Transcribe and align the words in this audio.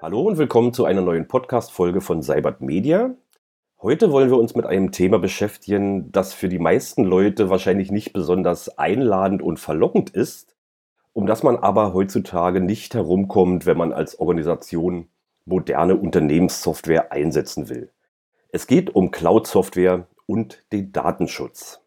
Hallo 0.00 0.22
und 0.22 0.38
willkommen 0.38 0.72
zu 0.72 0.86
einer 0.86 1.02
neuen 1.02 1.28
Podcast-Folge 1.28 2.00
von 2.00 2.22
Cybert 2.22 2.62
Media. 2.62 3.14
Heute 3.82 4.10
wollen 4.10 4.30
wir 4.30 4.38
uns 4.38 4.54
mit 4.54 4.64
einem 4.64 4.90
Thema 4.90 5.18
beschäftigen, 5.18 6.10
das 6.12 6.32
für 6.32 6.48
die 6.48 6.58
meisten 6.58 7.04
Leute 7.04 7.50
wahrscheinlich 7.50 7.90
nicht 7.90 8.14
besonders 8.14 8.78
einladend 8.78 9.42
und 9.42 9.60
verlockend 9.60 10.08
ist, 10.10 10.56
um 11.12 11.26
das 11.26 11.42
man 11.42 11.56
aber 11.56 11.92
heutzutage 11.92 12.60
nicht 12.60 12.94
herumkommt, 12.94 13.66
wenn 13.66 13.76
man 13.76 13.92
als 13.92 14.18
Organisation 14.18 15.08
moderne 15.44 15.96
Unternehmenssoftware 15.96 17.12
einsetzen 17.12 17.68
will. 17.68 17.90
Es 18.48 18.66
geht 18.66 18.94
um 18.94 19.10
Cloud-Software 19.10 20.06
und 20.24 20.64
den 20.72 20.90
Datenschutz. 20.92 21.79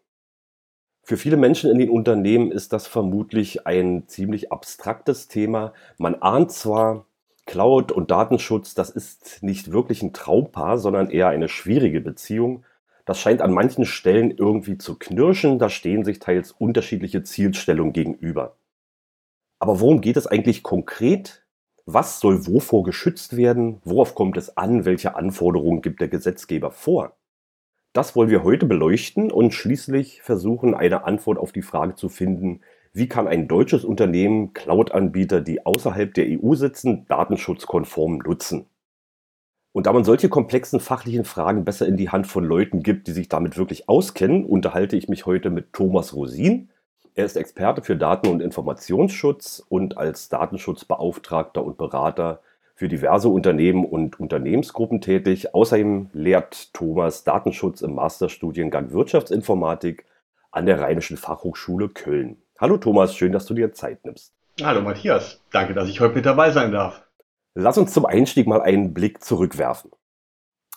Für 1.06 1.18
viele 1.18 1.36
Menschen 1.36 1.70
in 1.70 1.78
den 1.78 1.90
Unternehmen 1.90 2.50
ist 2.50 2.72
das 2.72 2.86
vermutlich 2.86 3.66
ein 3.66 4.08
ziemlich 4.08 4.50
abstraktes 4.50 5.28
Thema. 5.28 5.74
Man 5.98 6.14
ahnt 6.14 6.50
zwar, 6.50 7.04
Cloud 7.44 7.92
und 7.92 8.10
Datenschutz, 8.10 8.72
das 8.72 8.88
ist 8.88 9.42
nicht 9.42 9.70
wirklich 9.70 10.02
ein 10.02 10.14
Traumpaar, 10.14 10.78
sondern 10.78 11.10
eher 11.10 11.28
eine 11.28 11.50
schwierige 11.50 12.00
Beziehung. 12.00 12.64
Das 13.04 13.20
scheint 13.20 13.42
an 13.42 13.52
manchen 13.52 13.84
Stellen 13.84 14.30
irgendwie 14.30 14.78
zu 14.78 14.98
knirschen, 14.98 15.58
da 15.58 15.68
stehen 15.68 16.04
sich 16.04 16.20
teils 16.20 16.52
unterschiedliche 16.52 17.22
Zielstellungen 17.22 17.92
gegenüber. 17.92 18.56
Aber 19.58 19.80
worum 19.80 20.00
geht 20.00 20.16
es 20.16 20.26
eigentlich 20.26 20.62
konkret? 20.62 21.44
Was 21.84 22.18
soll 22.18 22.46
wovor 22.46 22.82
geschützt 22.82 23.36
werden? 23.36 23.82
Worauf 23.84 24.14
kommt 24.14 24.38
es 24.38 24.56
an? 24.56 24.86
Welche 24.86 25.16
Anforderungen 25.16 25.82
gibt 25.82 26.00
der 26.00 26.08
Gesetzgeber 26.08 26.70
vor? 26.70 27.14
Das 27.94 28.16
wollen 28.16 28.28
wir 28.28 28.42
heute 28.42 28.66
beleuchten 28.66 29.30
und 29.30 29.54
schließlich 29.54 30.20
versuchen, 30.20 30.74
eine 30.74 31.04
Antwort 31.04 31.38
auf 31.38 31.52
die 31.52 31.62
Frage 31.62 31.94
zu 31.94 32.08
finden, 32.08 32.60
wie 32.92 33.08
kann 33.08 33.28
ein 33.28 33.46
deutsches 33.46 33.84
Unternehmen 33.84 34.52
Cloud-Anbieter, 34.52 35.40
die 35.40 35.64
außerhalb 35.64 36.12
der 36.12 36.26
EU 36.28 36.56
sitzen, 36.56 37.06
datenschutzkonform 37.06 38.18
nutzen? 38.18 38.66
Und 39.70 39.86
da 39.86 39.92
man 39.92 40.02
solche 40.02 40.28
komplexen 40.28 40.80
fachlichen 40.80 41.24
Fragen 41.24 41.64
besser 41.64 41.86
in 41.86 41.96
die 41.96 42.10
Hand 42.10 42.26
von 42.26 42.44
Leuten 42.44 42.82
gibt, 42.82 43.06
die 43.06 43.12
sich 43.12 43.28
damit 43.28 43.56
wirklich 43.56 43.88
auskennen, 43.88 44.44
unterhalte 44.44 44.96
ich 44.96 45.08
mich 45.08 45.24
heute 45.24 45.50
mit 45.50 45.72
Thomas 45.72 46.14
Rosin. 46.14 46.70
Er 47.14 47.26
ist 47.26 47.36
Experte 47.36 47.82
für 47.82 47.94
Daten- 47.94 48.28
und 48.28 48.42
Informationsschutz 48.42 49.64
und 49.68 49.98
als 49.98 50.28
Datenschutzbeauftragter 50.30 51.64
und 51.64 51.78
Berater 51.78 52.40
für 52.74 52.88
diverse 52.88 53.28
Unternehmen 53.28 53.84
und 53.84 54.18
Unternehmensgruppen 54.18 55.00
tätig. 55.00 55.54
Außerdem 55.54 56.10
lehrt 56.12 56.74
Thomas 56.74 57.24
Datenschutz 57.24 57.82
im 57.82 57.94
Masterstudiengang 57.94 58.92
Wirtschaftsinformatik 58.92 60.04
an 60.50 60.66
der 60.66 60.80
Rheinischen 60.80 61.16
Fachhochschule 61.16 61.88
Köln. 61.88 62.36
Hallo 62.58 62.76
Thomas, 62.76 63.14
schön, 63.16 63.32
dass 63.32 63.46
du 63.46 63.54
dir 63.54 63.72
Zeit 63.72 64.04
nimmst. 64.04 64.32
Hallo 64.62 64.82
Matthias, 64.82 65.40
danke, 65.50 65.74
dass 65.74 65.88
ich 65.88 66.00
heute 66.00 66.14
mit 66.14 66.26
dabei 66.26 66.50
sein 66.50 66.72
darf. 66.72 67.02
Lass 67.54 67.78
uns 67.78 67.92
zum 67.92 68.06
Einstieg 68.06 68.46
mal 68.46 68.60
einen 68.60 68.94
Blick 68.94 69.22
zurückwerfen. 69.22 69.90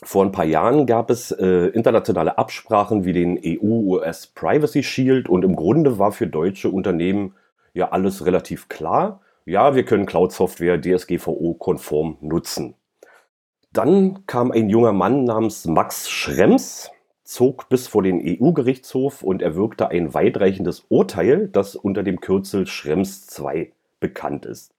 Vor 0.04 0.24
ein 0.24 0.32
paar 0.32 0.46
Jahren 0.46 0.86
gab 0.86 1.10
es 1.10 1.32
äh, 1.32 1.68
internationale 1.70 2.38
Absprachen 2.38 3.04
wie 3.04 3.14
den 3.14 3.40
EU-US 3.44 4.28
Privacy 4.28 4.84
Shield 4.84 5.28
und 5.28 5.44
im 5.44 5.56
Grunde 5.56 5.98
war 5.98 6.12
für 6.12 6.28
deutsche 6.28 6.70
Unternehmen 6.70 7.34
ja 7.74 7.90
alles 7.90 8.26
relativ 8.26 8.70
klar. 8.70 9.22
Ja, 9.48 9.76
wir 9.76 9.86
können 9.86 10.06
Cloud-Software 10.06 10.82
DSGVO-konform 10.82 12.18
nutzen. 12.20 12.76
Dann 13.72 14.26
kam 14.28 14.52
ein 14.52 14.68
junger 14.70 14.92
Mann 14.92 15.24
namens 15.24 15.64
Max 15.64 16.10
Schrems, 16.10 16.92
zog 17.24 17.70
bis 17.70 17.88
vor 17.88 18.04
den 18.04 18.20
EU-Gerichtshof 18.22 19.24
und 19.24 19.42
erwirkte 19.42 19.88
ein 19.88 20.14
weitreichendes 20.14 20.84
Urteil, 20.90 21.48
das 21.48 21.78
unter 21.78 22.04
dem 22.04 22.20
Kürzel 22.20 22.68
Schrems 22.68 23.40
II 23.40 23.72
bekannt 24.02 24.46
ist. 24.46 24.74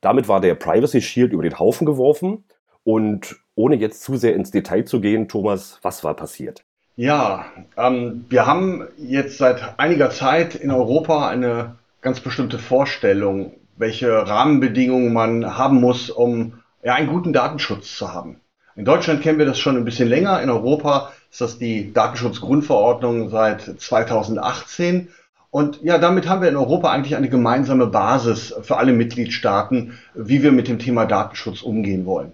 Damit 0.00 0.26
war 0.26 0.40
der 0.40 0.54
Privacy 0.54 1.02
Shield 1.02 1.34
über 1.34 1.42
den 1.42 1.58
Haufen 1.58 1.84
geworfen 1.84 2.44
und 2.82 3.36
ohne 3.56 3.76
jetzt 3.76 4.02
zu 4.04 4.16
sehr 4.16 4.34
ins 4.34 4.50
Detail 4.50 4.86
zu 4.86 5.02
gehen, 5.02 5.28
Thomas, 5.28 5.80
was 5.82 6.02
war 6.02 6.14
passiert? 6.14 6.64
Ja, 6.96 7.44
ähm, 7.76 8.24
wir 8.30 8.46
haben 8.46 8.88
jetzt 8.96 9.36
seit 9.36 9.78
einiger 9.78 10.08
Zeit 10.08 10.54
in 10.54 10.70
Europa 10.70 11.28
eine 11.28 11.74
ganz 12.00 12.20
bestimmte 12.20 12.58
Vorstellung, 12.58 13.52
welche 13.76 14.10
Rahmenbedingungen 14.26 15.12
man 15.12 15.56
haben 15.56 15.80
muss, 15.80 16.10
um 16.10 16.60
ja, 16.82 16.94
einen 16.94 17.08
guten 17.08 17.32
Datenschutz 17.32 17.96
zu 17.96 18.12
haben. 18.12 18.40
In 18.76 18.84
Deutschland 18.84 19.22
kennen 19.22 19.38
wir 19.38 19.46
das 19.46 19.58
schon 19.58 19.76
ein 19.76 19.84
bisschen 19.84 20.08
länger. 20.08 20.42
In 20.42 20.50
Europa 20.50 21.12
ist 21.30 21.40
das 21.40 21.58
die 21.58 21.92
Datenschutzgrundverordnung 21.92 23.30
seit 23.30 23.62
2018. 23.80 25.08
Und 25.50 25.80
ja, 25.82 25.98
damit 25.98 26.28
haben 26.28 26.42
wir 26.42 26.48
in 26.48 26.56
Europa 26.56 26.90
eigentlich 26.90 27.14
eine 27.14 27.28
gemeinsame 27.28 27.86
Basis 27.86 28.54
für 28.62 28.76
alle 28.76 28.92
Mitgliedstaaten, 28.92 29.96
wie 30.14 30.42
wir 30.42 30.50
mit 30.50 30.66
dem 30.66 30.80
Thema 30.80 31.06
Datenschutz 31.06 31.62
umgehen 31.62 32.06
wollen. 32.06 32.32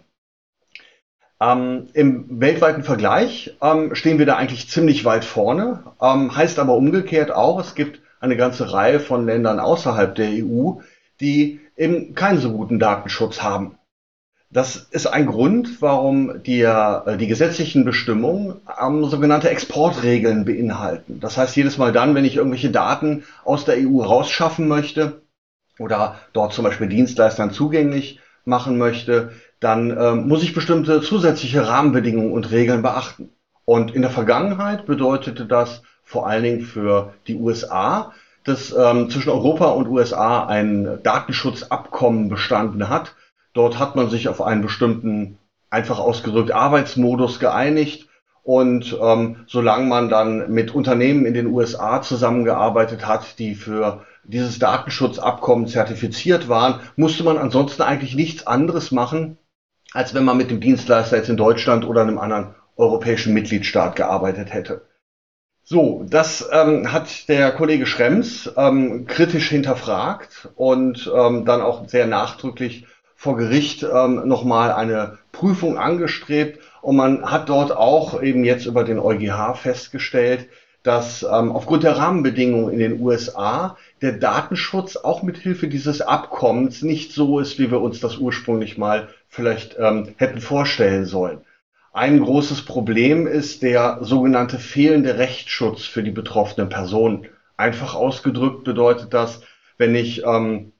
Ähm, 1.38 1.88
Im 1.92 2.40
weltweiten 2.40 2.82
Vergleich 2.82 3.56
ähm, 3.62 3.94
stehen 3.94 4.18
wir 4.18 4.26
da 4.26 4.36
eigentlich 4.36 4.68
ziemlich 4.68 5.04
weit 5.04 5.24
vorne, 5.24 5.84
ähm, 6.00 6.34
heißt 6.34 6.58
aber 6.58 6.74
umgekehrt 6.74 7.30
auch, 7.30 7.60
es 7.60 7.74
gibt 7.74 8.00
eine 8.20 8.36
ganze 8.36 8.72
Reihe 8.72 9.00
von 9.00 9.24
Ländern 9.24 9.58
außerhalb 9.58 10.14
der 10.14 10.28
EU, 10.28 10.80
die 11.20 11.60
eben 11.76 12.14
keinen 12.14 12.40
so 12.40 12.52
guten 12.52 12.78
Datenschutz 12.78 13.42
haben. 13.42 13.76
Das 14.52 14.88
ist 14.90 15.06
ein 15.06 15.26
Grund, 15.26 15.80
warum 15.80 16.42
die, 16.42 16.62
äh, 16.62 17.16
die 17.16 17.28
gesetzlichen 17.28 17.84
Bestimmungen 17.84 18.56
ähm, 18.82 19.04
sogenannte 19.04 19.48
Exportregeln 19.48 20.44
beinhalten. 20.44 21.20
Das 21.20 21.36
heißt, 21.36 21.54
jedes 21.54 21.78
Mal 21.78 21.92
dann, 21.92 22.16
wenn 22.16 22.24
ich 22.24 22.36
irgendwelche 22.36 22.70
Daten 22.70 23.22
aus 23.44 23.64
der 23.64 23.76
EU 23.76 24.02
rausschaffen 24.02 24.66
möchte 24.66 25.22
oder 25.78 26.18
dort 26.32 26.52
zum 26.52 26.64
Beispiel 26.64 26.88
Dienstleistern 26.88 27.52
zugänglich 27.52 28.18
machen 28.44 28.76
möchte, 28.76 29.30
dann 29.60 29.96
ähm, 29.96 30.26
muss 30.26 30.42
ich 30.42 30.52
bestimmte 30.52 31.00
zusätzliche 31.00 31.68
Rahmenbedingungen 31.68 32.32
und 32.32 32.50
Regeln 32.50 32.82
beachten. 32.82 33.30
Und 33.64 33.94
in 33.94 34.02
der 34.02 34.10
Vergangenheit 34.10 34.84
bedeutete 34.84 35.46
das 35.46 35.82
vor 36.02 36.26
allen 36.26 36.42
Dingen 36.42 36.60
für 36.62 37.14
die 37.28 37.36
USA, 37.36 38.12
dass 38.44 38.74
ähm, 38.76 39.10
zwischen 39.10 39.30
Europa 39.30 39.70
und 39.70 39.88
USA 39.88 40.46
ein 40.46 40.98
Datenschutzabkommen 41.02 42.28
bestanden 42.28 42.88
hat, 42.88 43.14
Dort 43.52 43.78
hat 43.78 43.96
man 43.96 44.08
sich 44.10 44.28
auf 44.28 44.40
einen 44.40 44.62
bestimmten, 44.62 45.38
einfach 45.70 45.98
ausgedrückt, 45.98 46.52
Arbeitsmodus 46.52 47.40
geeinigt. 47.40 48.08
Und 48.42 48.96
ähm, 49.00 49.44
solange 49.46 49.86
man 49.86 50.08
dann 50.08 50.50
mit 50.50 50.74
Unternehmen 50.74 51.26
in 51.26 51.34
den 51.34 51.46
USA 51.46 52.00
zusammengearbeitet 52.00 53.06
hat, 53.06 53.38
die 53.38 53.54
für 53.54 54.04
dieses 54.24 54.58
Datenschutzabkommen 54.58 55.66
zertifiziert 55.66 56.48
waren, 56.48 56.80
musste 56.96 57.22
man 57.22 57.38
ansonsten 57.38 57.82
eigentlich 57.82 58.14
nichts 58.14 58.46
anderes 58.46 58.92
machen, 58.92 59.36
als 59.92 60.14
wenn 60.14 60.24
man 60.24 60.36
mit 60.36 60.50
dem 60.50 60.60
Dienstleister 60.60 61.16
jetzt 61.16 61.28
in 61.28 61.36
Deutschland 61.36 61.84
oder 61.84 62.02
einem 62.02 62.18
anderen 62.18 62.54
europäischen 62.76 63.34
Mitgliedstaat 63.34 63.96
gearbeitet 63.96 64.52
hätte. 64.52 64.82
So, 65.72 66.04
das 66.04 66.48
ähm, 66.50 66.90
hat 66.90 67.28
der 67.28 67.52
Kollege 67.52 67.86
Schrems 67.86 68.50
ähm, 68.56 69.06
kritisch 69.06 69.50
hinterfragt 69.50 70.48
und 70.56 71.08
ähm, 71.14 71.44
dann 71.44 71.60
auch 71.60 71.86
sehr 71.86 72.08
nachdrücklich 72.08 72.86
vor 73.14 73.36
Gericht 73.36 73.84
ähm, 73.84 74.26
nochmal 74.26 74.72
eine 74.72 75.18
Prüfung 75.30 75.78
angestrebt 75.78 76.58
und 76.82 76.96
man 76.96 77.30
hat 77.30 77.48
dort 77.48 77.70
auch 77.70 78.20
eben 78.20 78.42
jetzt 78.42 78.66
über 78.66 78.82
den 78.82 78.98
EuGH 78.98 79.54
festgestellt, 79.54 80.48
dass 80.82 81.22
ähm, 81.22 81.52
aufgrund 81.52 81.84
der 81.84 81.98
Rahmenbedingungen 81.98 82.72
in 82.72 82.80
den 82.80 83.00
USA 83.00 83.76
der 84.02 84.14
Datenschutz 84.14 84.96
auch 84.96 85.22
mit 85.22 85.36
Hilfe 85.36 85.68
dieses 85.68 86.00
Abkommens 86.00 86.82
nicht 86.82 87.12
so 87.12 87.38
ist, 87.38 87.60
wie 87.60 87.70
wir 87.70 87.80
uns 87.80 88.00
das 88.00 88.16
ursprünglich 88.16 88.76
mal 88.76 89.06
vielleicht 89.28 89.76
ähm, 89.78 90.14
hätten 90.16 90.40
vorstellen 90.40 91.04
sollen. 91.04 91.42
Ein 91.92 92.20
großes 92.20 92.64
Problem 92.66 93.26
ist 93.26 93.62
der 93.62 93.98
sogenannte 94.02 94.58
fehlende 94.58 95.18
Rechtsschutz 95.18 95.82
für 95.82 96.04
die 96.04 96.12
betroffenen 96.12 96.68
Personen. 96.68 97.26
Einfach 97.56 97.96
ausgedrückt 97.96 98.62
bedeutet 98.62 99.12
das, 99.12 99.40
wenn 99.76 99.96
ich 99.96 100.22
ähm, 100.24 100.72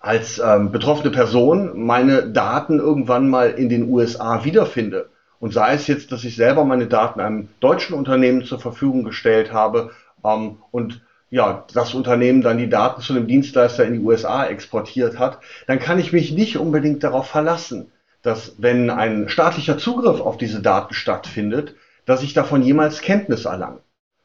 als 0.00 0.40
ähm, 0.40 0.72
betroffene 0.72 1.12
Person 1.12 1.86
meine 1.86 2.30
Daten 2.30 2.80
irgendwann 2.80 3.28
mal 3.28 3.50
in 3.50 3.68
den 3.68 3.88
USA 3.88 4.44
wiederfinde. 4.44 5.10
Und 5.38 5.54
sei 5.54 5.74
es 5.74 5.86
jetzt, 5.86 6.10
dass 6.10 6.24
ich 6.24 6.34
selber 6.34 6.64
meine 6.64 6.88
Daten 6.88 7.20
einem 7.20 7.48
deutschen 7.60 7.94
Unternehmen 7.94 8.44
zur 8.44 8.58
Verfügung 8.58 9.04
gestellt 9.04 9.52
habe 9.52 9.92
ähm, 10.24 10.58
und 10.72 11.02
ja, 11.30 11.66
das 11.72 11.94
Unternehmen 11.94 12.42
dann 12.42 12.58
die 12.58 12.68
Daten 12.68 13.00
zu 13.00 13.12
einem 13.12 13.28
Dienstleister 13.28 13.84
in 13.84 13.92
die 13.92 14.00
USA 14.00 14.46
exportiert 14.46 15.20
hat, 15.20 15.38
dann 15.68 15.78
kann 15.78 16.00
ich 16.00 16.12
mich 16.12 16.32
nicht 16.32 16.56
unbedingt 16.56 17.04
darauf 17.04 17.28
verlassen, 17.28 17.92
dass 18.22 18.56
wenn 18.58 18.90
ein 18.90 19.28
staatlicher 19.28 19.78
Zugriff 19.78 20.20
auf 20.20 20.36
diese 20.36 20.60
Daten 20.60 20.94
stattfindet, 20.94 21.74
dass 22.04 22.22
ich 22.22 22.34
davon 22.34 22.62
jemals 22.62 23.00
Kenntnis 23.00 23.44
erlange. 23.44 23.80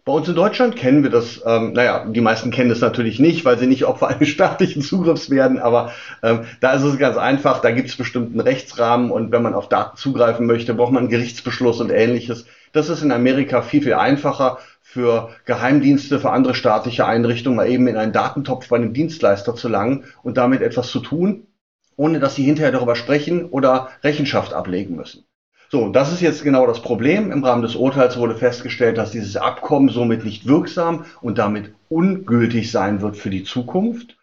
Bei 0.05 0.11
uns 0.11 0.27
in 0.27 0.35
Deutschland 0.35 0.75
kennen 0.75 1.03
wir 1.03 1.09
das, 1.09 1.41
ähm, 1.45 1.71
naja, 1.71 2.05
die 2.05 2.19
meisten 2.19 2.51
kennen 2.51 2.69
das 2.69 2.81
natürlich 2.81 3.19
nicht, 3.19 3.45
weil 3.45 3.57
sie 3.57 3.67
nicht 3.67 3.85
Opfer 3.85 4.07
eines 4.09 4.27
staatlichen 4.27 4.81
Zugriffs 4.81 5.29
werden, 5.29 5.59
aber 5.59 5.93
ähm, 6.21 6.41
da 6.59 6.73
ist 6.73 6.83
es 6.83 6.97
ganz 6.97 7.15
einfach, 7.15 7.61
da 7.61 7.71
gibt 7.71 7.87
es 7.87 7.95
bestimmten 7.95 8.41
Rechtsrahmen 8.41 9.11
und 9.11 9.31
wenn 9.31 9.41
man 9.41 9.53
auf 9.53 9.69
Daten 9.69 9.95
zugreifen 9.95 10.45
möchte, 10.45 10.73
braucht 10.73 10.91
man 10.91 11.03
einen 11.03 11.09
Gerichtsbeschluss 11.09 11.79
und 11.79 11.89
ähnliches. 11.89 12.45
Das 12.73 12.89
ist 12.89 13.01
in 13.01 13.13
Amerika 13.13 13.61
viel, 13.61 13.81
viel 13.81 13.93
einfacher. 13.93 14.57
für 14.81 15.29
Geheimdienste, 15.45 16.19
für 16.19 16.29
andere 16.29 16.53
staatliche 16.53 17.07
Einrichtungen 17.07 17.55
mal 17.55 17.67
eben 17.67 17.87
in 17.87 17.97
einen 17.97 18.11
Datentopf 18.11 18.67
bei 18.67 18.75
einem 18.75 18.93
Dienstleister 18.93 19.55
zu 19.55 19.67
langen 19.67 20.03
und 20.21 20.37
damit 20.37 20.61
etwas 20.61 20.89
zu 20.91 20.99
tun, 20.99 21.47
ohne 21.95 22.19
dass 22.19 22.35
sie 22.35 22.43
hinterher 22.43 22.71
darüber 22.71 22.95
sprechen 22.95 23.45
oder 23.45 23.89
Rechenschaft 24.03 24.53
ablegen 24.53 24.95
müssen. 24.95 25.25
So, 25.69 25.89
das 25.89 26.13
ist 26.13 26.21
jetzt 26.21 26.43
genau 26.43 26.67
das 26.67 26.81
Problem. 26.83 27.31
Im 27.31 27.43
Rahmen 27.43 27.63
des 27.63 27.75
Urteils 27.75 28.17
wurde 28.17 28.35
festgestellt, 28.35 28.97
dass 28.99 29.09
dieses 29.09 29.37
Abkommen 29.37 29.89
somit 29.89 30.23
nicht 30.23 30.47
wirksam 30.47 31.05
und 31.21 31.39
damit 31.39 31.73
ungültig 31.89 32.69
sein 32.71 33.01
wird 33.01 33.17
für 33.17 33.31
die 33.31 33.43
Zukunft. 33.43 34.15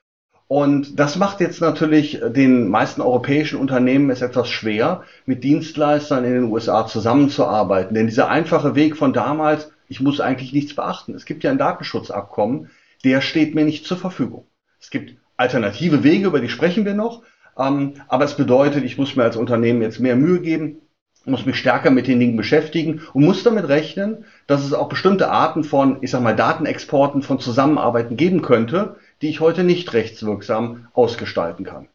Und 0.47 0.99
das 0.99 1.17
macht 1.17 1.41
jetzt 1.41 1.61
natürlich 1.61 2.21
den 2.25 2.69
meisten 2.69 3.01
europäischen 3.01 3.59
Unternehmen 3.59 4.11
es 4.11 4.21
etwas 4.21 4.49
schwer, 4.49 5.03
mit 5.25 5.45
Dienstleistern 5.45 6.25
in 6.25 6.35
den 6.35 6.45
USA 6.45 6.87
zusammenzuarbeiten. 6.87 7.95
Denn 7.95 8.07
dieser 8.07 8.29
einfache 8.29 8.75
Weg 8.75 8.97
von 8.97 9.13
damals, 9.13 9.73
ich 9.89 10.01
muss 10.01 10.21
eigentlich 10.21 10.53
nichts 10.53 10.75
beachten. 10.75 11.15
Es 11.15 11.25
gibt 11.25 11.45
ja 11.45 11.51
ein 11.51 11.59
Datenschutzabkommen, 11.59 12.71
der 13.05 13.21
steht 13.21 13.55
mir 13.55 13.65
nicht 13.65 13.87
zur 13.87 13.97
Verfügung. 13.97 14.47
Es 14.81 14.91
gibt 14.91 15.17
alternative 15.37 16.05
Wege, 16.05 16.27
über 16.27 16.41
die 16.41 16.49
sprechen 16.49 16.85
wir 16.85 16.95
noch. 16.95 17.23
Ähm, 17.61 17.95
aber 18.09 18.25
es 18.25 18.37
bedeutet, 18.37 18.85
ich 18.85 18.99
muss 18.99 19.15
mir 19.17 19.25
als 19.25 19.37
Unternehmen 19.37 19.83
jetzt 19.83 20.01
mehr 20.01 20.17
Mühe 20.17 20.41
geben, 20.41 20.81
muss 21.27 21.45
mich 21.45 21.57
stärker 21.57 21.91
mit 21.91 22.07
den 22.07 22.19
Dingen 22.19 22.37
beschäftigen 22.37 23.03
und 23.13 23.25
muss 23.25 23.43
damit 23.43 23.69
rechnen, 23.69 24.25
dass 24.47 24.65
es 24.65 24.73
auch 24.73 24.89
bestimmte 24.89 25.31
Arten 25.31 25.65
von, 25.65 25.99
ich 26.01 26.11
sag 26.11 26.23
mal, 26.23 26.35
Datenexporten 26.35 27.23
von 27.23 27.39
Zusammenarbeiten 27.39 28.17
geben 28.17 28.41
könnte, 28.41 28.97
die 29.21 29.29
ich 29.29 29.41
heute 29.41 29.63
nicht 29.63 29.93
rechtswirksam 29.93 30.89
ausgestalten 30.95 31.65
kann. 31.65 31.89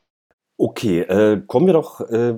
Okay, 0.57 1.01
äh, 1.01 1.41
kommen 1.45 1.65
wir 1.65 1.73
doch 1.73 2.01
äh, 2.01 2.35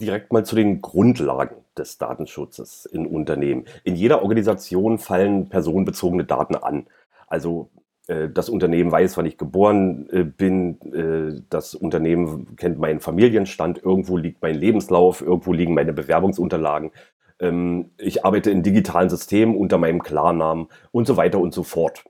direkt 0.00 0.32
mal 0.32 0.44
zu 0.44 0.56
den 0.56 0.80
Grundlagen 0.80 1.56
des 1.76 1.98
Datenschutzes 1.98 2.86
in 2.86 3.06
Unternehmen. 3.06 3.66
In 3.84 3.94
jeder 3.94 4.22
Organisation 4.22 4.98
fallen 4.98 5.48
personenbezogene 5.48 6.24
Daten 6.24 6.56
an. 6.56 6.86
Also 7.26 7.68
das 8.06 8.48
Unternehmen 8.50 8.92
weiß, 8.92 9.16
wann 9.16 9.24
ich 9.24 9.38
geboren 9.38 10.08
äh, 10.10 10.24
bin, 10.24 10.78
äh, 10.92 11.40
das 11.48 11.74
Unternehmen 11.74 12.54
kennt 12.56 12.78
meinen 12.78 13.00
Familienstand, 13.00 13.82
irgendwo 13.82 14.18
liegt 14.18 14.42
mein 14.42 14.56
Lebenslauf, 14.56 15.22
irgendwo 15.22 15.54
liegen 15.54 15.72
meine 15.72 15.94
Bewerbungsunterlagen. 15.94 16.90
Ähm, 17.40 17.92
ich 17.96 18.24
arbeite 18.24 18.50
in 18.50 18.62
digitalen 18.62 19.08
Systemen 19.08 19.56
unter 19.56 19.78
meinem 19.78 20.02
Klarnamen 20.02 20.66
und 20.92 21.06
so 21.06 21.16
weiter 21.16 21.38
und 21.40 21.54
so 21.54 21.62
fort. 21.62 22.04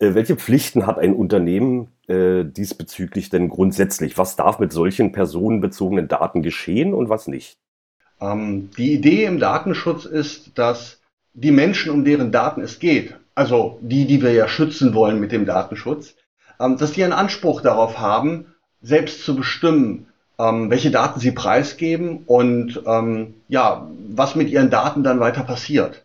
Welche 0.00 0.36
Pflichten 0.36 0.86
hat 0.86 0.96
ein 0.98 1.12
Unternehmen 1.12 1.88
diesbezüglich 2.08 3.30
denn 3.30 3.48
grundsätzlich? 3.48 4.16
Was 4.16 4.36
darf 4.36 4.60
mit 4.60 4.72
solchen 4.72 5.10
personenbezogenen 5.10 6.06
Daten 6.06 6.40
geschehen 6.42 6.94
und 6.94 7.08
was 7.08 7.26
nicht? 7.26 7.58
Ähm, 8.20 8.70
die 8.78 8.94
Idee 8.94 9.24
im 9.24 9.40
Datenschutz 9.40 10.04
ist, 10.04 10.58
dass 10.58 11.00
die 11.34 11.50
Menschen, 11.50 11.90
um 11.90 12.04
deren 12.04 12.32
Daten 12.32 12.60
es 12.60 12.78
geht, 12.78 13.16
also 13.38 13.78
die, 13.80 14.04
die 14.06 14.20
wir 14.20 14.32
ja 14.32 14.48
schützen 14.48 14.94
wollen 14.94 15.20
mit 15.20 15.30
dem 15.30 15.46
Datenschutz, 15.46 16.16
ähm, 16.58 16.76
dass 16.76 16.90
die 16.90 17.04
einen 17.04 17.12
Anspruch 17.12 17.60
darauf 17.60 18.00
haben, 18.00 18.46
selbst 18.82 19.24
zu 19.24 19.36
bestimmen, 19.36 20.08
ähm, 20.40 20.70
welche 20.70 20.90
Daten 20.90 21.20
sie 21.20 21.30
preisgeben 21.30 22.24
und 22.26 22.82
ähm, 22.84 23.34
ja, 23.48 23.88
was 24.08 24.34
mit 24.34 24.50
ihren 24.50 24.70
Daten 24.70 25.04
dann 25.04 25.20
weiter 25.20 25.44
passiert. 25.44 26.04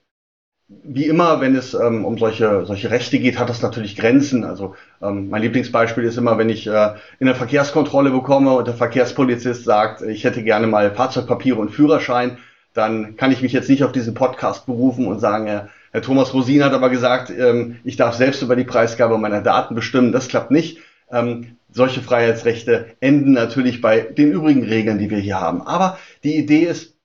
Wie 0.67 1.05
immer, 1.05 1.41
wenn 1.41 1.55
es 1.55 1.75
um 1.75 2.17
solche, 2.17 2.65
solche 2.65 2.89
Rechte 2.89 3.19
geht, 3.19 3.37
hat 3.37 3.49
das 3.49 3.61
natürlich 3.61 3.95
Grenzen. 3.95 4.43
Also 4.43 4.75
mein 5.01 5.41
Lieblingsbeispiel 5.41 6.05
ist 6.05 6.17
immer, 6.17 6.37
wenn 6.39 6.49
ich 6.49 6.65
äh, 6.65 6.93
in 7.19 7.27
der 7.27 7.35
Verkehrskontrolle 7.35 8.09
bekomme 8.09 8.53
und 8.53 8.65
der 8.65 8.73
Verkehrspolizist 8.73 9.65
sagt, 9.65 10.01
ich 10.01 10.23
hätte 10.23 10.41
gerne 10.41 10.65
mal 10.65 10.89
Fahrzeugpapiere 10.95 11.59
und 11.59 11.69
Führerschein, 11.69 12.37
dann 12.73 13.17
kann 13.17 13.31
ich 13.31 13.43
mich 13.43 13.51
jetzt 13.51 13.69
nicht 13.69 13.83
auf 13.83 13.91
diesen 13.91 14.15
Podcast 14.15 14.65
berufen 14.65 15.05
und 15.05 15.19
sagen, 15.19 15.47
äh, 15.47 15.65
Herr 15.93 16.01
Thomas 16.01 16.33
Rosin 16.33 16.63
hat 16.63 16.73
aber 16.73 16.89
gesagt, 16.89 17.29
ähm, 17.29 17.77
ich 17.83 17.97
darf 17.97 18.15
selbst 18.15 18.41
über 18.41 18.55
die 18.55 18.63
Preisgabe 18.63 19.19
meiner 19.19 19.41
Daten 19.41 19.75
bestimmen. 19.75 20.11
Das 20.11 20.27
klappt 20.27 20.49
nicht. 20.49 20.79
Ähm, 21.11 21.57
solche 21.71 22.01
Freiheitsrechte 22.01 22.87
enden 22.99 23.33
natürlich 23.33 23.79
bei 23.79 23.99
den 24.01 24.31
übrigen 24.31 24.63
Regeln, 24.63 24.97
die 24.97 25.11
wir 25.11 25.19
hier 25.19 25.39
haben. 25.39 25.61
Aber 25.61 25.99
die 26.23 26.35
Idee 26.35 26.63
ist, 26.63 26.95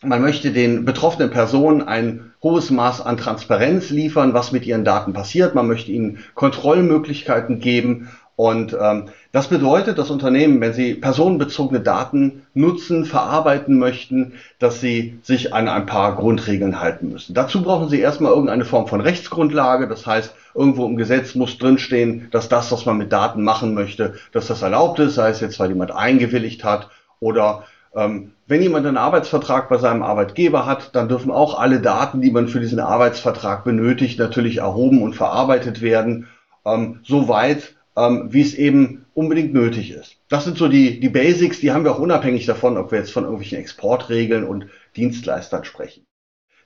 man 0.00 0.22
möchte 0.22 0.52
den 0.52 0.84
betroffenen 0.84 1.30
Personen 1.30 1.82
ein 1.82 2.34
hohes 2.40 2.70
Maß 2.70 3.00
an 3.00 3.16
Transparenz 3.16 3.90
liefern, 3.90 4.32
was 4.32 4.52
mit 4.52 4.64
ihren 4.64 4.84
Daten 4.84 5.12
passiert. 5.12 5.56
Man 5.56 5.66
möchte 5.66 5.90
ihnen 5.90 6.20
Kontrollmöglichkeiten 6.34 7.58
geben 7.58 8.10
und 8.36 8.76
ähm, 8.78 9.08
das 9.32 9.48
bedeutet, 9.48 9.96
dass 9.96 10.10
Unternehmen, 10.10 10.60
wenn 10.60 10.74
sie 10.74 10.92
personenbezogene 10.92 11.80
Daten 11.80 12.42
nutzen, 12.52 13.06
verarbeiten 13.06 13.78
möchten, 13.78 14.34
dass 14.58 14.78
sie 14.78 15.18
sich 15.22 15.54
an 15.54 15.68
ein 15.68 15.86
paar 15.86 16.16
Grundregeln 16.16 16.78
halten 16.78 17.08
müssen. 17.08 17.32
Dazu 17.32 17.62
brauchen 17.62 17.88
sie 17.88 17.98
erstmal 17.98 18.32
irgendeine 18.32 18.66
Form 18.66 18.88
von 18.88 19.00
Rechtsgrundlage. 19.00 19.88
Das 19.88 20.06
heißt, 20.06 20.34
irgendwo 20.54 20.84
im 20.84 20.98
Gesetz 20.98 21.34
muss 21.34 21.56
drinstehen, 21.56 22.28
dass 22.30 22.50
das, 22.50 22.70
was 22.70 22.84
man 22.84 22.98
mit 22.98 23.10
Daten 23.10 23.42
machen 23.42 23.72
möchte, 23.72 24.16
dass 24.32 24.48
das 24.48 24.60
erlaubt 24.60 24.98
ist, 24.98 25.14
sei 25.14 25.30
es 25.30 25.40
jetzt, 25.40 25.58
weil 25.58 25.70
jemand 25.70 25.92
eingewilligt 25.92 26.62
hat 26.62 26.90
oder 27.20 27.64
ähm, 27.94 28.32
wenn 28.46 28.60
jemand 28.60 28.84
einen 28.84 28.98
Arbeitsvertrag 28.98 29.70
bei 29.70 29.78
seinem 29.78 30.02
Arbeitgeber 30.02 30.66
hat, 30.66 30.94
dann 30.94 31.08
dürfen 31.08 31.30
auch 31.30 31.58
alle 31.58 31.80
Daten, 31.80 32.20
die 32.20 32.30
man 32.30 32.48
für 32.48 32.60
diesen 32.60 32.80
Arbeitsvertrag 32.80 33.64
benötigt, 33.64 34.18
natürlich 34.18 34.58
erhoben 34.58 35.02
und 35.02 35.14
verarbeitet 35.14 35.80
werden. 35.80 36.28
Ähm, 36.66 37.00
soweit 37.02 37.75
ähm, 37.96 38.28
wie 38.32 38.42
es 38.42 38.54
eben 38.54 39.06
unbedingt 39.14 39.54
nötig 39.54 39.90
ist. 39.90 40.16
Das 40.28 40.44
sind 40.44 40.58
so 40.58 40.68
die, 40.68 41.00
die 41.00 41.08
Basics, 41.08 41.60
die 41.60 41.72
haben 41.72 41.84
wir 41.84 41.92
auch 41.92 41.98
unabhängig 41.98 42.46
davon, 42.46 42.76
ob 42.76 42.92
wir 42.92 42.98
jetzt 42.98 43.12
von 43.12 43.24
irgendwelchen 43.24 43.58
Exportregeln 43.58 44.44
und 44.44 44.66
Dienstleistern 44.96 45.64
sprechen. 45.64 46.06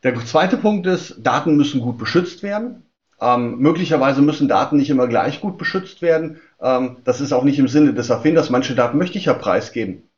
Der 0.03 0.15
zweite 0.25 0.57
Punkt 0.57 0.87
ist, 0.87 1.17
Daten 1.19 1.57
müssen 1.57 1.81
gut 1.81 1.99
beschützt 1.99 2.43
werden. 2.43 2.87
Ähm, 3.21 3.59
möglicherweise 3.59 4.23
müssen 4.23 4.49
Daten 4.49 4.79
nicht 4.79 4.89
immer 4.89 5.07
gleich 5.07 5.41
gut 5.41 5.59
beschützt 5.59 6.01
werden. 6.01 6.41
Ähm, 6.61 6.97
das 7.05 7.21
ist 7.21 7.33
auch 7.33 7.45
nicht 7.45 7.59
im 7.59 7.69
Sinne 7.69 7.93
des 7.93 8.09
Erfinders. 8.09 8.49
Manche 8.49 8.75
Daten 8.75 8.97
möchte 8.97 9.19
ich 9.19 9.27
ja 9.27 9.35
preisgeben. 9.35 10.10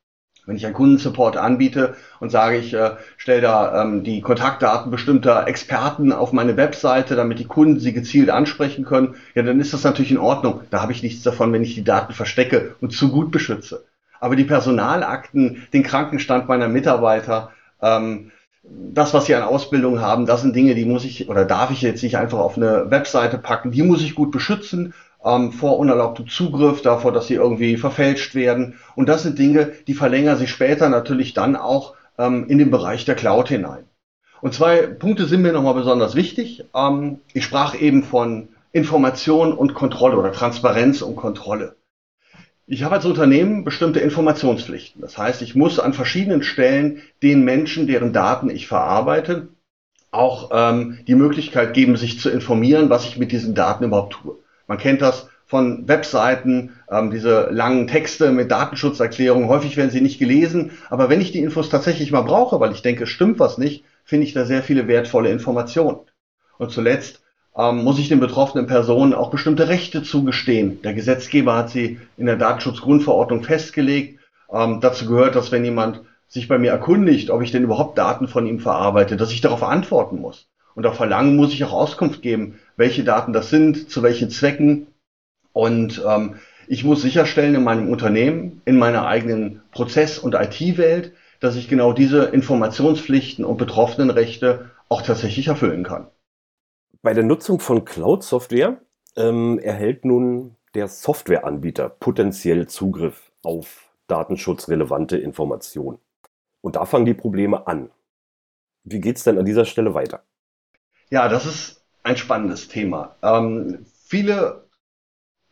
Wenn 0.44 0.56
ich 0.56 0.64
einen 0.64 0.74
Kundensupport 0.74 1.36
anbiete 1.36 1.94
und 2.18 2.30
sage, 2.30 2.56
ich 2.56 2.74
äh, 2.74 2.96
stelle 3.16 3.40
da 3.40 3.82
ähm, 3.82 4.02
die 4.02 4.20
Kontaktdaten 4.20 4.90
bestimmter 4.90 5.46
Experten 5.46 6.12
auf 6.12 6.32
meine 6.32 6.56
Webseite, 6.56 7.14
damit 7.14 7.38
die 7.38 7.44
Kunden 7.44 7.78
sie 7.78 7.92
gezielt 7.92 8.28
ansprechen 8.28 8.84
können, 8.84 9.14
ja, 9.34 9.42
dann 9.42 9.60
ist 9.60 9.72
das 9.72 9.84
natürlich 9.84 10.10
in 10.10 10.18
Ordnung. 10.18 10.62
Da 10.70 10.82
habe 10.82 10.90
ich 10.90 11.02
nichts 11.02 11.22
davon, 11.22 11.52
wenn 11.52 11.62
ich 11.62 11.74
die 11.74 11.84
Daten 11.84 12.12
verstecke 12.12 12.74
und 12.80 12.92
zu 12.92 13.12
gut 13.12 13.30
beschütze. 13.30 13.84
Aber 14.18 14.34
die 14.34 14.44
Personalakten, 14.44 15.62
den 15.72 15.84
Krankenstand 15.84 16.48
meiner 16.48 16.68
Mitarbeiter, 16.68 17.50
ähm, 17.80 18.32
das, 18.64 19.12
was 19.14 19.26
sie 19.26 19.34
an 19.34 19.42
Ausbildung 19.42 20.00
haben, 20.00 20.26
das 20.26 20.42
sind 20.42 20.54
Dinge, 20.54 20.74
die 20.74 20.84
muss 20.84 21.04
ich 21.04 21.28
oder 21.28 21.44
darf 21.44 21.70
ich 21.70 21.82
jetzt 21.82 22.02
nicht 22.02 22.16
einfach 22.16 22.38
auf 22.38 22.56
eine 22.56 22.90
Webseite 22.90 23.38
packen. 23.38 23.72
Die 23.72 23.82
muss 23.82 24.02
ich 24.02 24.14
gut 24.14 24.30
beschützen 24.30 24.94
ähm, 25.24 25.52
vor 25.52 25.78
unerlaubtem 25.78 26.28
Zugriff, 26.28 26.82
davor, 26.82 27.12
dass 27.12 27.26
sie 27.26 27.34
irgendwie 27.34 27.76
verfälscht 27.76 28.34
werden. 28.34 28.78
Und 28.94 29.08
das 29.08 29.22
sind 29.22 29.38
Dinge, 29.38 29.73
die 29.87 29.94
verlängern 29.94 30.38
sich 30.38 30.50
später 30.50 30.88
natürlich 30.88 31.35
dann 31.35 31.56
auch 31.56 31.94
ähm, 32.18 32.47
in 32.49 32.58
den 32.58 32.70
Bereich 32.70 33.04
der 33.04 33.14
Cloud 33.14 33.49
hinein. 33.49 33.85
Und 34.40 34.54
zwei 34.54 34.87
Punkte 34.87 35.26
sind 35.26 35.42
mir 35.42 35.52
nochmal 35.52 35.75
besonders 35.75 36.14
wichtig. 36.14 36.64
Ähm, 36.75 37.20
ich 37.32 37.44
sprach 37.44 37.80
eben 37.80 38.02
von 38.02 38.49
Information 38.73 39.52
und 39.52 39.75
Kontrolle 39.75 40.16
oder 40.16 40.32
Transparenz 40.32 41.02
und 41.02 41.16
Kontrolle. 41.16 41.76
Ich 42.66 42.85
habe 42.85 42.94
als 42.94 43.04
Unternehmen 43.04 43.64
bestimmte 43.64 44.00
Informationspflichten. 44.00 45.02
Das 45.02 45.18
heißt, 45.18 45.42
ich 45.42 45.54
muss 45.54 45.78
an 45.78 45.92
verschiedenen 45.92 46.42
Stellen 46.42 47.02
den 47.23 47.44
Menschen, 47.44 47.87
deren 47.87 48.12
Daten 48.12 48.50
ich 48.50 48.66
verarbeite, 48.66 49.49
auch 50.11 50.50
ähm, 50.52 51.00
die 51.06 51.14
Möglichkeit 51.14 51.75
geben, 51.75 51.97
sich 51.97 52.20
zu 52.20 52.30
informieren, 52.30 52.90
was 52.90 53.06
ich 53.06 53.18
mit 53.18 53.32
diesen 53.32 53.54
Daten 53.54 53.85
überhaupt 53.85 54.14
tue. 54.14 54.37
Man 54.73 54.79
kennt 54.79 55.02
das 55.02 55.29
von 55.45 55.87
Webseiten, 55.87 56.71
ähm, 56.91 57.11
diese 57.11 57.50
langen 57.50 57.88
Texte 57.88 58.33
mit 58.33 58.50
Datenschutzerklärungen. 58.50 59.50
Häufig 59.50 59.76
werden 59.76 59.91
sie 59.91 60.00
nicht 60.00 60.19
gelesen, 60.19 60.71
aber 60.88 61.11
wenn 61.11 61.21
ich 61.21 61.31
die 61.31 61.41
Infos 61.41 61.69
tatsächlich 61.69 62.11
mal 62.11 62.23
brauche, 62.23 62.59
weil 62.59 62.73
ich 62.73 62.81
denke, 62.81 63.07
stimmt 63.07 63.38
was 63.38 63.59
nicht, 63.59 63.85
finde 64.02 64.26
ich 64.26 64.33
da 64.33 64.47
sehr 64.47 64.62
viele 64.62 64.88
wertvolle 64.88 65.31
Informationen. 65.31 65.99
Und 66.57 66.71
zuletzt 66.71 67.21
ähm, 67.55 67.85
muss 67.85 67.99
ich 67.99 68.09
den 68.09 68.19
betroffenen 68.19 68.67
Personen 68.67 69.12
auch 69.12 69.29
bestimmte 69.29 69.69
Rechte 69.69 70.02
zugestehen. 70.02 70.81
Der 70.81 70.95
Gesetzgeber 70.95 71.55
hat 71.55 71.69
sie 71.69 72.00
in 72.17 72.25
der 72.25 72.37
Datenschutzgrundverordnung 72.37 73.45
festgelegt. 73.45 74.21
Ähm, 74.50 74.81
dazu 74.81 75.05
gehört, 75.05 75.37
dass 75.37 75.52
wenn 75.52 75.67
jemand 75.67 76.00
sich 76.29 76.49
bei 76.49 76.57
mir 76.57 76.71
erkundigt, 76.71 77.29
ob 77.29 77.43
ich 77.43 77.50
denn 77.50 77.64
überhaupt 77.64 77.99
Daten 77.99 78.26
von 78.26 78.47
ihm 78.47 78.59
verarbeite, 78.59 79.19
dass 79.19 79.33
ich 79.33 79.43
darauf 79.43 79.62
antworten 79.64 80.19
muss. 80.19 80.49
Und 80.75 80.87
auf 80.87 80.97
Verlangen 80.97 81.37
muss 81.37 81.52
ich 81.52 81.62
auch 81.62 81.75
Auskunft 81.75 82.23
geben, 82.23 82.59
welche 82.76 83.05
Daten 83.05 83.33
das 83.33 83.50
sind, 83.50 83.91
zu 83.91 84.02
welchen 84.02 84.31
Zwecken. 84.31 84.88
Und 85.52 86.02
ähm, 86.07 86.37
ich 86.67 86.85
muss 86.85 87.02
sicherstellen 87.02 87.55
in 87.55 87.64
meinem 87.64 87.91
Unternehmen, 87.91 88.62
in 88.64 88.79
meiner 88.79 89.07
eigenen 89.07 89.62
Prozess- 89.73 90.19
und 90.19 90.35
IT-Welt, 90.35 91.12
dass 91.41 91.57
ich 91.57 91.69
genau 91.69 91.93
diese 91.93 92.25
Informationspflichten 92.26 93.45
und 93.45 93.57
Betroffenenrechte 93.57 94.71
auch 94.88 95.02
tatsächlich 95.02 95.49
erfüllen 95.49 95.85
kann. 95.85 96.09
Bei 97.02 97.14
der 97.14 97.25
Nutzung 97.25 97.59
von 97.59 97.85
Cloud-Software 97.85 98.81
ähm, 99.17 99.59
erhält 99.59 100.05
nun 100.05 100.57
der 100.75 100.88
Softwareanbieter 100.88 101.88
potenziell 101.88 102.69
Zugriff 102.69 103.33
auf 103.43 103.93
datenschutzrelevante 104.07 105.17
Informationen. 105.17 105.99
Und 106.61 106.76
da 106.76 106.85
fangen 106.85 107.07
die 107.07 107.14
Probleme 107.14 107.67
an. 107.67 107.91
Wie 108.85 109.00
geht 109.00 109.17
es 109.17 109.25
denn 109.25 109.38
an 109.38 109.45
dieser 109.45 109.64
Stelle 109.64 109.95
weiter? 109.95 110.23
Ja, 111.11 111.29
das 111.29 111.45
ist 111.45 111.81
ein 112.02 112.16
spannendes 112.16 112.68
Thema. 112.68 113.16
Ähm, 113.23 113.87
viele 114.06 114.64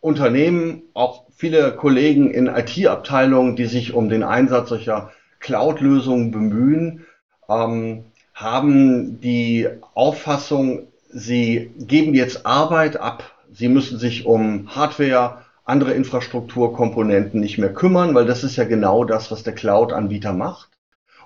Unternehmen, 0.00 0.82
auch 0.94 1.26
viele 1.36 1.72
Kollegen 1.72 2.30
in 2.30 2.46
IT-Abteilungen, 2.46 3.56
die 3.56 3.66
sich 3.66 3.94
um 3.94 4.08
den 4.08 4.22
Einsatz 4.22 4.70
solcher 4.70 5.10
Cloud-Lösungen 5.40 6.30
bemühen, 6.30 7.06
ähm, 7.48 8.04
haben 8.34 9.20
die 9.20 9.68
Auffassung, 9.94 10.88
sie 11.08 11.70
geben 11.78 12.14
jetzt 12.14 12.46
Arbeit 12.46 12.96
ab, 12.96 13.34
sie 13.52 13.68
müssen 13.68 13.98
sich 13.98 14.24
um 14.26 14.74
Hardware, 14.74 15.42
andere 15.64 15.92
Infrastrukturkomponenten 15.92 17.40
nicht 17.40 17.58
mehr 17.58 17.72
kümmern, 17.72 18.14
weil 18.14 18.26
das 18.26 18.42
ist 18.42 18.56
ja 18.56 18.64
genau 18.64 19.04
das, 19.04 19.30
was 19.30 19.42
der 19.42 19.54
Cloud-Anbieter 19.54 20.32
macht. 20.32 20.70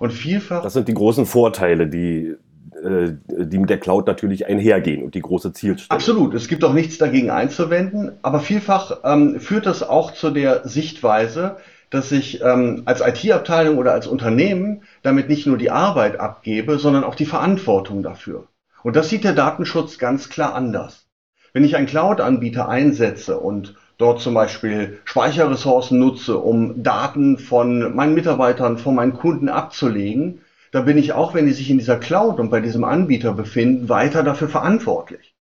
Und 0.01 0.13
vielfach. 0.13 0.63
Das 0.63 0.73
sind 0.73 0.89
die 0.89 0.95
großen 0.95 1.25
Vorteile, 1.25 1.87
die, 1.87 2.35
äh, 2.85 3.17
die 3.29 3.59
mit 3.59 3.71
der 3.71 3.79
Cloud 3.79 4.07
natürlich 4.07 4.47
einhergehen 4.47 5.03
und 5.03 5.15
die 5.15 5.21
große 5.21 5.53
Zielstellung. 5.53 5.91
Absolut. 5.91 6.35
Es 6.35 6.49
gibt 6.49 6.63
auch 6.65 6.73
nichts 6.73 6.99
dagegen 6.99 7.31
einzuwenden, 7.31 8.13
aber 8.23 8.41
vielfach 8.41 8.99
ähm, 9.05 9.41
führt 9.41 9.67
das 9.67 9.83
auch 9.83 10.13
zu 10.13 10.31
der 10.31 10.69
Sichtweise, 10.69 11.57
dass 11.91 12.13
ich 12.13 12.43
ähm, 12.43 12.83
als 12.85 13.01
IT-Abteilung 13.01 13.79
oder 13.79 13.93
als 13.93 14.07
Unternehmen 14.07 14.83
damit 15.03 15.29
nicht 15.29 15.47
nur 15.47 15.57
die 15.57 15.71
Arbeit 15.71 16.21
abgebe, 16.21 16.79
sondern 16.79 17.05
auch 17.05 17.15
die 17.15 17.27
Verantwortung 17.27 18.03
dafür. 18.03 18.49
Und 18.83 18.97
das 18.97 19.09
sieht 19.09 19.25
der 19.25 19.33
Datenschutz 19.33 19.99
ganz 19.99 20.29
klar 20.29 20.55
anders. 20.55 21.07
Wenn 21.53 21.65
ich 21.65 21.77
einen 21.77 21.87
Cloud-Anbieter 21.87 22.69
einsetze 22.69 23.39
und 23.39 23.77
dort 23.97 24.21
zum 24.21 24.35
Beispiel 24.35 24.99
Speicherressourcen 25.05 25.99
nutze, 25.99 26.39
um 26.39 26.83
Daten 26.83 27.39
von 27.39 27.95
meinen 27.95 28.15
Mitarbeitern, 28.15 28.77
von 28.77 28.95
meinen 28.95 29.15
Kunden 29.15 29.49
abzulegen, 29.49 30.41
dann 30.75 30.87
bin 30.87 30.99
ich 30.99 31.13
auch, 31.13 31.35
wenn 31.35 31.47
die 31.47 31.53
sich 31.53 31.71
in 31.71 31.79
dieser 31.79 31.99
Cloud 31.99 32.41
und 32.41 32.51
bei 32.51 32.59
diesem 32.59 32.83
Anbieter 32.83 33.33
befinden, 33.33 33.89
weiter 33.89 34.25
dafür 34.25 34.49
verantwortlich. 34.49 35.37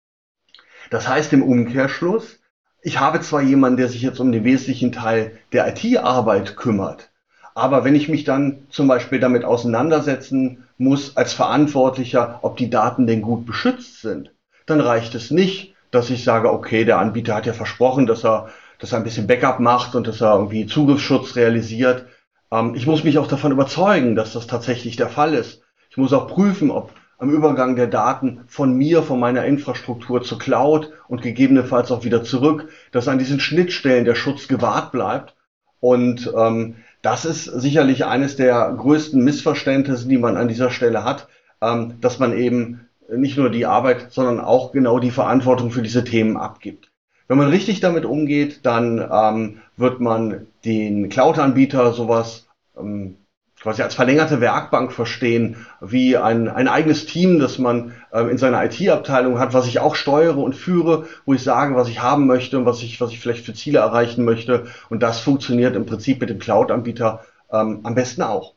Das 0.91 1.09
heißt 1.09 1.33
im 1.33 1.43
Umkehrschluss, 1.43 2.39
ich 2.83 3.01
habe 3.01 3.19
zwar 3.23 3.41
jemanden, 3.41 3.79
der 3.79 3.89
sich 3.89 4.03
jetzt 4.03 4.21
um 4.21 4.31
den 4.31 4.45
wesentlichen 4.45 4.93
Teil 4.93 5.39
der 5.55 5.67
IT-Arbeit 5.69 6.57
kümmert, 6.57 7.09
aber 7.55 7.83
wenn 7.83 7.95
ich 7.95 8.11
mich 8.11 8.25
dann 8.25 8.67
zum 8.69 8.89
Beispiel 8.89 9.21
damit 9.21 9.47
auseinandersetzen 9.47 10.65
muss 10.77 11.17
als 11.17 11.33
Verantwortlicher, 11.33 12.41
ob 12.43 12.59
die 12.59 12.69
Daten 12.69 13.07
denn 13.07 13.23
gut 13.23 13.47
beschützt 13.47 14.03
sind, 14.03 14.33
dann 14.67 14.83
reicht 14.83 15.15
es 15.15 15.31
nicht, 15.31 15.75
dass 15.91 16.11
ich 16.11 16.25
sage, 16.25 16.53
okay, 16.53 16.85
der 16.85 16.99
Anbieter 16.99 17.35
hat 17.35 17.47
ja 17.47 17.55
versprochen, 17.55 18.07
dass 18.07 18.23
er, 18.23 18.51
dass 18.79 18.93
er 18.93 18.99
ein 18.99 19.05
bisschen 19.05 19.27
Backup 19.27 19.61
macht 19.61 19.95
und 19.95 20.07
dass 20.07 20.21
er 20.21 20.35
irgendwie 20.35 20.67
Zugriffsschutz 20.67 21.37
realisiert. 21.37 22.05
Ähm, 22.53 22.75
ich 22.75 22.87
muss 22.87 23.03
mich 23.03 23.19
auch 23.19 23.27
davon 23.27 23.51
überzeugen, 23.51 24.15
dass 24.15 24.35
das 24.35 24.47
tatsächlich 24.47 24.97
der 24.97 25.09
Fall 25.09 25.35
ist. 25.35 25.63
Ich 25.91 25.97
muss 25.97 26.13
auch 26.13 26.29
prüfen, 26.29 26.71
ob 26.71 26.93
am 27.19 27.31
Übergang 27.31 27.77
der 27.77 27.87
Daten 27.87 28.41
von 28.47 28.75
mir, 28.75 29.03
von 29.03 29.21
meiner 29.21 29.45
Infrastruktur 29.45 30.23
zur 30.23 30.39
Cloud 30.39 30.93
und 31.09 31.23
gegebenenfalls 31.23 31.91
auch 31.91 32.05
wieder 32.05 32.25
zurück, 32.25 32.69
dass 32.91 33.09
an 33.09 33.19
diesen 33.19 33.41
Schnittstellen 33.41 34.05
der 34.05 34.17
Schutz 34.17 34.49
gewahrt 34.49 34.93
bleibt. 34.93 35.35
Und 35.81 36.33
ähm, 36.37 36.77
das 37.01 37.25
ist 37.25 37.45
sicherlich 37.45 38.05
eines 38.05 38.37
der 38.37 38.73
größten 38.77 39.23
Missverständnisse, 39.23 40.09
die 40.09 40.19
man 40.19 40.37
an 40.37 40.49
dieser 40.49 40.71
Stelle 40.71 41.05
hat, 41.05 41.29
ähm, 41.61 42.01
dass 42.01 42.19
man 42.19 42.37
eben 42.37 42.89
nicht 43.09 43.37
nur 43.37 43.51
die 43.51 43.67
Arbeit, 43.67 44.07
sondern 44.11 44.41
auch 44.41 44.73
genau 44.73 44.99
die 44.99 45.11
Verantwortung 45.11 45.71
für 45.71 45.83
diese 45.83 46.05
Themen 46.05 46.37
abgibt. 46.37 46.92
Wenn 47.33 47.39
man 47.39 47.49
richtig 47.49 47.81
damit 47.81 48.05
umgeht, 48.05 48.67
dann 48.67 48.99
ähm, 49.11 49.62
wird 49.79 50.01
man 50.01 50.49
den 50.67 51.09
Cloud-Anbieter 51.09 51.95
sowas 51.95 52.47
ähm, 52.79 53.17
quasi 53.59 53.81
als 53.81 53.95
verlängerte 53.95 54.43
Werkbank 54.43 54.93
verstehen, 54.93 55.57
wie 55.81 56.19
ein, 56.19 56.51
ein 56.51 56.69
eigenes 56.69 57.07
Team, 57.07 57.39
das 57.39 57.57
man 57.57 57.95
äh, 58.12 58.21
in 58.25 58.37
seiner 58.37 58.62
IT-Abteilung 58.62 59.39
hat, 59.39 59.55
was 59.55 59.67
ich 59.67 59.81
auch 59.81 59.95
steuere 59.95 60.37
und 60.37 60.55
führe, 60.55 61.07
wo 61.25 61.33
ich 61.33 61.43
sage, 61.43 61.75
was 61.75 61.89
ich 61.89 62.03
haben 62.03 62.27
möchte 62.27 62.59
und 62.59 62.67
was 62.67 62.83
ich, 62.83 63.01
was 63.01 63.12
ich 63.12 63.21
vielleicht 63.21 63.47
für 63.47 63.55
Ziele 63.55 63.79
erreichen 63.79 64.27
möchte. 64.27 64.67
Und 64.91 65.03
das 65.03 65.21
funktioniert 65.21 65.75
im 65.75 65.87
Prinzip 65.87 66.21
mit 66.21 66.29
dem 66.29 66.39
Cloud-Anbieter 66.39 67.25
ähm, 67.51 67.81
am 67.85 67.95
besten 67.95 68.21
auch. 68.21 68.57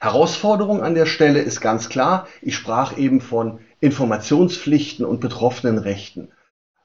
Herausforderung 0.00 0.82
an 0.82 0.94
der 0.94 1.04
Stelle 1.04 1.40
ist 1.40 1.60
ganz 1.60 1.90
klar, 1.90 2.26
ich 2.40 2.56
sprach 2.56 2.96
eben 2.96 3.20
von 3.20 3.60
Informationspflichten 3.80 5.04
und 5.04 5.20
betroffenen 5.20 5.76
Rechten. 5.76 6.30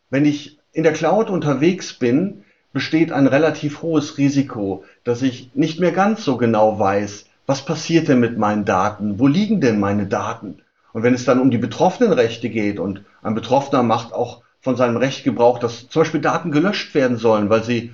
Wenn 0.09 0.25
ich 0.25 0.56
in 0.73 0.83
der 0.83 0.93
Cloud 0.93 1.29
unterwegs 1.29 1.93
bin, 1.93 2.43
besteht 2.73 3.11
ein 3.11 3.27
relativ 3.27 3.81
hohes 3.81 4.17
Risiko, 4.17 4.83
dass 5.03 5.21
ich 5.21 5.51
nicht 5.55 5.79
mehr 5.79 5.91
ganz 5.91 6.23
so 6.23 6.37
genau 6.37 6.77
weiß, 6.79 7.25
was 7.47 7.65
passiert 7.65 8.07
denn 8.07 8.19
mit 8.19 8.37
meinen 8.37 8.65
Daten, 8.65 9.19
wo 9.19 9.27
liegen 9.27 9.61
denn 9.61 9.79
meine 9.79 10.05
Daten. 10.05 10.61
Und 10.93 11.03
wenn 11.03 11.13
es 11.13 11.25
dann 11.25 11.39
um 11.39 11.49
die 11.49 11.57
betroffenen 11.57 12.11
Rechte 12.11 12.49
geht 12.49 12.79
und 12.79 13.03
ein 13.23 13.35
Betroffener 13.35 13.83
macht 13.83 14.13
auch 14.13 14.41
von 14.61 14.75
seinem 14.75 14.97
Recht 14.97 15.23
Gebrauch, 15.23 15.59
dass 15.59 15.87
zum 15.87 16.01
Beispiel 16.01 16.21
Daten 16.21 16.51
gelöscht 16.51 16.93
werden 16.93 17.17
sollen, 17.17 17.49
weil 17.49 17.63
sie 17.63 17.93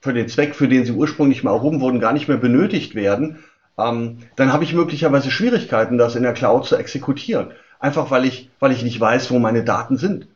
für 0.00 0.12
den 0.12 0.28
Zweck, 0.28 0.54
für 0.54 0.68
den 0.68 0.84
sie 0.84 0.92
ursprünglich 0.92 1.42
mal 1.42 1.54
erhoben 1.54 1.80
wurden, 1.80 2.00
gar 2.00 2.12
nicht 2.12 2.28
mehr 2.28 2.36
benötigt 2.36 2.94
werden, 2.94 3.38
ähm, 3.78 4.18
dann 4.36 4.52
habe 4.52 4.64
ich 4.64 4.74
möglicherweise 4.74 5.30
Schwierigkeiten, 5.30 5.98
das 5.98 6.16
in 6.16 6.22
der 6.22 6.34
Cloud 6.34 6.66
zu 6.66 6.76
exekutieren. 6.76 7.52
Einfach 7.80 8.10
weil 8.10 8.24
ich, 8.24 8.50
weil 8.60 8.72
ich 8.72 8.82
nicht 8.82 9.00
weiß, 9.00 9.30
wo 9.30 9.38
meine 9.38 9.64
Daten 9.64 9.96
sind. 9.96 10.28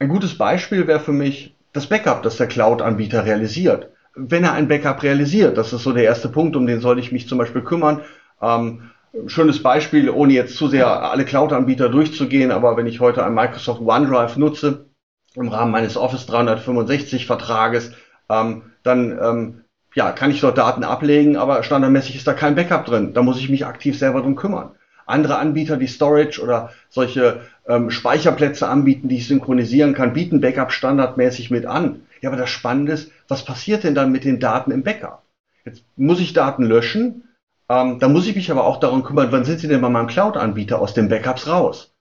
Ein 0.00 0.08
gutes 0.08 0.38
Beispiel 0.38 0.86
wäre 0.86 1.00
für 1.00 1.12
mich 1.12 1.56
das 1.72 1.88
Backup, 1.88 2.22
das 2.22 2.36
der 2.36 2.46
Cloud-Anbieter 2.46 3.24
realisiert. 3.24 3.90
Wenn 4.14 4.44
er 4.44 4.52
ein 4.52 4.68
Backup 4.68 5.02
realisiert, 5.02 5.58
das 5.58 5.72
ist 5.72 5.82
so 5.82 5.92
der 5.92 6.04
erste 6.04 6.28
Punkt, 6.28 6.54
um 6.56 6.66
den 6.66 6.80
sollte 6.80 7.00
ich 7.00 7.12
mich 7.12 7.28
zum 7.28 7.38
Beispiel 7.38 7.62
kümmern. 7.62 8.02
Ähm, 8.40 8.90
schönes 9.26 9.62
Beispiel, 9.62 10.08
ohne 10.10 10.32
jetzt 10.32 10.56
zu 10.56 10.68
sehr 10.68 11.10
alle 11.10 11.24
Cloud-Anbieter 11.24 11.88
durchzugehen, 11.88 12.52
aber 12.52 12.76
wenn 12.76 12.86
ich 12.86 13.00
heute 13.00 13.24
ein 13.24 13.34
Microsoft 13.34 13.80
OneDrive 13.80 14.36
nutze, 14.36 14.86
im 15.34 15.48
Rahmen 15.48 15.72
meines 15.72 15.96
Office 15.96 16.26
365 16.26 17.26
Vertrages, 17.26 17.92
ähm, 18.28 18.72
dann 18.82 19.18
ähm, 19.20 19.64
ja, 19.94 20.12
kann 20.12 20.30
ich 20.30 20.40
dort 20.40 20.58
Daten 20.58 20.84
ablegen, 20.84 21.36
aber 21.36 21.62
standardmäßig 21.62 22.16
ist 22.16 22.26
da 22.26 22.34
kein 22.34 22.54
Backup 22.54 22.84
drin. 22.84 23.14
Da 23.14 23.22
muss 23.22 23.38
ich 23.38 23.48
mich 23.48 23.66
aktiv 23.66 23.98
selber 23.98 24.20
drum 24.20 24.36
kümmern. 24.36 24.77
Andere 25.08 25.38
Anbieter, 25.38 25.76
die 25.76 25.86
Storage 25.86 26.40
oder 26.42 26.70
solche 26.88 27.42
ähm, 27.66 27.90
Speicherplätze 27.90 28.68
anbieten, 28.68 29.08
die 29.08 29.16
ich 29.16 29.28
synchronisieren 29.28 29.94
kann, 29.94 30.12
bieten 30.12 30.40
Backup 30.40 30.72
standardmäßig 30.72 31.50
mit 31.50 31.66
an. 31.66 32.02
Ja, 32.20 32.30
aber 32.30 32.38
das 32.38 32.50
Spannende 32.50 32.92
ist, 32.92 33.10
was 33.28 33.44
passiert 33.44 33.84
denn 33.84 33.94
dann 33.94 34.12
mit 34.12 34.24
den 34.24 34.40
Daten 34.40 34.70
im 34.70 34.82
Backup? 34.82 35.22
Jetzt 35.64 35.82
muss 35.96 36.20
ich 36.20 36.32
Daten 36.32 36.64
löschen, 36.64 37.24
ähm, 37.68 37.98
da 37.98 38.08
muss 38.08 38.26
ich 38.26 38.34
mich 38.34 38.50
aber 38.50 38.64
auch 38.64 38.80
darum 38.80 39.02
kümmern, 39.02 39.30
wann 39.30 39.44
sind 39.44 39.60
sie 39.60 39.68
denn 39.68 39.80
bei 39.80 39.90
meinem 39.90 40.06
Cloud-Anbieter 40.06 40.80
aus 40.80 40.94
den 40.94 41.08
Backups 41.08 41.46
raus? 41.46 41.92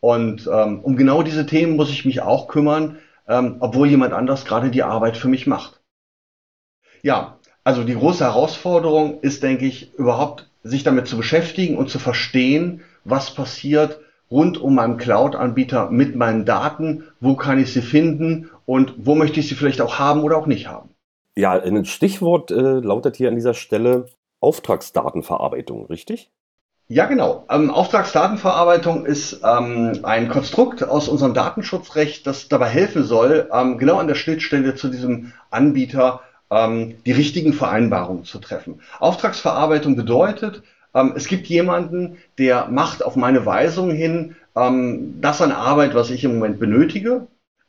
Und 0.00 0.48
ähm, 0.52 0.80
um 0.80 0.96
genau 0.96 1.22
diese 1.22 1.46
Themen 1.46 1.76
muss 1.76 1.90
ich 1.90 2.04
mich 2.04 2.22
auch 2.22 2.48
kümmern, 2.48 2.98
ähm, 3.28 3.56
obwohl 3.60 3.88
jemand 3.88 4.12
anders 4.12 4.44
gerade 4.44 4.70
die 4.70 4.84
Arbeit 4.84 5.16
für 5.16 5.28
mich 5.28 5.46
macht. 5.46 5.80
Ja, 7.02 7.38
also 7.64 7.82
die 7.82 7.94
große 7.94 8.24
Herausforderung 8.24 9.20
ist, 9.20 9.42
denke 9.42 9.66
ich, 9.66 9.94
überhaupt 9.94 10.48
sich 10.68 10.84
damit 10.84 11.06
zu 11.06 11.16
beschäftigen 11.16 11.76
und 11.76 11.90
zu 11.90 11.98
verstehen, 11.98 12.82
was 13.04 13.34
passiert 13.34 14.00
rund 14.30 14.58
um 14.58 14.74
meinen 14.74 14.96
Cloud-Anbieter 14.96 15.90
mit 15.90 16.16
meinen 16.16 16.44
Daten, 16.44 17.04
wo 17.20 17.34
kann 17.36 17.58
ich 17.58 17.72
sie 17.72 17.82
finden 17.82 18.50
und 18.64 18.94
wo 18.98 19.14
möchte 19.14 19.40
ich 19.40 19.48
sie 19.48 19.54
vielleicht 19.54 19.80
auch 19.80 19.98
haben 19.98 20.22
oder 20.22 20.36
auch 20.36 20.46
nicht 20.46 20.68
haben. 20.68 20.90
Ja, 21.36 21.52
ein 21.52 21.84
Stichwort 21.84 22.50
äh, 22.50 22.80
lautet 22.80 23.16
hier 23.16 23.28
an 23.28 23.36
dieser 23.36 23.54
Stelle 23.54 24.06
Auftragsdatenverarbeitung, 24.40 25.86
richtig? 25.86 26.30
Ja, 26.88 27.06
genau. 27.06 27.44
Ähm, 27.50 27.70
Auftragsdatenverarbeitung 27.70 29.06
ist 29.06 29.40
ähm, 29.44 29.98
ein 30.04 30.28
Konstrukt 30.28 30.84
aus 30.84 31.08
unserem 31.08 31.34
Datenschutzrecht, 31.34 32.26
das 32.26 32.48
dabei 32.48 32.68
helfen 32.68 33.02
soll, 33.02 33.50
ähm, 33.52 33.76
genau 33.76 33.98
an 33.98 34.06
der 34.06 34.14
Schnittstelle 34.14 34.76
zu 34.76 34.88
diesem 34.88 35.32
Anbieter 35.50 36.20
ähm, 36.50 36.96
die 37.04 37.12
richtigen 37.12 37.52
Vereinbarungen 37.52 38.24
zu 38.24 38.38
treffen. 38.38 38.80
Auftragsverarbeitung 38.98 39.96
bedeutet, 39.96 40.62
ähm, 40.94 41.12
es 41.14 41.26
gibt 41.26 41.46
jemanden, 41.46 42.16
der 42.38 42.68
macht 42.68 43.04
auf 43.04 43.16
meine 43.16 43.44
Weisung 43.44 43.90
hin 43.90 44.36
ähm, 44.56 45.20
das 45.20 45.42
an 45.42 45.52
Arbeit, 45.52 45.94
was 45.94 46.10
ich 46.10 46.24
im 46.24 46.34
Moment 46.34 46.58
benötige. 46.58 47.26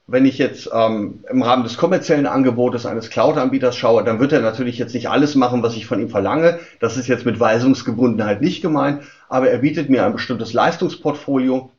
Wenn 0.09 0.25
ich 0.25 0.37
jetzt 0.37 0.69
ähm, 0.73 1.25
im 1.29 1.41
Rahmen 1.41 1.63
des 1.63 1.75
kommerziellen 1.75 2.27
Angebotes 2.27 2.85
eines 2.85 3.09
Cloud-Anbieters 3.09 3.75
schaue, 3.75 4.05
dann 4.05 4.21
wird 4.21 4.31
er 4.31 4.39
natürlich 4.39 4.77
jetzt 4.77 4.93
nicht 4.93 5.09
alles 5.09 5.35
machen, 5.35 5.63
was 5.63 5.75
ich 5.75 5.85
von 5.85 5.99
ihm 5.99 6.07
verlange. 6.07 6.59
Das 6.79 6.95
ist 6.95 7.07
jetzt 7.07 7.25
mit 7.25 7.41
Weisungsgebundenheit 7.41 8.41
nicht 8.41 8.61
gemeint, 8.61 9.01
aber 9.27 9.49
er 9.49 9.57
bietet 9.57 9.89
mir 9.89 10.05
ein 10.05 10.13
bestimmtes 10.13 10.53
Leistungsportfolio. 10.53 11.71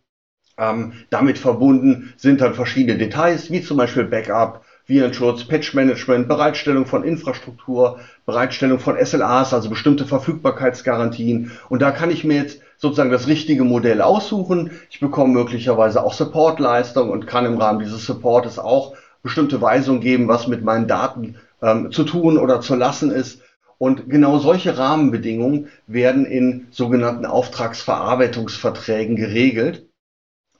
Ähm, 0.59 0.93
damit 1.09 1.39
verbunden 1.39 2.13
sind 2.19 2.43
dann 2.43 2.53
verschiedene 2.53 2.99
Details, 2.99 3.51
wie 3.51 3.63
zum 3.63 3.79
Beispiel 3.79 4.05
Backup, 4.05 4.63
Virenschutz, 4.89 5.45
Patch-Management, 5.45 6.29
Bereitstellung 6.29 6.87
von 6.87 7.05
Infrastruktur, 7.05 8.01
Bereitstellung 8.25 8.79
von 8.79 8.97
SLAs, 8.97 9.53
also 9.53 9.69
bestimmte 9.69 10.07
Verfügbarkeitsgarantien. 10.07 11.53
Und 11.69 11.83
da 11.83 11.91
kann 11.91 12.11
ich 12.11 12.25
mir 12.25 12.37
jetzt 12.37 12.63
sozusagen 12.79 13.11
das 13.11 13.27
richtige 13.27 13.65
Modell 13.65 14.01
aussuchen. 14.01 14.71
Ich 14.89 14.99
bekomme 14.99 15.35
möglicherweise 15.35 16.03
auch 16.03 16.15
Supportleistung 16.15 17.11
und 17.11 17.27
kann 17.27 17.45
im 17.45 17.59
Rahmen 17.59 17.81
dieses 17.81 18.07
Supportes 18.07 18.59
auch 18.59 18.95
bestimmte 19.23 19.61
Weisungen 19.61 20.01
geben, 20.01 20.27
was 20.27 20.49
mit 20.49 20.65
meinen 20.65 20.89
Daten 20.89 21.37
ähm, 21.61 21.93
zu 21.93 22.05
tun 22.05 22.39
oder 22.39 22.63
zu 22.63 22.75
lassen 22.75 23.11
ist. 23.11 23.43
Und 23.77 24.09
genau 24.09 24.39
solche 24.39 24.79
Rahmenbedingungen 24.79 25.69
werden 25.87 26.25
in 26.25 26.69
sogenannten 26.71 27.27
Auftragsverarbeitungsverträgen 27.27 29.17
geregelt. 29.17 29.88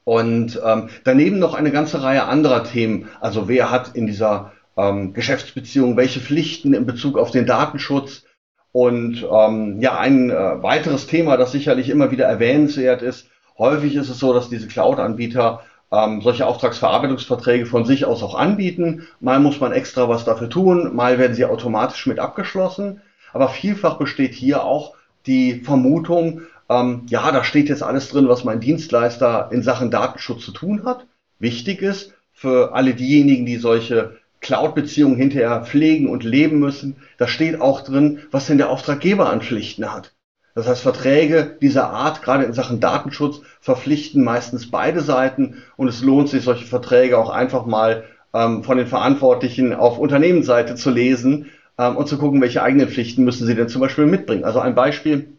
Und 0.09 0.59
ähm, 0.65 0.89
daneben 1.03 1.37
noch 1.37 1.53
eine 1.53 1.69
ganze 1.69 2.01
Reihe 2.01 2.23
anderer 2.23 2.63
Themen. 2.63 3.09
Also 3.21 3.47
wer 3.47 3.69
hat 3.69 3.91
in 3.93 4.07
dieser 4.07 4.53
ähm, 4.75 5.13
Geschäftsbeziehung 5.13 5.97
welche 5.97 6.19
Pflichten 6.19 6.73
in 6.73 6.87
Bezug 6.87 7.15
auf 7.15 7.29
den 7.29 7.45
Datenschutz? 7.45 8.23
Und 8.71 9.23
ähm, 9.31 9.79
ja, 9.81 9.99
ein 9.99 10.31
äh, 10.31 10.63
weiteres 10.63 11.05
Thema, 11.05 11.37
das 11.37 11.51
sicherlich 11.51 11.91
immer 11.91 12.09
wieder 12.09 12.25
erwähnenswert 12.25 13.03
ist. 13.03 13.27
Häufig 13.59 13.93
ist 13.93 14.09
es 14.09 14.17
so, 14.17 14.33
dass 14.33 14.49
diese 14.49 14.67
Cloud-Anbieter 14.67 15.61
ähm, 15.91 16.21
solche 16.21 16.47
Auftragsverarbeitungsverträge 16.47 17.67
von 17.67 17.85
sich 17.85 18.05
aus 18.05 18.23
auch 18.23 18.33
anbieten. 18.33 19.05
Mal 19.19 19.39
muss 19.39 19.59
man 19.59 19.73
extra 19.73 20.09
was 20.09 20.25
dafür 20.25 20.49
tun, 20.49 20.95
mal 20.95 21.19
werden 21.19 21.35
sie 21.35 21.45
automatisch 21.45 22.07
mit 22.07 22.17
abgeschlossen. 22.17 23.01
Aber 23.31 23.49
vielfach 23.49 23.99
besteht 23.99 24.33
hier 24.33 24.63
auch 24.63 24.95
die 25.27 25.61
Vermutung, 25.61 26.41
ähm, 26.69 27.03
ja, 27.07 27.31
da 27.31 27.43
steht 27.43 27.69
jetzt 27.69 27.83
alles 27.83 28.09
drin, 28.09 28.27
was 28.27 28.43
mein 28.43 28.59
Dienstleister 28.59 29.49
in 29.51 29.63
Sachen 29.63 29.91
Datenschutz 29.91 30.45
zu 30.45 30.51
tun 30.51 30.85
hat. 30.85 31.07
Wichtig 31.39 31.81
ist 31.81 32.13
für 32.31 32.73
alle 32.73 32.93
diejenigen, 32.93 33.45
die 33.45 33.57
solche 33.57 34.17
Cloud-Beziehungen 34.41 35.17
hinterher 35.17 35.65
pflegen 35.65 36.09
und 36.09 36.23
leben 36.23 36.59
müssen, 36.59 36.97
da 37.17 37.27
steht 37.27 37.59
auch 37.59 37.81
drin, 37.81 38.19
was 38.31 38.47
denn 38.47 38.57
der 38.57 38.69
Auftraggeber 38.69 39.29
an 39.29 39.41
Pflichten 39.41 39.91
hat. 39.91 40.13
Das 40.55 40.67
heißt, 40.67 40.81
Verträge 40.81 41.57
dieser 41.61 41.89
Art, 41.89 42.21
gerade 42.21 42.43
in 42.43 42.53
Sachen 42.53 42.79
Datenschutz, 42.79 43.41
verpflichten 43.61 44.23
meistens 44.23 44.71
beide 44.71 45.01
Seiten 45.01 45.61
und 45.77 45.87
es 45.87 46.01
lohnt 46.01 46.29
sich, 46.29 46.43
solche 46.43 46.65
Verträge 46.65 47.17
auch 47.17 47.29
einfach 47.29 47.65
mal 47.65 48.03
ähm, 48.33 48.63
von 48.63 48.77
den 48.77 48.87
Verantwortlichen 48.87 49.73
auf 49.73 49.97
Unternehmensseite 49.97 50.75
zu 50.75 50.89
lesen 50.89 51.47
ähm, 51.77 51.97
und 51.97 52.07
zu 52.07 52.17
gucken, 52.17 52.41
welche 52.41 52.63
eigenen 52.63 52.89
Pflichten 52.89 53.23
müssen 53.23 53.45
sie 53.45 53.55
denn 53.55 53.69
zum 53.69 53.81
Beispiel 53.81 54.05
mitbringen. 54.05 54.43
Also 54.43 54.59
ein 54.59 54.75
Beispiel, 54.75 55.37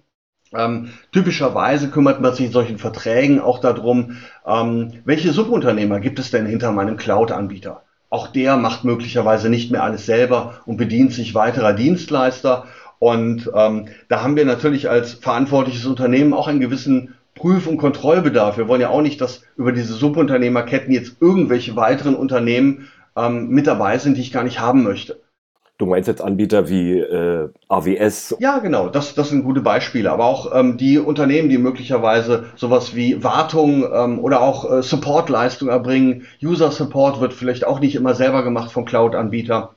ähm, 0.55 0.91
typischerweise 1.13 1.91
kümmert 1.91 2.21
man 2.21 2.35
sich 2.35 2.47
in 2.47 2.53
solchen 2.53 2.79
Verträgen 2.79 3.41
auch 3.41 3.61
darum, 3.61 4.17
ähm, 4.47 4.93
welche 5.05 5.33
Subunternehmer 5.33 6.01
gibt 6.01 6.19
es 6.19 6.31
denn 6.31 6.47
hinter 6.47 6.73
meinem 6.73 6.97
Cloud-Anbieter? 6.97 7.83
Auch 8.09 8.27
der 8.27 8.57
macht 8.57 8.85
möglicherweise 8.85 9.49
nicht 9.49 9.71
mehr 9.71 9.85
alles 9.85 10.07
selber 10.07 10.61
und 10.67 10.77
bedient 10.77 11.13
sich 11.13 11.35
weiterer 11.35 11.73
Dienstleister. 11.73 12.65
Und 12.99 13.51
ähm, 13.55 13.87
da 14.09 14.23
haben 14.23 14.37
wir 14.37 14.45
natürlich 14.45 14.91
als 14.91 15.15
verantwortliches 15.15 15.87
Unternehmen 15.87 16.35
auch 16.35 16.49
einen 16.49 16.61
gewissen 16.61 17.15
Prüf- 17.37 17.69
und 17.69 17.79
Kontrollbedarf. 17.79 18.59
Wir 18.59 18.67
wollen 18.67 18.81
ja 18.81 18.91
auch 18.91 19.01
nicht, 19.03 19.21
dass 19.21 19.43
über 19.57 19.71
diese 19.71 19.95
Subunternehmerketten 19.95 20.93
jetzt 20.93 21.17
irgendwelche 21.21 21.77
weiteren 21.77 22.17
Unternehmen 22.17 22.89
ähm, 23.17 23.49
mit 23.49 23.69
dabei 23.69 23.99
sind, 23.99 24.17
die 24.17 24.23
ich 24.23 24.33
gar 24.33 24.43
nicht 24.43 24.59
haben 24.59 24.83
möchte. 24.83 25.20
Du 25.81 25.87
meinst 25.87 26.09
jetzt 26.09 26.21
Anbieter 26.21 26.69
wie 26.69 26.99
äh, 26.99 27.49
AWS? 27.69 28.37
Ja, 28.39 28.59
genau, 28.59 28.91
das, 28.91 29.15
das 29.15 29.31
sind 29.31 29.45
gute 29.45 29.63
Beispiele. 29.63 30.13
Aber 30.13 30.27
auch 30.27 30.55
ähm, 30.55 30.77
die 30.77 30.99
Unternehmen, 30.99 31.49
die 31.49 31.57
möglicherweise 31.57 32.45
sowas 32.55 32.95
wie 32.95 33.25
Wartung 33.25 33.91
ähm, 33.91 34.19
oder 34.19 34.43
auch 34.43 34.71
äh, 34.71 34.83
Supportleistung 34.83 35.71
erbringen. 35.71 36.27
User 36.45 36.71
Support 36.71 37.23
wird 37.23 37.33
vielleicht 37.33 37.67
auch 37.67 37.81
nicht 37.81 37.95
immer 37.95 38.15
selber 38.15 38.43
gemacht 38.43 38.71
vom 38.71 38.85
Cloud-Anbieter. 38.85 39.75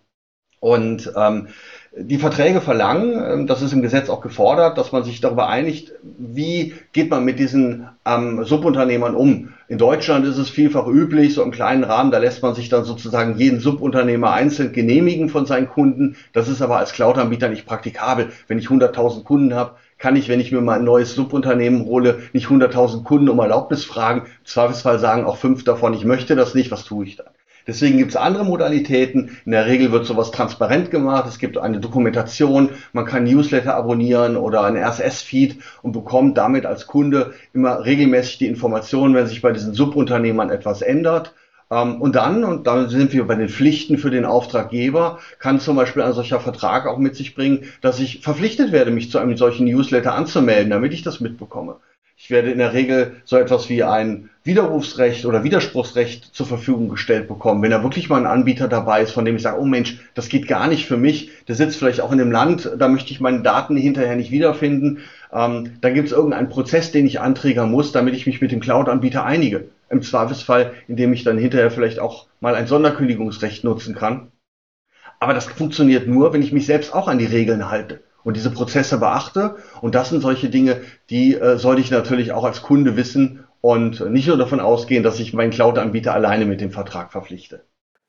Und 0.59 1.09
ähm, 1.15 1.47
die 1.95 2.17
Verträge 2.17 2.59
verlangen, 2.59 3.23
ähm, 3.23 3.47
das 3.47 3.61
ist 3.61 3.71
im 3.71 3.83
Gesetz 3.83 4.09
auch 4.09 4.21
gefordert, 4.21 4.77
dass 4.77 4.91
man 4.91 5.03
sich 5.03 5.21
darüber 5.21 5.47
einigt, 5.47 5.93
wie 6.01 6.73
geht 6.91 7.11
man 7.11 7.23
mit 7.23 7.37
diesen 7.37 7.87
ähm, 8.05 8.43
Subunternehmern 8.43 9.15
um. 9.15 9.49
In 9.67 9.77
Deutschland 9.77 10.25
ist 10.25 10.37
es 10.37 10.49
vielfach 10.49 10.87
üblich, 10.87 11.35
so 11.35 11.43
im 11.43 11.51
kleinen 11.51 11.83
Rahmen, 11.83 12.11
da 12.11 12.17
lässt 12.17 12.41
man 12.41 12.55
sich 12.55 12.69
dann 12.69 12.83
sozusagen 12.83 13.37
jeden 13.37 13.59
Subunternehmer 13.59 14.31
einzeln 14.31 14.73
genehmigen 14.73 15.29
von 15.29 15.45
seinen 15.45 15.69
Kunden. 15.69 16.15
Das 16.33 16.47
ist 16.47 16.63
aber 16.63 16.77
als 16.77 16.93
Cloud-Anbieter 16.93 17.49
nicht 17.49 17.67
praktikabel. 17.67 18.29
Wenn 18.47 18.57
ich 18.57 18.67
100.000 18.67 19.23
Kunden 19.23 19.53
habe, 19.53 19.75
kann 19.99 20.15
ich, 20.15 20.29
wenn 20.29 20.39
ich 20.39 20.51
mir 20.51 20.61
mal 20.61 20.79
ein 20.79 20.83
neues 20.83 21.13
Subunternehmen 21.13 21.85
hole, 21.85 22.23
nicht 22.33 22.47
100.000 22.47 23.03
Kunden 23.03 23.29
um 23.29 23.39
Erlaubnis 23.39 23.85
fragen. 23.85 24.21
Im 24.21 24.45
Zweifelsfall 24.45 24.97
sagen 24.97 25.25
auch 25.25 25.37
fünf 25.37 25.63
davon, 25.63 25.93
ich 25.93 26.05
möchte 26.05 26.35
das 26.35 26.55
nicht, 26.55 26.71
was 26.71 26.83
tue 26.83 27.05
ich 27.05 27.17
dann? 27.17 27.27
Deswegen 27.65 27.97
gibt 27.97 28.11
es 28.11 28.17
andere 28.17 28.45
Modalitäten. 28.45 29.37
In 29.45 29.51
der 29.51 29.65
Regel 29.65 29.91
wird 29.91 30.05
sowas 30.05 30.31
transparent 30.31 30.91
gemacht. 30.91 31.25
Es 31.27 31.39
gibt 31.39 31.57
eine 31.57 31.79
Dokumentation. 31.79 32.69
Man 32.91 33.05
kann 33.05 33.23
Newsletter 33.23 33.75
abonnieren 33.75 34.35
oder 34.35 34.63
ein 34.63 34.77
RSS-Feed 34.77 35.57
und 35.81 35.93
bekommt 35.93 36.37
damit 36.37 36.65
als 36.65 36.87
Kunde 36.87 37.33
immer 37.53 37.85
regelmäßig 37.85 38.39
die 38.39 38.47
Informationen, 38.47 39.15
wenn 39.15 39.27
sich 39.27 39.41
bei 39.41 39.51
diesen 39.51 39.73
Subunternehmern 39.73 40.49
etwas 40.49 40.81
ändert. 40.81 41.33
Ähm, 41.71 42.01
und 42.01 42.15
dann, 42.15 42.43
und 42.43 42.67
dann 42.67 42.89
sind 42.89 43.13
wir 43.13 43.25
bei 43.25 43.35
den 43.35 43.49
Pflichten 43.49 43.97
für 43.97 44.11
den 44.11 44.25
Auftraggeber, 44.25 45.19
kann 45.39 45.59
zum 45.59 45.75
Beispiel 45.75 46.03
ein 46.03 46.13
solcher 46.13 46.39
Vertrag 46.39 46.85
auch 46.85 46.97
mit 46.97 47.15
sich 47.15 47.35
bringen, 47.35 47.65
dass 47.81 47.99
ich 47.99 48.21
verpflichtet 48.21 48.71
werde, 48.71 48.91
mich 48.91 49.09
zu 49.09 49.17
einem 49.17 49.37
solchen 49.37 49.65
Newsletter 49.65 50.13
anzumelden, 50.13 50.69
damit 50.69 50.93
ich 50.93 51.01
das 51.01 51.19
mitbekomme. 51.19 51.77
Ich 52.23 52.31
werde 52.31 52.51
in 52.51 52.59
der 52.59 52.71
Regel 52.71 53.17
so 53.25 53.35
etwas 53.35 53.67
wie 53.67 53.83
ein 53.83 54.29
Widerrufsrecht 54.45 55.25
oder 55.25 55.43
Widerspruchsrecht 55.43 56.33
zur 56.33 56.45
Verfügung 56.45 56.87
gestellt 56.87 57.27
bekommen. 57.27 57.61
Wenn 57.61 57.71
da 57.71 57.83
wirklich 57.83 58.07
mal 58.07 58.15
ein 58.15 58.25
Anbieter 58.25 58.69
dabei 58.69 59.01
ist, 59.01 59.11
von 59.11 59.25
dem 59.25 59.35
ich 59.35 59.41
sage, 59.41 59.59
oh 59.59 59.65
Mensch, 59.65 59.99
das 60.13 60.29
geht 60.29 60.47
gar 60.47 60.69
nicht 60.69 60.85
für 60.85 60.95
mich, 60.95 61.31
der 61.49 61.55
sitzt 61.55 61.77
vielleicht 61.77 61.99
auch 61.99 62.13
in 62.13 62.19
dem 62.19 62.31
Land, 62.31 62.71
da 62.79 62.87
möchte 62.87 63.11
ich 63.11 63.19
meine 63.19 63.41
Daten 63.41 63.75
hinterher 63.75 64.15
nicht 64.15 64.31
wiederfinden, 64.31 64.99
ähm, 65.33 65.71
dann 65.81 65.93
gibt 65.93 66.07
es 66.07 66.13
irgendeinen 66.13 66.47
Prozess, 66.47 66.93
den 66.93 67.05
ich 67.05 67.19
anträgern 67.19 67.69
muss, 67.69 67.91
damit 67.91 68.15
ich 68.15 68.25
mich 68.25 68.39
mit 68.39 68.53
dem 68.53 68.61
Cloud-Anbieter 68.61 69.25
einige. 69.25 69.65
Im 69.89 70.01
Zweifelsfall, 70.01 70.71
indem 70.87 71.11
ich 71.11 71.25
dann 71.25 71.37
hinterher 71.37 71.71
vielleicht 71.71 71.99
auch 71.99 72.27
mal 72.39 72.55
ein 72.55 72.67
Sonderkündigungsrecht 72.67 73.65
nutzen 73.65 73.95
kann. 73.95 74.31
Aber 75.19 75.33
das 75.33 75.47
funktioniert 75.47 76.07
nur, 76.07 76.31
wenn 76.31 76.41
ich 76.41 76.53
mich 76.53 76.67
selbst 76.67 76.93
auch 76.93 77.09
an 77.09 77.17
die 77.17 77.25
Regeln 77.25 77.69
halte 77.69 77.99
und 78.23 78.37
diese 78.37 78.51
Prozesse 78.51 78.99
beachte. 78.99 79.55
Und 79.81 79.95
das 79.95 80.09
sind 80.09 80.21
solche 80.21 80.49
Dinge, 80.49 80.81
die 81.09 81.35
äh, 81.35 81.57
sollte 81.57 81.81
ich 81.81 81.91
natürlich 81.91 82.31
auch 82.31 82.43
als 82.43 82.61
Kunde 82.61 82.95
wissen 82.95 83.45
und 83.61 84.09
nicht 84.09 84.27
nur 84.27 84.37
davon 84.37 84.59
ausgehen, 84.59 85.03
dass 85.03 85.19
ich 85.19 85.33
meinen 85.33 85.51
Cloud-Anbieter 85.51 86.13
alleine 86.13 86.45
mit 86.45 86.61
dem 86.61 86.71
Vertrag 86.71 87.11
verpflichte. 87.11 87.63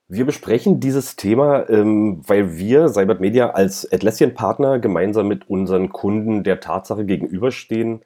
Wir 0.09 0.27
besprechen 0.27 0.81
dieses 0.81 1.17
Thema, 1.17 1.69
ähm, 1.71 2.21
weil 2.27 2.57
wir 2.59 2.89
Cybert 2.89 3.21
Media 3.21 3.51
als 3.51 3.91
Atlassian-Partner 3.91 4.79
gemeinsam 4.79 5.29
mit 5.29 5.49
unseren 5.49 5.91
Kunden 5.91 6.45
der 6.45 6.61
Tatsache 6.61 7.07
gegenüberstehen, 7.07 8.03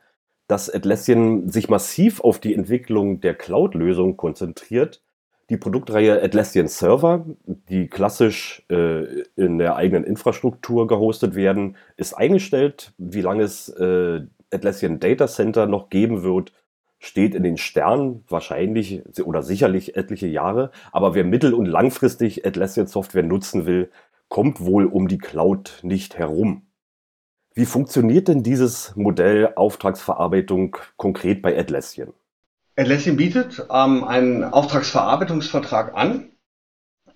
dass 0.46 0.72
Atlassian 0.72 1.48
sich 1.48 1.68
massiv 1.68 2.20
auf 2.20 2.38
die 2.38 2.54
Entwicklung 2.54 3.20
der 3.20 3.34
Cloud-Lösung 3.34 4.16
konzentriert 4.16 5.02
die 5.50 5.56
Produktreihe 5.56 6.22
Atlassian 6.22 6.68
Server, 6.68 7.24
die 7.46 7.88
klassisch 7.88 8.64
äh, 8.70 9.22
in 9.36 9.58
der 9.58 9.76
eigenen 9.76 10.04
Infrastruktur 10.04 10.86
gehostet 10.86 11.34
werden, 11.34 11.76
ist 11.96 12.14
eingestellt. 12.14 12.92
Wie 12.98 13.22
lange 13.22 13.44
es 13.44 13.68
äh, 13.70 14.20
Atlassian 14.52 15.00
Data 15.00 15.26
Center 15.26 15.66
noch 15.66 15.88
geben 15.88 16.22
wird, 16.22 16.52
steht 16.98 17.34
in 17.34 17.44
den 17.44 17.56
Sternen, 17.56 18.24
wahrscheinlich 18.28 19.02
oder 19.24 19.42
sicherlich 19.42 19.96
etliche 19.96 20.26
Jahre. 20.26 20.70
Aber 20.92 21.14
wer 21.14 21.24
mittel- 21.24 21.54
und 21.54 21.66
langfristig 21.66 22.44
Atlassian 22.44 22.86
Software 22.86 23.22
nutzen 23.22 23.64
will, 23.66 23.90
kommt 24.28 24.60
wohl 24.60 24.84
um 24.84 25.08
die 25.08 25.18
Cloud 25.18 25.80
nicht 25.82 26.18
herum. 26.18 26.66
Wie 27.54 27.66
funktioniert 27.66 28.28
denn 28.28 28.42
dieses 28.42 28.94
Modell 28.96 29.54
Auftragsverarbeitung 29.56 30.76
konkret 30.96 31.40
bei 31.40 31.58
Atlassian? 31.58 32.12
Atlassian 32.78 33.16
bietet 33.16 33.66
ähm, 33.72 34.04
einen 34.04 34.44
Auftragsverarbeitungsvertrag 34.44 35.96
an. 35.96 36.30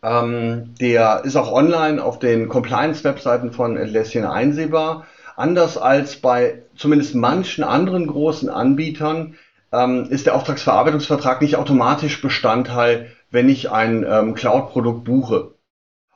Ähm, 0.02 0.74
der 0.80 1.22
ist 1.24 1.36
auch 1.36 1.52
online 1.52 2.02
auf 2.02 2.18
den 2.18 2.48
Compliance-Webseiten 2.48 3.52
von 3.52 3.78
Atlassian 3.78 4.24
einsehbar. 4.24 5.06
Anders 5.36 5.78
als 5.78 6.16
bei 6.16 6.64
zumindest 6.74 7.14
manchen 7.14 7.62
anderen 7.62 8.08
großen 8.08 8.48
Anbietern 8.48 9.36
ähm, 9.70 10.06
ist 10.10 10.26
der 10.26 10.34
Auftragsverarbeitungsvertrag 10.34 11.40
nicht 11.40 11.54
automatisch 11.54 12.20
Bestandteil, 12.20 13.12
wenn 13.30 13.48
ich 13.48 13.70
ein 13.70 14.04
ähm, 14.06 14.34
Cloud-Produkt 14.34 15.04
buche. 15.04 15.54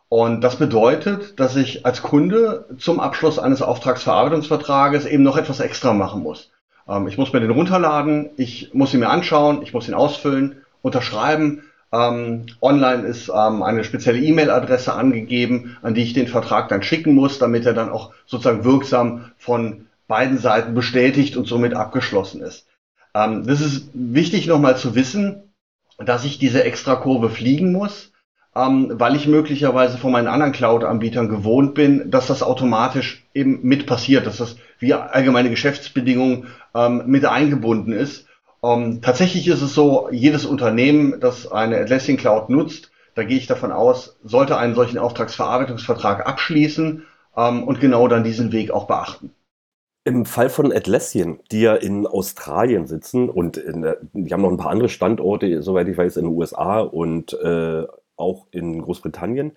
Und 0.09 0.41
das 0.41 0.57
bedeutet, 0.57 1.39
dass 1.39 1.55
ich 1.55 1.87
als 1.87 2.03
Kunde 2.03 2.67
zum 2.79 2.99
Abschluss 2.99 3.39
eines 3.39 3.63
Auftragsverarbeitungsvertrages 3.63 5.07
eben 5.07 5.23
noch 5.23 5.37
etwas 5.37 5.61
extra 5.61 5.93
machen 5.93 6.25
muss. 6.25 6.51
Ähm, 6.88 7.09
ich 7.09 7.18
muss 7.18 7.33
mir 7.33 7.40
den 7.40 7.51
runterladen, 7.51 8.31
ich 8.37 8.70
muss 8.75 8.94
ihn 8.94 9.01
mir 9.01 9.11
anschauen, 9.11 9.62
ich 9.62 9.72
muss 9.72 9.88
ihn 9.88 9.94
ausfüllen, 9.94 10.62
unterschreiben. 10.83 11.62
Ähm, 11.92 12.46
online 12.61 13.07
ist 13.07 13.29
ähm, 13.29 13.62
eine 13.62 13.85
spezielle 13.85 14.18
E-Mail-Adresse 14.18 14.92
angegeben, 14.92 15.77
an 15.83 15.94
die 15.94 16.03
ich 16.03 16.12
den 16.12 16.29
Vertrag 16.29 16.68
dann 16.68 16.83
schicken 16.83 17.14
muss, 17.14 17.38
damit 17.38 17.64
er 17.64 17.75
dann 17.75 17.90
auch 17.90 18.12
sozusagen 18.27 18.64
wirksam 18.64 19.31
von 19.38 19.87
beiden 20.09 20.38
Seiten 20.38 20.75
bestätigt 20.75 21.37
und 21.37 21.46
somit 21.46 21.75
abgeschlossen 21.75 22.42
ist. 22.42 22.66
Ähm, 23.14 23.46
das 23.46 23.61
ist 23.61 23.88
wichtig 23.94 24.46
nochmal 24.46 24.77
zu 24.77 24.94
wissen, 24.94 25.42
dass 25.99 26.25
ich 26.25 26.38
diese 26.38 26.64
Extrakurve 26.64 27.31
fliegen 27.31 27.72
muss, 27.72 28.12
ähm, 28.57 28.92
weil 28.95 29.16
ich 29.16 29.27
möglicherweise 29.27 29.99
von 29.99 30.12
meinen 30.12 30.29
anderen 30.29 30.53
Cloud-Anbietern 30.53 31.29
gewohnt 31.29 31.75
bin, 31.75 32.11
dass 32.11 32.27
das 32.27 32.42
automatisch 32.42 33.27
eben 33.35 33.61
mit 33.62 33.87
passiert, 33.87 34.27
dass 34.27 34.38
das 34.38 34.57
wie 34.79 34.95
allgemeine 34.95 35.51
Geschäftsbedingungen 35.51 36.47
ähm, 36.75 37.03
mit 37.07 37.27
eingebunden 37.27 37.92
ist. 37.92 38.27
Ähm, 38.64 39.01
tatsächlich 39.03 39.47
ist 39.49 39.61
es 39.61 39.75
so, 39.75 40.09
jedes 40.11 40.47
Unternehmen, 40.47 41.21
das 41.21 41.51
eine 41.51 41.79
Atlassian 41.79 42.16
Cloud 42.16 42.49
nutzt, 42.49 42.90
da 43.14 43.25
gehe 43.25 43.37
ich 43.37 43.47
davon 43.47 43.73
aus, 43.73 44.19
sollte 44.25 44.57
einen 44.57 44.75
solchen 44.75 44.99
Auftragsverarbeitungsvertrag 44.99 46.27
abschließen 46.27 47.03
ähm, 47.37 47.62
und 47.64 47.81
genau 47.81 48.09
dann 48.09 48.25
diesen 48.25 48.53
Weg 48.53 48.71
auch 48.71 48.87
beachten. 48.87 49.33
Im 50.05 50.25
Fall 50.25 50.49
von 50.49 50.73
Atlassian, 50.73 51.40
die 51.51 51.62
ja 51.62 51.75
in 51.75 52.07
Australien 52.07 52.87
sitzen 52.87 53.29
und 53.29 53.57
in, 53.57 53.87
die 54.12 54.33
haben 54.33 54.42
noch 54.42 54.51
ein 54.51 54.57
paar 54.57 54.71
andere 54.71 54.88
Standorte, 54.88 55.62
soweit 55.62 55.88
ich 55.88 55.99
weiß, 55.99 56.16
in 56.16 56.27
den 56.27 56.35
USA 56.35 56.79
und 56.79 57.33
äh, 57.35 57.85
auch 58.16 58.46
in 58.50 58.83
Großbritannien, 58.83 59.52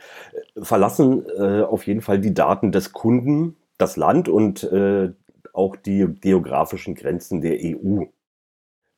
äh, 0.55 0.63
verlassen 0.63 1.25
äh, 1.37 1.63
auf 1.63 1.87
jeden 1.87 2.01
Fall 2.01 2.19
die 2.19 2.33
Daten 2.33 2.71
des 2.71 2.93
Kunden 2.93 3.57
das 3.77 3.97
Land 3.97 4.29
und 4.29 4.63
äh, 4.63 5.11
auch 5.53 5.75
die 5.75 6.05
geografischen 6.21 6.95
Grenzen 6.95 7.41
der 7.41 7.57
EU. 7.61 8.03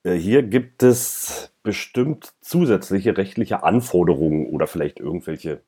Äh, 0.04 0.14
hier 0.16 0.44
gibt 0.44 0.84
es 0.84 1.54
bestimmt 1.64 2.34
zusätzliche 2.42 3.18
rechtliche 3.18 3.64
Anforderungen 3.64 4.48
oder 4.48 4.68
vielleicht 4.68 5.00
irgendwelche 5.00 5.62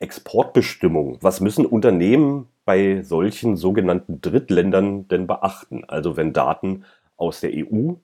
Exportbestimmungen. 0.00 1.18
Was 1.20 1.40
müssen 1.40 1.66
Unternehmen 1.66 2.48
bei 2.64 3.02
solchen 3.02 3.56
sogenannten 3.56 4.20
Drittländern 4.20 5.08
denn 5.08 5.26
beachten? 5.26 5.84
Also 5.86 6.16
wenn 6.16 6.32
Daten 6.32 6.84
aus 7.16 7.40
der 7.40 7.50
EU 7.52 7.94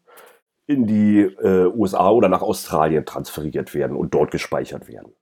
in 0.66 0.86
die 0.86 1.20
äh, 1.20 1.66
USA 1.66 2.10
oder 2.10 2.28
nach 2.28 2.42
Australien 2.42 3.04
transferiert 3.04 3.74
werden 3.74 3.96
und 3.96 4.14
dort 4.14 4.30
gespeichert 4.30 4.88
werden. 4.88 5.12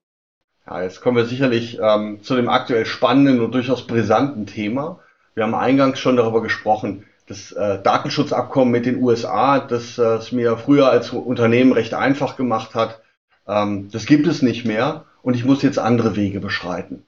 Ja, 0.66 0.82
jetzt 0.82 1.00
kommen 1.00 1.16
wir 1.16 1.24
sicherlich 1.24 1.78
ähm, 1.82 2.22
zu 2.22 2.36
dem 2.36 2.48
aktuell 2.48 2.86
spannenden 2.86 3.40
und 3.40 3.52
durchaus 3.52 3.86
brisanten 3.86 4.46
Thema. 4.46 5.00
Wir 5.34 5.44
haben 5.44 5.54
eingangs 5.54 5.98
schon 5.98 6.16
darüber 6.16 6.40
gesprochen, 6.40 7.04
das 7.26 7.52
äh, 7.52 7.82
Datenschutzabkommen 7.82 8.70
mit 8.70 8.86
den 8.86 9.02
USA, 9.02 9.58
das 9.58 9.98
äh, 9.98 10.16
es 10.16 10.30
mir 10.30 10.56
früher 10.56 10.88
als 10.88 11.10
Unternehmen 11.10 11.72
recht 11.72 11.94
einfach 11.94 12.36
gemacht 12.36 12.74
hat, 12.74 13.00
ähm, 13.48 13.90
das 13.90 14.06
gibt 14.06 14.26
es 14.26 14.42
nicht 14.42 14.64
mehr 14.64 15.04
und 15.22 15.34
ich 15.34 15.44
muss 15.44 15.62
jetzt 15.62 15.78
andere 15.78 16.14
Wege 16.14 16.38
beschreiten. 16.38 17.04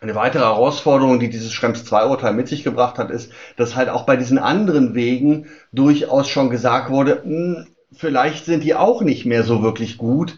Eine 0.00 0.14
weitere 0.14 0.42
Herausforderung, 0.42 1.20
die 1.20 1.30
dieses 1.30 1.52
Schrems 1.54 1.84
2 1.84 2.06
Urteil 2.06 2.34
mit 2.34 2.48
sich 2.48 2.64
gebracht 2.64 2.98
hat, 2.98 3.10
ist, 3.10 3.32
dass 3.56 3.76
halt 3.76 3.88
auch 3.88 4.04
bei 4.04 4.16
diesen 4.16 4.38
anderen 4.38 4.94
Wegen 4.94 5.46
durchaus 5.72 6.28
schon 6.28 6.50
gesagt 6.50 6.90
wurde, 6.90 7.22
mh, 7.24 7.30
hm, 7.56 7.66
vielleicht 7.92 8.44
sind 8.44 8.64
die 8.64 8.74
auch 8.74 9.00
nicht 9.00 9.24
mehr 9.24 9.44
so 9.44 9.62
wirklich 9.62 9.96
gut, 9.96 10.36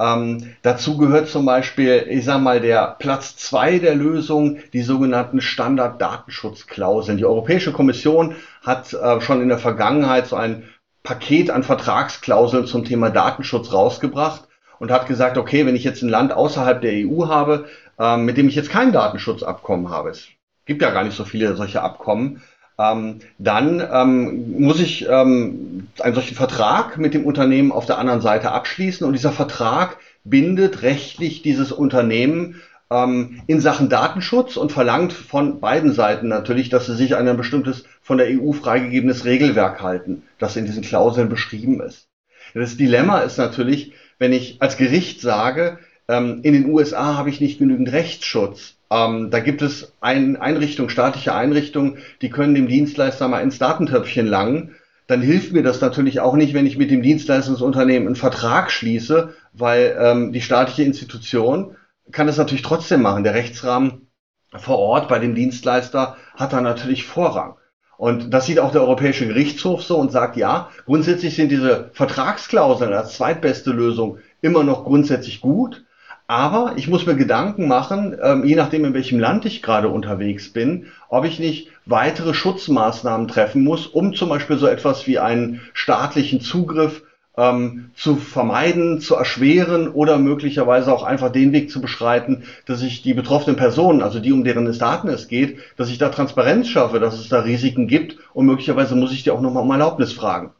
ähm, 0.00 0.54
dazu 0.62 0.96
gehört 0.96 1.28
zum 1.28 1.44
Beispiel, 1.44 2.06
ich 2.08 2.24
sag 2.24 2.40
mal, 2.40 2.60
der 2.60 2.96
Platz 2.98 3.36
zwei 3.36 3.78
der 3.78 3.96
Lösung, 3.96 4.58
die 4.72 4.82
sogenannten 4.82 5.40
Standarddatenschutzklauseln. 5.40 7.18
Die 7.18 7.24
Europäische 7.24 7.72
Kommission 7.72 8.36
hat 8.62 8.92
äh, 8.92 9.20
schon 9.20 9.42
in 9.42 9.48
der 9.48 9.58
Vergangenheit 9.58 10.28
so 10.28 10.36
ein 10.36 10.64
Paket 11.02 11.50
an 11.50 11.64
Vertragsklauseln 11.64 12.66
zum 12.66 12.84
Thema 12.84 13.10
Datenschutz 13.10 13.72
rausgebracht 13.72 14.46
und 14.78 14.92
hat 14.92 15.08
gesagt, 15.08 15.36
okay, 15.36 15.66
wenn 15.66 15.76
ich 15.76 15.84
jetzt 15.84 16.02
ein 16.02 16.08
Land 16.08 16.32
außerhalb 16.32 16.80
der 16.80 16.92
EU 16.92 17.26
habe, 17.26 17.66
äh, 17.98 18.16
mit 18.16 18.36
dem 18.36 18.48
ich 18.48 18.54
jetzt 18.54 18.70
kein 18.70 18.92
Datenschutzabkommen 18.92 19.90
habe, 19.90 20.10
es 20.10 20.28
gibt 20.64 20.82
ja 20.82 20.90
gar 20.90 21.02
nicht 21.02 21.16
so 21.16 21.24
viele 21.24 21.56
solche 21.56 21.82
Abkommen, 21.82 22.42
ähm, 22.78 23.20
dann 23.38 23.82
ähm, 23.92 24.60
muss 24.60 24.80
ich 24.80 25.06
ähm, 25.08 25.88
einen 26.00 26.14
solchen 26.14 26.36
Vertrag 26.36 26.96
mit 26.98 27.12
dem 27.12 27.24
Unternehmen 27.26 27.72
auf 27.72 27.86
der 27.86 27.98
anderen 27.98 28.20
Seite 28.20 28.52
abschließen 28.52 29.06
und 29.06 29.14
dieser 29.14 29.32
Vertrag 29.32 29.98
bindet 30.24 30.82
rechtlich 30.82 31.42
dieses 31.42 31.72
Unternehmen 31.72 32.60
ähm, 32.90 33.42
in 33.46 33.60
Sachen 33.60 33.88
Datenschutz 33.88 34.56
und 34.56 34.72
verlangt 34.72 35.12
von 35.12 35.60
beiden 35.60 35.92
Seiten 35.92 36.28
natürlich, 36.28 36.68
dass 36.68 36.86
sie 36.86 36.96
sich 36.96 37.16
an 37.16 37.26
ein 37.26 37.36
bestimmtes 37.36 37.84
von 38.00 38.18
der 38.18 38.28
EU 38.28 38.52
freigegebenes 38.52 39.24
Regelwerk 39.24 39.82
halten, 39.82 40.22
das 40.38 40.56
in 40.56 40.64
diesen 40.64 40.82
Klauseln 40.82 41.28
beschrieben 41.28 41.80
ist. 41.80 42.08
Das 42.54 42.76
Dilemma 42.76 43.20
ist 43.20 43.38
natürlich, 43.38 43.92
wenn 44.18 44.32
ich 44.32 44.56
als 44.60 44.76
Gericht 44.76 45.20
sage, 45.20 45.78
ähm, 46.08 46.40
in 46.42 46.54
den 46.54 46.70
USA 46.70 47.16
habe 47.16 47.28
ich 47.28 47.40
nicht 47.40 47.58
genügend 47.58 47.92
Rechtsschutz, 47.92 48.77
ähm, 48.90 49.30
da 49.30 49.40
gibt 49.40 49.62
es 49.62 49.92
ein, 50.00 50.36
Einrichtungen, 50.36 50.90
staatliche 50.90 51.34
Einrichtungen, 51.34 51.98
die 52.22 52.30
können 52.30 52.54
dem 52.54 52.68
Dienstleister 52.68 53.28
mal 53.28 53.40
ins 53.40 53.58
Datentöpfchen 53.58 54.26
langen. 54.26 54.74
Dann 55.06 55.22
hilft 55.22 55.52
mir 55.52 55.62
das 55.62 55.80
natürlich 55.80 56.20
auch 56.20 56.34
nicht, 56.34 56.54
wenn 56.54 56.66
ich 56.66 56.78
mit 56.78 56.90
dem 56.90 57.02
Dienstleistungsunternehmen 57.02 58.08
einen 58.08 58.16
Vertrag 58.16 58.70
schließe, 58.70 59.34
weil 59.52 59.96
ähm, 59.98 60.32
die 60.32 60.40
staatliche 60.40 60.84
Institution 60.84 61.76
kann 62.12 62.26
das 62.26 62.36
natürlich 62.36 62.62
trotzdem 62.62 63.02
machen. 63.02 63.24
Der 63.24 63.34
Rechtsrahmen 63.34 64.08
vor 64.56 64.78
Ort 64.78 65.08
bei 65.08 65.18
dem 65.18 65.34
Dienstleister 65.34 66.16
hat 66.34 66.52
da 66.52 66.60
natürlich 66.60 67.04
Vorrang. 67.04 67.56
Und 67.98 68.32
das 68.32 68.46
sieht 68.46 68.60
auch 68.60 68.70
der 68.70 68.82
Europäische 68.82 69.26
Gerichtshof 69.26 69.82
so 69.82 69.98
und 69.98 70.12
sagt, 70.12 70.36
ja, 70.36 70.70
grundsätzlich 70.86 71.34
sind 71.34 71.50
diese 71.50 71.90
Vertragsklauseln 71.92 72.92
als 72.92 73.14
zweitbeste 73.14 73.72
Lösung 73.72 74.18
immer 74.40 74.62
noch 74.62 74.84
grundsätzlich 74.84 75.40
gut. 75.40 75.84
Aber 76.30 76.74
ich 76.76 76.88
muss 76.88 77.06
mir 77.06 77.16
Gedanken 77.16 77.68
machen, 77.68 78.14
ähm, 78.22 78.44
je 78.44 78.54
nachdem, 78.54 78.84
in 78.84 78.92
welchem 78.92 79.18
Land 79.18 79.46
ich 79.46 79.62
gerade 79.62 79.88
unterwegs 79.88 80.52
bin, 80.52 80.88
ob 81.08 81.24
ich 81.24 81.38
nicht 81.38 81.70
weitere 81.86 82.34
Schutzmaßnahmen 82.34 83.28
treffen 83.28 83.64
muss, 83.64 83.86
um 83.86 84.14
zum 84.14 84.28
Beispiel 84.28 84.58
so 84.58 84.66
etwas 84.66 85.06
wie 85.06 85.18
einen 85.18 85.62
staatlichen 85.72 86.42
Zugriff 86.42 87.02
ähm, 87.38 87.92
zu 87.94 88.16
vermeiden, 88.16 89.00
zu 89.00 89.14
erschweren 89.14 89.88
oder 89.88 90.18
möglicherweise 90.18 90.92
auch 90.92 91.02
einfach 91.02 91.32
den 91.32 91.52
Weg 91.52 91.70
zu 91.70 91.80
beschreiten, 91.80 92.42
dass 92.66 92.82
ich 92.82 93.00
die 93.00 93.14
betroffenen 93.14 93.56
Personen, 93.56 94.02
also 94.02 94.20
die, 94.20 94.32
um 94.32 94.44
deren 94.44 94.66
es 94.66 94.76
Daten 94.76 95.08
es 95.08 95.28
geht, 95.28 95.56
dass 95.78 95.88
ich 95.88 95.96
da 95.96 96.10
Transparenz 96.10 96.68
schaffe, 96.68 97.00
dass 97.00 97.18
es 97.18 97.30
da 97.30 97.40
Risiken 97.40 97.88
gibt 97.88 98.18
und 98.34 98.44
möglicherweise 98.44 98.96
muss 98.96 99.12
ich 99.12 99.22
die 99.22 99.30
auch 99.30 99.40
nochmal 99.40 99.62
um 99.62 99.70
Erlaubnis 99.70 100.12
fragen. 100.12 100.50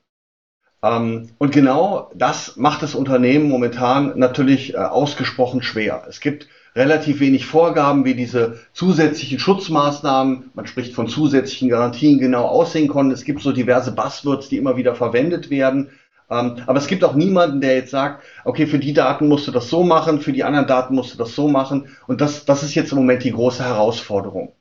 Ähm, 0.83 1.31
und 1.39 1.53
genau 1.53 2.11
das 2.15 2.57
macht 2.57 2.83
das 2.83 2.95
Unternehmen 2.95 3.49
momentan 3.49 4.19
natürlich 4.19 4.75
äh, 4.75 4.79
ausgesprochen 4.79 5.63
schwer. 5.63 6.05
Es 6.09 6.21
gibt 6.21 6.49
relativ 6.77 7.21
wenig 7.21 7.47
Vorgaben, 7.47 8.05
wie 8.05 8.15
diese 8.15 8.61
zusätzlichen 8.73 9.39
Schutzmaßnahmen, 9.39 10.51
man 10.55 10.67
spricht 10.67 10.95
von 10.95 11.09
zusätzlichen 11.09 11.69
Garantien, 11.69 12.19
genau 12.19 12.45
aussehen 12.45 12.89
können. 12.89 13.11
Es 13.11 13.25
gibt 13.25 13.43
so 13.43 13.53
diverse 13.53 13.93
Buzzwords, 13.93 14.49
die 14.49 14.57
immer 14.57 14.77
wieder 14.77 14.95
verwendet 14.95 15.51
werden. 15.51 15.91
Ähm, 16.31 16.57
aber 16.67 16.79
es 16.79 16.87
gibt 16.87 17.03
auch 17.05 17.15
niemanden, 17.15 17.61
der 17.61 17.75
jetzt 17.75 17.91
sagt, 17.91 18.23
okay, 18.45 18.67
für 18.67 18.79
die 18.79 18.93
Daten 18.93 19.29
musst 19.29 19.49
du 19.49 19.51
das 19.51 19.69
so 19.69 19.83
machen, 19.83 20.21
für 20.21 20.33
die 20.33 20.45
anderen 20.45 20.67
Daten 20.67 20.95
musst 20.95 21.15
du 21.15 21.19
das 21.19 21.35
so 21.35 21.49
machen. 21.49 21.89
Und 22.07 22.21
das, 22.21 22.45
das 22.45 22.63
ist 22.63 22.75
jetzt 22.75 22.93
im 22.93 22.99
Moment 22.99 23.25
die 23.25 23.33
große 23.33 23.65
Herausforderung. 23.65 24.53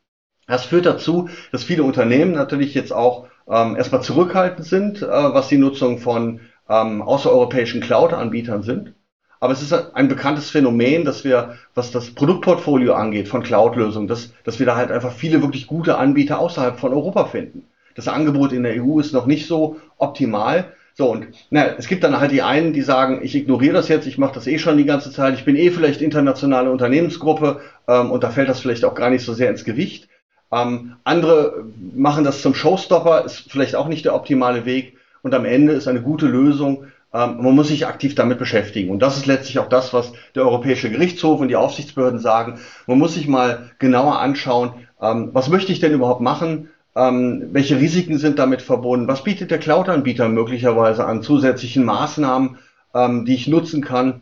Das 0.48 0.66
führt 0.66 0.86
dazu, 0.86 1.30
dass 1.52 1.66
viele 1.66 1.84
Unternehmen 1.84 2.32
natürlich 2.32 2.74
jetzt 2.74 2.94
auch 2.94 3.28
ähm, 3.50 3.76
erstmal 3.76 4.02
zurückhaltend 4.02 4.66
sind, 4.66 5.02
äh, 5.02 5.08
was 5.08 5.48
die 5.48 5.58
Nutzung 5.58 6.00
von 6.00 6.42
ähm, 6.70 7.02
außereuropäischen 7.02 7.82
Cloud-Anbietern 7.82 8.64
sind. 8.64 8.94
Aber 9.40 9.54
es 9.54 9.62
ist 9.62 9.74
ein 9.74 10.08
bekanntes 10.08 10.50
Phänomen, 10.50 11.06
dass 11.06 11.24
wir, 11.24 11.56
was 11.76 11.92
das 11.92 12.12
Produktportfolio 12.12 12.94
angeht 12.94 13.28
von 13.28 13.44
Cloud-Lösungen, 13.44 14.08
dass, 14.08 14.34
dass 14.44 14.58
wir 14.60 14.66
da 14.66 14.76
halt 14.76 14.92
einfach 14.92 15.12
viele 15.12 15.42
wirklich 15.42 15.68
gute 15.68 15.98
Anbieter 15.98 16.40
außerhalb 16.40 16.80
von 16.80 16.92
Europa 16.92 17.26
finden. 17.26 17.64
Das 17.96 18.08
Angebot 18.08 18.52
in 18.52 18.64
der 18.64 18.84
EU 18.84 19.00
ist 19.00 19.14
noch 19.14 19.28
nicht 19.28 19.48
so 19.48 19.78
optimal. 19.98 20.74
So, 20.96 21.12
und 21.12 21.28
na, 21.52 21.76
es 21.78 21.88
gibt 21.88 22.04
dann 22.04 22.20
halt 22.20 22.32
die 22.32 22.42
einen, 22.42 22.74
die 22.74 22.82
sagen, 22.82 23.20
ich 23.22 23.36
ignoriere 23.36 23.74
das 23.74 23.88
jetzt, 23.88 24.08
ich 24.08 24.18
mache 24.18 24.34
das 24.34 24.48
eh 24.48 24.58
schon 24.58 24.78
die 24.78 24.86
ganze 24.86 25.12
Zeit, 25.12 25.36
ich 25.36 25.46
bin 25.46 25.56
eh 25.56 25.70
vielleicht 25.70 26.02
internationale 26.02 26.72
Unternehmensgruppe 26.72 27.62
ähm, 27.88 28.10
und 28.10 28.24
da 28.24 28.32
fällt 28.32 28.50
das 28.50 28.60
vielleicht 28.60 28.84
auch 28.84 28.96
gar 28.96 29.12
nicht 29.12 29.24
so 29.24 29.34
sehr 29.34 29.52
ins 29.52 29.64
Gewicht. 29.64 30.10
Ähm, 30.52 30.96
andere 31.04 31.66
machen 31.94 32.24
das 32.24 32.42
zum 32.42 32.56
Showstopper, 32.56 33.26
ist 33.26 33.52
vielleicht 33.52 33.76
auch 33.76 33.88
nicht 33.88 34.06
der 34.06 34.16
optimale 34.16 34.66
Weg. 34.66 34.98
Und 35.22 35.34
am 35.34 35.46
Ende 35.46 35.74
ist 35.74 35.88
eine 35.88 36.02
gute 36.02 36.28
Lösung, 36.28 36.86
ähm, 37.14 37.38
man 37.42 37.56
muss 37.56 37.70
sich 37.70 37.88
aktiv 37.88 38.16
damit 38.16 38.38
beschäftigen. 38.38 38.90
Und 38.90 39.00
das 39.00 39.18
ist 39.18 39.26
letztlich 39.26 39.60
auch 39.60 39.70
das, 39.70 39.94
was 39.94 40.12
der 40.36 40.44
Europäische 40.44 40.90
Gerichtshof 40.90 41.40
und 41.40 41.48
die 41.48 41.56
Aufsichtsbehörden 41.56 42.20
sagen. 42.20 42.60
Man 42.86 43.00
muss 43.00 43.14
sich 43.14 43.28
mal 43.28 43.72
genauer 43.80 44.20
anschauen, 44.20 44.74
ähm, 45.02 45.30
was 45.34 45.50
möchte 45.50 45.72
ich 45.72 45.80
denn 45.80 45.94
überhaupt 45.94 46.22
machen? 46.22 46.70
Ähm, 46.96 47.50
welche 47.52 47.80
Risiken 47.80 48.18
sind 48.18 48.40
damit 48.40 48.62
verbunden? 48.62 49.08
Was 49.08 49.24
bietet 49.24 49.52
der 49.52 49.60
Cloud-Anbieter 49.60 50.30
möglicherweise 50.30 51.06
an 51.06 51.22
zusätzlichen 51.22 51.86
Maßnahmen, 51.86 52.58
ähm, 52.94 53.26
die 53.26 53.36
ich 53.36 53.48
nutzen 53.48 53.82
kann? 53.82 54.22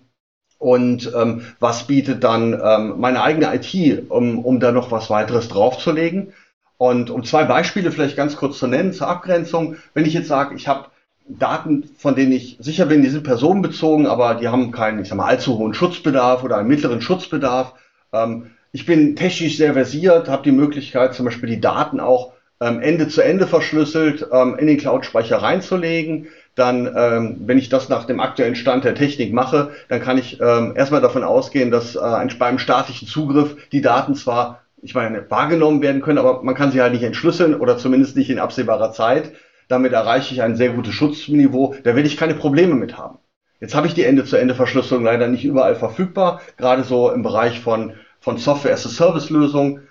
Und 0.58 1.12
ähm, 1.16 1.44
was 1.60 1.88
bietet 1.88 2.24
dann 2.24 2.54
ähm, 2.54 2.96
meine 2.98 3.22
eigene 3.22 3.54
IT, 3.54 4.10
um, 4.10 4.40
um 4.40 4.60
da 4.60 4.72
noch 4.72 4.92
was 4.92 5.10
weiteres 5.10 5.48
draufzulegen. 5.48 6.34
Und 6.78 7.10
um 7.10 7.24
zwei 7.24 7.46
Beispiele 7.46 7.92
vielleicht 7.92 8.18
ganz 8.18 8.36
kurz 8.36 8.60
zu 8.60 8.68
nennen 8.68 8.94
zur 8.94 9.08
Abgrenzung, 9.08 9.78
wenn 9.94 10.06
ich 10.06 10.14
jetzt 10.14 10.28
sage, 10.28 10.56
ich 10.56 10.68
habe 10.68 10.88
Daten, 11.28 11.90
von 11.98 12.16
denen 12.16 12.34
ich 12.34 12.58
sicher 12.60 12.86
bin, 12.86 13.02
die 13.02 13.10
sind 13.10 13.24
personenbezogen, 13.24 14.06
aber 14.06 14.36
die 14.36 14.48
haben 14.48 14.72
keinen, 14.72 15.02
ich 15.02 15.10
sag 15.10 15.18
mal, 15.18 15.26
allzu 15.26 15.58
hohen 15.58 15.74
Schutzbedarf 15.74 16.44
oder 16.44 16.58
einen 16.58 16.68
mittleren 16.68 17.02
Schutzbedarf. 17.02 17.74
Ähm, 18.14 18.52
ich 18.72 18.86
bin 18.86 19.16
technisch 19.16 19.58
sehr 19.58 19.74
versiert, 19.74 20.28
habe 20.28 20.44
die 20.44 20.52
Möglichkeit, 20.52 21.16
zum 21.16 21.26
Beispiel 21.26 21.50
die 21.50 21.62
Daten 21.62 22.00
auch 22.00 22.34
ähm, 22.62 22.82
Ende 22.82 23.08
zu 23.08 23.22
Ende 23.22 23.48
verschlüsselt 23.48 24.28
ähm, 24.32 24.56
in 24.58 24.68
den 24.68 24.78
Cloud-Speicher 24.78 25.38
reinzulegen 25.38 26.28
dann, 26.56 26.92
ähm, 26.96 27.42
wenn 27.46 27.58
ich 27.58 27.70
das 27.70 27.90
nach 27.90 28.06
dem 28.06 28.20
aktuellen 28.20 28.56
Stand 28.56 28.86
der 28.86 28.96
Technik 28.96 29.34
mache, 29.34 29.72
dann 29.90 30.00
kann 30.02 30.18
ich 30.18 30.40
ähm, 30.40 30.74
erstmal 30.76 31.02
davon 31.02 31.24
ausgehen, 31.24 31.70
dass 31.70 31.96
äh, 31.96 32.28
beim 32.40 32.58
staatlichen 32.60 33.08
Zugriff 33.08 33.56
die 33.72 33.82
Daten 33.82 34.16
zwar, 34.16 34.62
ich 34.82 34.96
meine, 34.96 35.30
wahrgenommen 35.30 35.82
werden 35.82 36.02
können, 36.02 36.18
aber 36.18 36.42
man 36.44 36.56
kann 36.56 36.72
sie 36.72 36.82
halt 36.82 36.94
nicht 36.94 37.04
entschlüsseln 37.04 37.56
oder 37.56 37.78
zumindest 37.78 38.16
nicht 38.16 38.30
in 38.30 38.40
absehbarer 38.40 38.92
Zeit. 38.94 39.34
Damit 39.68 39.94
erreiche 39.94 40.34
ich 40.34 40.42
ein 40.42 40.56
sehr 40.56 40.70
gutes 40.70 40.94
Schutzniveau. 40.94 41.76
Da 41.84 41.96
werde 41.96 42.08
ich 42.08 42.18
keine 42.18 42.36
Probleme 42.36 42.76
mit 42.76 42.98
haben. 42.98 43.18
Jetzt 43.60 43.76
habe 43.76 43.88
ich 43.88 43.94
die 43.94 44.04
Ende-zu-Ende-Verschlüsselung 44.04 45.04
leider 45.04 45.28
nicht 45.28 45.44
überall 45.44 45.76
verfügbar, 45.76 46.42
gerade 46.58 46.84
so 46.84 47.12
im 47.12 47.24
Bereich 47.24 47.60
von, 47.60 47.94
von 48.20 48.38
Software-as-a-Service-Lösungen. 48.38 49.88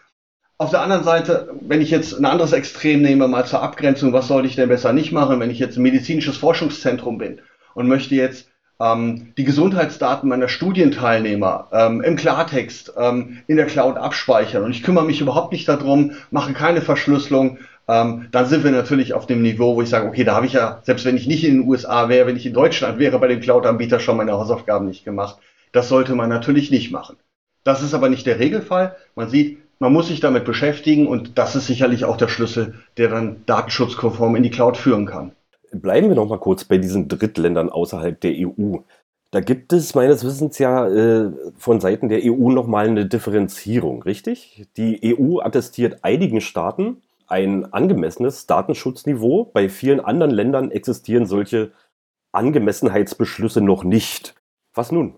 Auf 0.57 0.71
der 0.71 0.83
anderen 0.83 1.03
Seite, 1.03 1.53
wenn 1.63 1.81
ich 1.81 1.91
jetzt 1.91 2.13
ein 2.13 2.25
anderes 2.25 2.53
Extrem 2.53 3.03
nehme, 3.03 3.27
mal 3.27 3.45
zur 3.45 3.61
Abgrenzung, 3.61 4.13
was 4.13 4.29
sollte 4.29 4.47
ich 4.47 4.55
denn 4.55 4.69
besser 4.69 4.93
nicht 4.93 5.11
machen, 5.11 5.41
wenn 5.41 5.51
ich 5.51 5.59
jetzt 5.59 5.77
ein 5.77 5.83
medizinisches 5.83 6.37
Forschungszentrum 6.37 7.19
bin 7.19 7.41
und 7.75 7.89
möchte 7.89 8.15
jetzt 8.15 8.49
ähm, 8.81 9.33
die 9.37 9.43
Gesundheitsdaten 9.43 10.29
meiner 10.29 10.47
Studienteilnehmer 10.47 11.69
ähm, 11.73 12.03
im 12.03 12.15
Klartext 12.15 12.93
ähm, 12.97 13.43
in 13.49 13.57
der 13.57 13.67
Cloud 13.67 13.97
abspeichern 13.97 14.63
und 14.63 14.71
ich 14.71 14.85
kümmere 14.85 15.05
mich 15.05 15.21
überhaupt 15.21 15.53
nicht 15.53 15.69
darum, 15.69 16.13
mache 16.31 16.53
keine 16.53 16.83
Verschlüsselung, 16.83 17.59
ähm, 17.89 18.29
dann 18.31 18.47
sind 18.47 18.63
wir 18.63 18.71
natürlich 18.71 19.13
auf 19.13 19.27
dem 19.27 19.43
Niveau, 19.43 19.75
wo 19.75 19.83
ich 19.83 19.89
sage, 19.89 20.07
okay, 20.07 20.23
da 20.23 20.37
habe 20.37 20.47
ich 20.47 20.53
ja, 20.53 20.81
selbst 20.85 21.05
wenn 21.05 21.17
ich 21.17 21.27
nicht 21.27 21.45
in 21.45 21.63
den 21.63 21.69
USA 21.69 22.09
wäre, 22.09 22.29
wenn 22.29 22.37
ich 22.37 22.47
in 22.47 22.55
Deutschland 22.55 23.01
wäre, 23.01 23.19
bei 23.19 23.27
dem 23.27 23.41
Cloud-Anbieter 23.41 23.99
schon 23.99 24.17
meine 24.17 24.33
Hausaufgaben 24.33 24.87
nicht 24.87 25.05
gemacht. 25.05 25.39
Das 25.73 25.89
sollte 25.89 26.15
man 26.15 26.29
natürlich 26.29 26.71
nicht 26.71 26.93
machen. 26.93 27.17
Das 27.65 27.83
ist 27.83 27.95
aber 27.95 28.09
nicht 28.09 28.27
der 28.27 28.39
Regelfall. 28.39 28.95
Man 29.17 29.29
sieht, 29.29 29.59
man 29.79 29.93
muss 29.93 30.09
sich 30.09 30.21
damit 30.21 30.45
beschäftigen 30.45 31.07
und 31.07 31.39
das 31.39 31.57
ist 31.57 31.67
sicherlich 31.67 32.05
auch 32.05 32.17
der 32.17 32.29
Schlüssel, 32.29 32.75
der 32.97 33.09
dann 33.09 33.43
datenschutzkonform 33.47 34.37
in 34.37 34.43
die 34.43 34.51
Cloud 34.51 34.77
führen 34.77 35.07
kann. 35.07 35.33
Bleiben 35.73 36.09
wir 36.09 36.15
noch 36.15 36.29
mal 36.29 36.39
kurz 36.39 36.65
bei 36.65 36.79
diesen 36.79 37.09
Drittländern 37.09 37.69
außerhalb 37.69 38.21
der 38.21 38.33
EU. 38.37 38.79
Da 39.33 39.41
gibt 39.41 39.73
es 39.73 39.97
meines 39.97 40.25
Wissens 40.25 40.59
ja 40.59 40.87
äh, 40.87 41.33
von 41.57 41.81
Seiten 41.81 42.09
der 42.09 42.21
EU 42.23 42.51
noch 42.51 42.69
mal 42.69 42.87
eine 42.87 43.07
Differenzierung, 43.07 44.05
richtig? 44.05 44.69
Die 44.77 45.01
EU 45.03 45.41
attestiert 45.41 46.05
einigen 46.05 46.41
Staaten 46.41 47.03
ein 47.27 47.73
angemessenes 47.73 48.47
Datenschutzniveau. 48.47 49.51
Bei 49.53 49.69
vielen 49.69 50.01
anderen 50.01 50.31
Ländern 50.31 50.71
existieren 50.71 51.27
solche 51.27 51.73
Angemessenheitsbeschlüsse 52.31 53.61
noch 53.61 53.83
nicht. 53.83 54.37
Was 54.73 54.93
nun? 54.93 55.17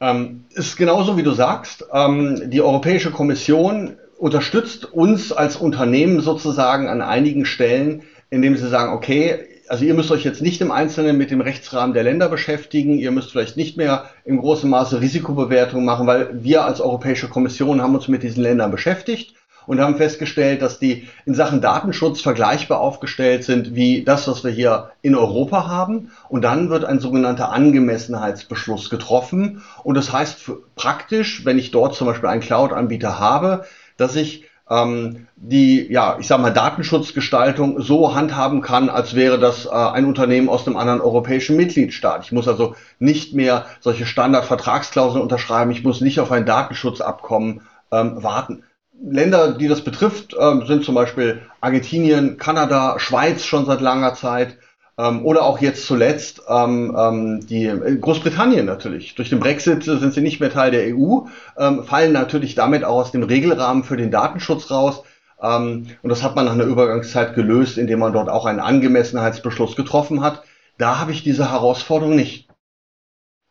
Ähm, 0.00 0.44
ist 0.50 0.76
genauso 0.76 1.16
wie 1.16 1.22
du 1.22 1.32
sagst. 1.32 1.86
Ähm, 1.92 2.50
die 2.50 2.62
Europäische 2.62 3.10
Kommission 3.10 3.96
unterstützt 4.16 4.84
uns 4.84 5.32
als 5.32 5.56
Unternehmen 5.56 6.20
sozusagen 6.20 6.88
an 6.88 7.02
einigen 7.02 7.44
Stellen, 7.44 8.02
indem 8.30 8.56
sie 8.56 8.68
sagen, 8.68 8.92
okay, 8.92 9.44
also 9.68 9.84
ihr 9.84 9.94
müsst 9.94 10.10
euch 10.10 10.24
jetzt 10.24 10.40
nicht 10.40 10.60
im 10.60 10.70
Einzelnen 10.70 11.18
mit 11.18 11.30
dem 11.30 11.40
Rechtsrahmen 11.40 11.94
der 11.94 12.02
Länder 12.02 12.28
beschäftigen, 12.28 12.98
ihr 12.98 13.10
müsst 13.10 13.30
vielleicht 13.30 13.56
nicht 13.56 13.76
mehr 13.76 14.10
im 14.24 14.38
großen 14.38 14.68
Maße 14.68 15.00
Risikobewertung 15.00 15.84
machen, 15.84 16.06
weil 16.06 16.42
wir 16.42 16.64
als 16.64 16.80
Europäische 16.80 17.28
Kommission 17.28 17.82
haben 17.82 17.94
uns 17.94 18.08
mit 18.08 18.22
diesen 18.22 18.42
Ländern 18.42 18.70
beschäftigt 18.70 19.34
und 19.68 19.80
haben 19.82 19.96
festgestellt, 19.96 20.62
dass 20.62 20.78
die 20.78 21.08
in 21.26 21.34
Sachen 21.34 21.60
Datenschutz 21.60 22.22
vergleichbar 22.22 22.80
aufgestellt 22.80 23.44
sind 23.44 23.74
wie 23.74 24.02
das, 24.02 24.26
was 24.26 24.42
wir 24.42 24.50
hier 24.50 24.92
in 25.02 25.14
Europa 25.14 25.66
haben. 25.66 26.10
Und 26.30 26.42
dann 26.42 26.70
wird 26.70 26.86
ein 26.86 27.00
sogenannter 27.00 27.52
Angemessenheitsbeschluss 27.52 28.88
getroffen. 28.88 29.62
Und 29.84 29.94
das 29.94 30.10
heißt 30.10 30.50
praktisch, 30.74 31.44
wenn 31.44 31.58
ich 31.58 31.70
dort 31.70 31.94
zum 31.94 32.06
Beispiel 32.06 32.30
einen 32.30 32.40
Cloud-Anbieter 32.40 33.18
habe, 33.18 33.66
dass 33.98 34.16
ich 34.16 34.46
ähm, 34.70 35.26
die, 35.36 35.92
ja, 35.92 36.16
ich 36.18 36.26
sag 36.26 36.40
mal, 36.40 36.50
Datenschutzgestaltung 36.50 37.82
so 37.82 38.14
handhaben 38.14 38.62
kann, 38.62 38.88
als 38.88 39.14
wäre 39.14 39.38
das 39.38 39.66
äh, 39.66 39.68
ein 39.68 40.06
Unternehmen 40.06 40.48
aus 40.48 40.66
einem 40.66 40.78
anderen 40.78 41.02
europäischen 41.02 41.56
Mitgliedstaat. 41.56 42.24
Ich 42.24 42.32
muss 42.32 42.48
also 42.48 42.74
nicht 42.98 43.34
mehr 43.34 43.66
solche 43.80 44.06
Standardvertragsklauseln 44.06 45.22
unterschreiben, 45.22 45.70
ich 45.72 45.84
muss 45.84 46.00
nicht 46.00 46.20
auf 46.20 46.32
ein 46.32 46.46
Datenschutzabkommen 46.46 47.60
ähm, 47.92 48.22
warten. 48.22 48.64
Länder, 49.02 49.52
die 49.52 49.68
das 49.68 49.82
betrifft, 49.82 50.34
ähm, 50.38 50.66
sind 50.66 50.84
zum 50.84 50.94
Beispiel 50.94 51.42
Argentinien, 51.60 52.36
Kanada, 52.36 52.98
Schweiz 52.98 53.44
schon 53.44 53.66
seit 53.66 53.80
langer 53.80 54.14
Zeit 54.14 54.58
ähm, 54.98 55.24
oder 55.24 55.44
auch 55.44 55.60
jetzt 55.60 55.86
zuletzt 55.86 56.42
ähm, 56.48 56.96
ähm 56.98 57.46
die 57.46 57.66
äh, 57.66 57.96
Großbritannien 57.96 58.66
natürlich. 58.66 59.14
Durch 59.14 59.30
den 59.30 59.40
Brexit 59.40 59.84
sind 59.84 60.12
sie 60.12 60.20
nicht 60.20 60.40
mehr 60.40 60.50
Teil 60.50 60.70
der 60.70 60.94
EU, 60.94 61.20
ähm, 61.56 61.84
fallen 61.84 62.12
natürlich 62.12 62.54
damit 62.54 62.84
auch 62.84 62.96
aus 62.96 63.12
dem 63.12 63.22
Regelrahmen 63.22 63.84
für 63.84 63.96
den 63.96 64.10
Datenschutz 64.10 64.70
raus. 64.70 65.02
Ähm, 65.40 65.86
und 66.02 66.10
das 66.10 66.22
hat 66.22 66.34
man 66.34 66.46
nach 66.46 66.52
einer 66.52 66.64
Übergangszeit 66.64 67.34
gelöst, 67.34 67.78
indem 67.78 68.00
man 68.00 68.12
dort 68.12 68.28
auch 68.28 68.46
einen 68.46 68.60
Angemessenheitsbeschluss 68.60 69.76
getroffen 69.76 70.22
hat. 70.22 70.42
Da 70.76 70.98
habe 70.98 71.12
ich 71.12 71.22
diese 71.22 71.50
Herausforderung 71.50 72.16
nicht. 72.16 72.47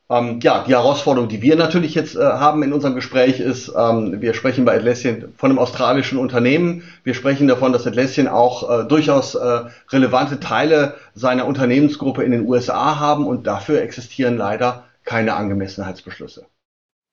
Ähm, 0.09 0.39
ja, 0.41 0.63
die 0.65 0.71
Herausforderung, 0.71 1.27
die 1.27 1.41
wir 1.41 1.57
natürlich 1.57 1.93
jetzt 1.93 2.15
äh, 2.15 2.19
haben 2.21 2.63
in 2.63 2.71
unserem 2.71 2.95
Gespräch 2.95 3.41
ist, 3.41 3.73
ähm, 3.77 4.21
wir 4.21 4.33
sprechen 4.33 4.63
bei 4.63 4.77
Atlassian 4.77 5.33
von 5.35 5.51
einem 5.51 5.59
australischen 5.59 6.17
Unternehmen. 6.17 6.83
Wir 7.03 7.13
sprechen 7.13 7.47
davon, 7.49 7.73
dass 7.73 7.85
Atlassian 7.85 8.29
auch 8.29 8.69
äh, 8.69 8.87
durchaus 8.87 9.35
äh, 9.35 9.63
relevante 9.89 10.39
Teile 10.39 10.95
seiner 11.13 11.45
Unternehmensgruppe 11.45 12.23
in 12.23 12.31
den 12.31 12.47
USA 12.47 12.99
haben 12.99 13.27
und 13.27 13.47
dafür 13.47 13.81
existieren 13.81 14.37
leider 14.37 14.85
keine 15.03 15.35
Angemessenheitsbeschlüsse. 15.35 16.45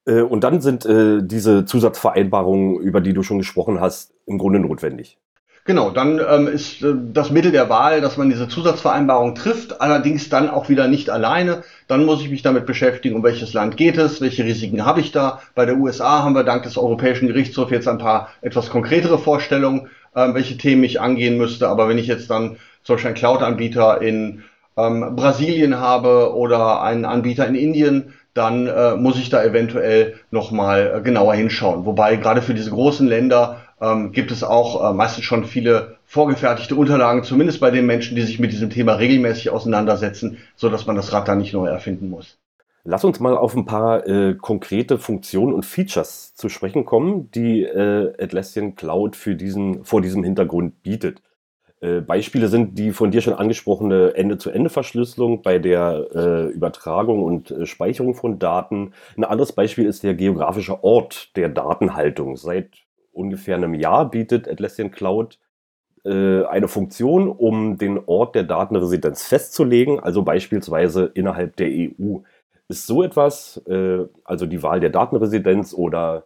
Äh, 0.07 0.21
und 0.21 0.45
dann 0.45 0.61
sind 0.61 0.87
äh, 0.87 1.21
diese 1.21 1.65
Zusatzvereinbarungen, 1.65 2.79
über 2.79 3.01
die 3.01 3.13
du 3.13 3.25
schon 3.25 3.39
gesprochen 3.39 3.81
hast, 3.81 4.15
im 4.27 4.39
Grunde 4.39 4.61
notwendig. 4.61 5.19
Genau, 5.67 5.89
dann 5.91 6.21
ähm, 6.29 6.47
ist 6.47 6.83
äh, 6.83 6.93
das 6.95 7.31
Mittel 7.31 7.51
der 7.51 7.71
Wahl, 7.71 8.03
dass 8.03 8.19
man 8.19 8.29
diese 8.29 8.49
Zusatzvereinbarung 8.49 9.35
trifft, 9.35 9.81
allerdings 9.81 10.29
dann 10.29 10.51
auch 10.51 10.69
wieder 10.69 10.89
nicht 10.89 11.09
alleine. 11.09 11.63
Dann 11.89 12.05
muss 12.05 12.21
ich 12.21 12.29
mich 12.29 12.43
damit 12.43 12.67
beschäftigen, 12.67 13.17
um 13.17 13.23
welches 13.23 13.55
Land 13.55 13.79
geht 13.79 13.97
es, 13.97 14.21
welche 14.21 14.45
Risiken 14.45 14.85
habe 14.85 15.01
ich 15.01 15.11
da. 15.11 15.41
Bei 15.55 15.65
der 15.65 15.79
USA 15.79 16.23
haben 16.23 16.35
wir 16.35 16.45
dank 16.45 16.65
des 16.65 16.77
Europäischen 16.77 17.29
Gerichtshofs 17.29 17.71
jetzt 17.71 17.89
ein 17.89 17.97
paar 17.97 18.29
etwas 18.43 18.69
konkretere 18.69 19.19
Vorstellungen, 19.19 19.89
ähm, 20.15 20.35
welche 20.35 20.59
Themen 20.59 20.85
ich 20.85 21.01
angehen 21.01 21.39
müsste. 21.39 21.69
Aber 21.69 21.89
wenn 21.89 21.97
ich 21.99 22.09
jetzt 22.09 22.29
dann 22.29 22.59
zum 22.83 22.97
Beispiel 22.97 23.09
einen 23.09 23.17
Cloud-Anbieter 23.17 24.03
in 24.03 24.43
ähm, 24.77 25.17
Brasilien 25.17 25.81
habe 25.81 26.35
oder 26.35 26.83
einen 26.83 27.07
Anbieter 27.07 27.47
in 27.47 27.55
Indien, 27.55 28.13
dann 28.35 28.67
äh, 28.67 28.97
muss 28.97 29.19
ich 29.19 29.31
da 29.31 29.43
eventuell 29.43 30.17
nochmal 30.31 30.97
äh, 30.97 31.01
genauer 31.01 31.35
hinschauen. 31.35 31.87
Wobei 31.87 32.17
gerade 32.17 32.43
für 32.43 32.53
diese 32.53 32.71
großen 32.71 33.07
Länder 33.07 33.63
ähm, 33.81 34.13
gibt 34.13 34.31
es 34.31 34.43
auch 34.43 34.91
äh, 34.91 34.95
meistens 34.95 35.25
schon 35.25 35.45
viele 35.45 35.97
vorgefertigte 36.07 36.75
Unterlagen, 36.77 37.25
zumindest 37.25 37.61
bei 37.61 37.71
den 37.71 37.87
Menschen, 37.87 38.17
die 38.17 38.23
sich 38.23 38.39
mit 38.39 38.53
diesem 38.53 38.71
Thema 38.71 38.95
regelmäßig 38.95 39.51
auseinandersetzen, 39.51 40.39
so 40.57 40.69
dass 40.69 40.87
man 40.87 40.97
das 40.97 41.13
Rad 41.13 41.29
da 41.29 41.35
nicht 41.35 41.53
neu 41.53 41.67
erfinden 41.67 42.11
muss. 42.11 42.39
Lass 42.87 43.05
uns 43.05 43.19
mal 43.19 43.37
auf 43.37 43.57
ein 43.57 43.65
paar 43.65 44.07
äh, 44.07 44.35
konkrete 44.35 44.99
Funktionen 44.99 45.55
und 45.55 45.65
Features 45.65 46.35
zu 46.35 46.51
sprechen 46.51 46.85
kommen, 46.85 47.31
die 47.31 47.63
äh, 47.63 48.13
Atlassian 48.23 48.75
Cloud 48.75 49.17
für 49.17 49.35
diesen, 49.35 49.85
vor 49.85 50.03
diesem 50.03 50.23
Hintergrund 50.23 50.83
bietet. 50.83 51.23
Äh, 51.81 52.01
Beispiele 52.01 52.49
sind 52.49 52.79
die 52.79 52.93
von 52.93 53.11
dir 53.11 53.23
schon 53.23 53.35
angesprochene 53.35 54.15
Ende-zu-Ende-Verschlüsselung 54.15 55.43
bei 55.43 55.59
der 55.59 56.07
äh, 56.15 56.47
Übertragung 56.49 57.23
und 57.23 57.51
äh, 57.51 57.67
Speicherung 57.67 58.15
von 58.15 58.39
Daten. 58.39 58.93
Ein 59.17 59.25
anderes 59.25 59.53
Beispiel 59.53 59.87
ist 59.87 60.03
der 60.03 60.15
geografische 60.15 60.85
Ort 60.85 61.35
der 61.37 61.49
Datenhaltung. 61.49 62.37
Seit 62.37 62.69
ungefähr 63.15 63.57
einem 63.57 63.75
Jahr 63.75 64.11
bietet 64.11 64.49
Atlassian 64.49 64.91
Cloud 64.91 65.39
äh, 66.05 66.45
eine 66.45 66.69
Funktion, 66.69 67.29
um 67.29 67.79
den 67.79 67.99
Ort 68.07 68.35
der 68.35 68.43
Datenresidenz 68.43 69.25
festzulegen, 69.25 70.01
also 70.01 70.23
beispielsweise 70.23 71.11
innerhalb 71.15 71.57
der 71.57 71.69
EU. 71.69 72.19
Ist 72.69 72.87
so 72.87 73.03
etwas, 73.03 73.63
äh, 73.67 74.05
also 74.23 74.45
die 74.45 74.63
Wahl 74.63 74.81
der 74.81 74.91
Datenresidenz 74.91 75.73
oder 75.73 76.25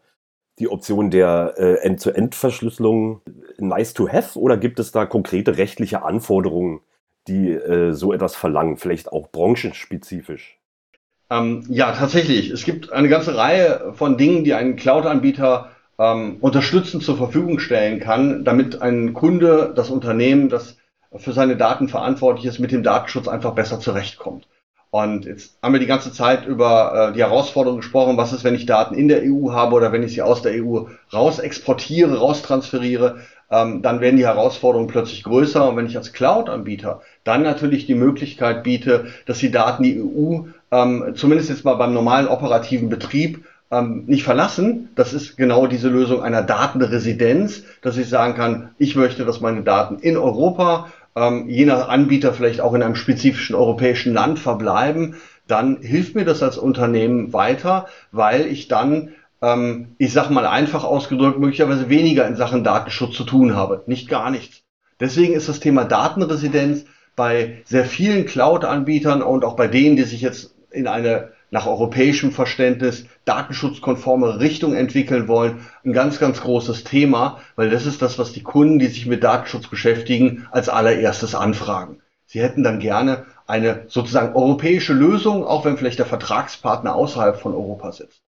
die 0.59 0.69
Option 0.69 1.11
der 1.13 1.55
äh, 1.59 1.75
End-zu-End-Verschlüsselung 1.85 3.21
nice 3.59 3.95
to 3.95 4.09
have 4.09 4.37
oder 4.37 4.57
gibt 4.57 4.81
es 4.81 4.91
da 4.91 5.07
konkrete 5.07 5.57
rechtliche 5.57 6.03
Anforderungen, 6.03 6.81
die 7.29 7.59
so 7.91 8.15
etwas 8.15 8.35
verlangen, 8.37 8.79
vielleicht 8.79 9.13
auch 9.13 9.29
branchenspezifisch? 9.31 10.59
Ähm, 11.29 11.63
ja, 11.69 11.93
tatsächlich. 11.93 12.49
Es 12.49 12.65
gibt 12.65 12.91
eine 12.91 13.11
ganze 13.11 13.37
Reihe 13.37 13.93
von 13.93 14.17
Dingen, 14.17 14.45
die 14.45 14.55
ein 14.55 14.77
Cloud-Anbieter 14.77 15.71
ähm, 15.99 16.37
unterstützend 16.41 17.03
zur 17.03 17.17
Verfügung 17.17 17.59
stellen 17.59 18.01
kann, 18.01 18.45
damit 18.45 18.81
ein 18.81 19.15
Kunde, 19.15 19.73
das 19.75 19.91
Unternehmen, 19.91 20.49
das 20.49 20.77
für 21.17 21.33
seine 21.33 21.57
Daten 21.57 21.89
verantwortlich 21.89 22.47
ist, 22.47 22.59
mit 22.59 22.71
dem 22.71 22.83
Datenschutz 22.83 23.29
einfach 23.29 23.55
besser 23.55 23.81
zurechtkommt. 23.81 24.47
Und 24.91 25.27
jetzt 25.27 25.59
haben 25.63 25.75
wir 25.75 25.81
die 25.81 25.87
ganze 25.87 26.13
Zeit 26.13 26.47
über 26.47 27.11
äh, 27.11 27.13
die 27.13 27.21
Herausforderung 27.21 27.79
gesprochen, 27.79 28.17
was 28.17 28.33
ist, 28.33 28.45
wenn 28.45 28.55
ich 28.55 28.65
Daten 28.65 28.95
in 28.95 29.09
der 29.09 29.23
EU 29.23 29.53
habe 29.53 29.75
oder 29.75 29.93
wenn 29.93 30.03
ich 30.03 30.15
sie 30.15 30.23
aus 30.23 30.41
der 30.41 30.65
EU 30.65 30.85
raus 31.13 31.39
exportiere, 31.39 32.19
raustransferiere, 32.19 33.19
ähm, 33.51 33.83
dann 33.83 34.01
werden 34.01 34.17
die 34.17 34.27
Herausforderungen 34.27 34.89
plötzlich 34.89 35.25
größer. 35.25 35.69
Und 35.69 35.77
wenn 35.77 35.87
ich 35.87 35.97
als 35.97 36.15
Cloud-Anbieter 36.15 37.03
dann 37.25 37.43
natürlich 37.43 37.87
die 37.87 37.95
Möglichkeit 37.95 38.63
biete, 38.63 39.09
dass 39.27 39.39
die 39.39 39.51
Daten 39.51 39.83
die 39.83 40.01
EU 40.01 40.45
ähm, 40.71 41.13
zumindest 41.15 41.51
jetzt 41.51 41.65
mal 41.65 41.75
beim 41.75 41.93
normalen 41.93 42.29
operativen 42.29 42.89
Betrieb 42.89 43.45
ähm, 43.71 44.05
nicht 44.07 44.25
verlassen. 44.25 44.91
Das 44.95 45.13
ist 45.13 45.37
genau 45.37 45.67
diese 45.67 45.89
Lösung 45.89 46.23
einer 46.23 46.43
Datenresidenz, 46.43 47.65
dass 47.83 47.97
ich 47.97 48.09
sagen 48.09 48.35
kann, 48.35 48.71
ich 48.79 48.97
möchte, 48.97 49.25
dass 49.25 49.41
meine 49.41 49.63
Daten 49.63 49.99
in 49.99 50.17
Europa, 50.17 50.89
ähm, 51.17 51.49
je 51.49 51.65
nach 51.65 51.89
Anbieter 51.89 52.33
vielleicht 52.33 52.61
auch 52.61 52.75
in 52.75 52.83
einem 52.83 52.95
spezifischen 52.95 53.57
europäischen 53.57 54.15
Land 54.15 54.39
verbleiben. 54.39 55.17
Dann 55.47 55.81
hilft 55.81 56.15
mir 56.15 56.25
das 56.25 56.43
als 56.43 56.59
Unternehmen 56.59 57.33
weiter, 57.33 57.87
weil 58.13 58.47
ich 58.47 58.69
dann 58.69 59.11
ähm, 59.43 59.95
ich 59.99 60.13
sag 60.13 60.31
mal 60.31 60.47
einfach 60.47 60.85
ausgedrückt, 60.85 61.39
möglicherweise 61.39 61.89
weniger 61.89 62.27
in 62.27 62.37
Sachen 62.37 62.65
Datenschutz 62.65 63.17
zu 63.17 63.25
tun 63.25 63.55
habe. 63.55 63.83
Nicht 63.87 64.09
gar 64.09 64.31
nichts. 64.31 64.63
Deswegen 65.01 65.35
ist 65.35 65.49
das 65.49 65.61
Thema 65.61 65.85
Datenresidenz 65.85 66.85
bei 67.15 67.63
sehr 67.65 67.85
vielen 67.85 68.27
Cloud-Anbietern 68.27 69.23
und 69.23 69.45
auch 69.45 69.57
bei 69.57 69.69
denen, 69.69 69.97
die 69.97 70.05
sich 70.05 70.21
jetzt 70.21 70.55
in 70.71 70.87
eine 70.87 71.33
nach 71.51 71.67
europäischem 71.67 72.33
Verständnis 72.33 73.07
datenschutzkonforme 73.25 74.41
Richtung 74.41 74.75
entwickeln 74.75 75.29
wollen, 75.29 75.67
ein 75.85 75.93
ganz, 75.93 76.19
ganz 76.19 76.41
großes 76.41 76.85
Thema, 76.85 77.41
weil 77.57 77.71
das 77.71 77.87
ist 77.87 78.03
das, 78.03 78.19
was 78.19 78.33
die 78.33 78.43
Kunden, 78.43 78.79
die 78.79 78.89
sich 78.89 79.07
mit 79.07 79.25
Datenschutz 79.25 79.67
beschäftigen, 79.67 80.47
als 80.51 80.69
allererstes 80.69 81.35
anfragen. 81.35 82.01
Sie 82.27 82.43
hätten 82.43 82.63
dann 82.63 82.79
gerne 82.79 83.25
eine 83.47 83.85
sozusagen 83.89 84.35
europäische 84.35 84.93
Lösung, 84.93 85.45
auch 85.45 85.65
wenn 85.65 85.79
vielleicht 85.79 85.99
der 85.99 86.07
Vertragspartner 86.07 86.95
außerhalb 86.95 87.41
von 87.41 87.55
Europa 87.55 87.93
sitzt. 87.93 88.21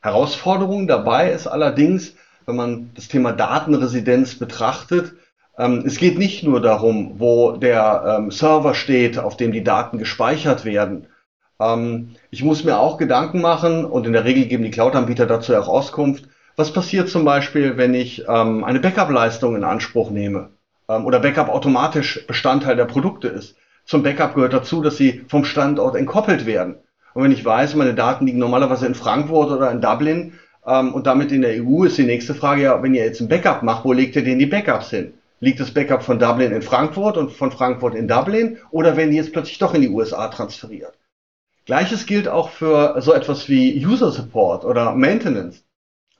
Herausforderung 0.00 0.88
dabei 0.88 1.30
ist 1.30 1.46
allerdings, 1.46 2.14
wenn 2.46 2.56
man 2.56 2.90
das 2.94 3.08
Thema 3.08 3.32
Datenresidenz 3.32 4.34
betrachtet, 4.34 5.14
ähm, 5.56 5.84
es 5.86 5.98
geht 5.98 6.18
nicht 6.18 6.42
nur 6.42 6.60
darum, 6.60 7.20
wo 7.20 7.52
der 7.52 8.18
ähm, 8.18 8.30
Server 8.30 8.74
steht, 8.74 9.18
auf 9.18 9.36
dem 9.36 9.52
die 9.52 9.62
Daten 9.62 9.98
gespeichert 9.98 10.64
werden, 10.64 11.06
ähm, 11.60 12.16
ich 12.30 12.42
muss 12.42 12.64
mir 12.64 12.78
auch 12.78 12.98
Gedanken 12.98 13.40
machen 13.40 13.84
und 13.84 14.06
in 14.06 14.12
der 14.12 14.24
Regel 14.24 14.46
geben 14.46 14.64
die 14.64 14.70
Cloud-Anbieter 14.70 15.26
dazu 15.26 15.54
auch 15.56 15.68
Auskunft. 15.68 16.24
Was 16.56 16.72
passiert 16.72 17.08
zum 17.08 17.24
Beispiel, 17.24 17.76
wenn 17.76 17.94
ich 17.94 18.24
ähm, 18.28 18.64
eine 18.64 18.80
Backup-Leistung 18.80 19.56
in 19.56 19.64
Anspruch 19.64 20.10
nehme 20.10 20.50
ähm, 20.88 21.04
oder 21.04 21.20
Backup 21.20 21.48
automatisch 21.48 22.24
Bestandteil 22.26 22.76
der 22.76 22.84
Produkte 22.84 23.28
ist? 23.28 23.56
Zum 23.84 24.02
Backup 24.02 24.34
gehört 24.34 24.52
dazu, 24.52 24.80
dass 24.80 24.96
sie 24.96 25.24
vom 25.28 25.44
Standort 25.44 25.96
entkoppelt 25.96 26.46
werden. 26.46 26.76
Und 27.12 27.22
wenn 27.22 27.32
ich 27.32 27.44
weiß, 27.44 27.74
meine 27.74 27.94
Daten 27.94 28.26
liegen 28.26 28.38
normalerweise 28.38 28.86
in 28.86 28.94
Frankfurt 28.94 29.50
oder 29.50 29.70
in 29.70 29.80
Dublin 29.80 30.34
ähm, 30.66 30.94
und 30.94 31.06
damit 31.06 31.32
in 31.32 31.42
der 31.42 31.62
EU, 31.62 31.84
ist 31.84 31.98
die 31.98 32.04
nächste 32.04 32.34
Frage 32.34 32.62
ja, 32.62 32.82
wenn 32.82 32.94
ihr 32.94 33.04
jetzt 33.04 33.20
ein 33.20 33.28
Backup 33.28 33.62
macht, 33.62 33.84
wo 33.84 33.92
legt 33.92 34.16
ihr 34.16 34.24
denn 34.24 34.38
die 34.38 34.46
Backups 34.46 34.90
hin? 34.90 35.14
Liegt 35.40 35.60
das 35.60 35.72
Backup 35.72 36.02
von 36.02 36.18
Dublin 36.18 36.52
in 36.52 36.62
Frankfurt 36.62 37.16
und 37.16 37.32
von 37.32 37.50
Frankfurt 37.50 37.94
in 37.94 38.08
Dublin 38.08 38.58
oder 38.70 38.96
werden 38.96 39.10
die 39.10 39.16
jetzt 39.16 39.32
plötzlich 39.32 39.58
doch 39.58 39.74
in 39.74 39.82
die 39.82 39.90
USA 39.90 40.28
transferiert? 40.28 40.94
Gleiches 41.66 42.04
gilt 42.04 42.28
auch 42.28 42.50
für 42.50 43.00
so 43.00 43.12
etwas 43.14 43.48
wie 43.48 43.84
User 43.84 44.10
Support 44.10 44.64
oder 44.64 44.94
Maintenance. 44.94 45.64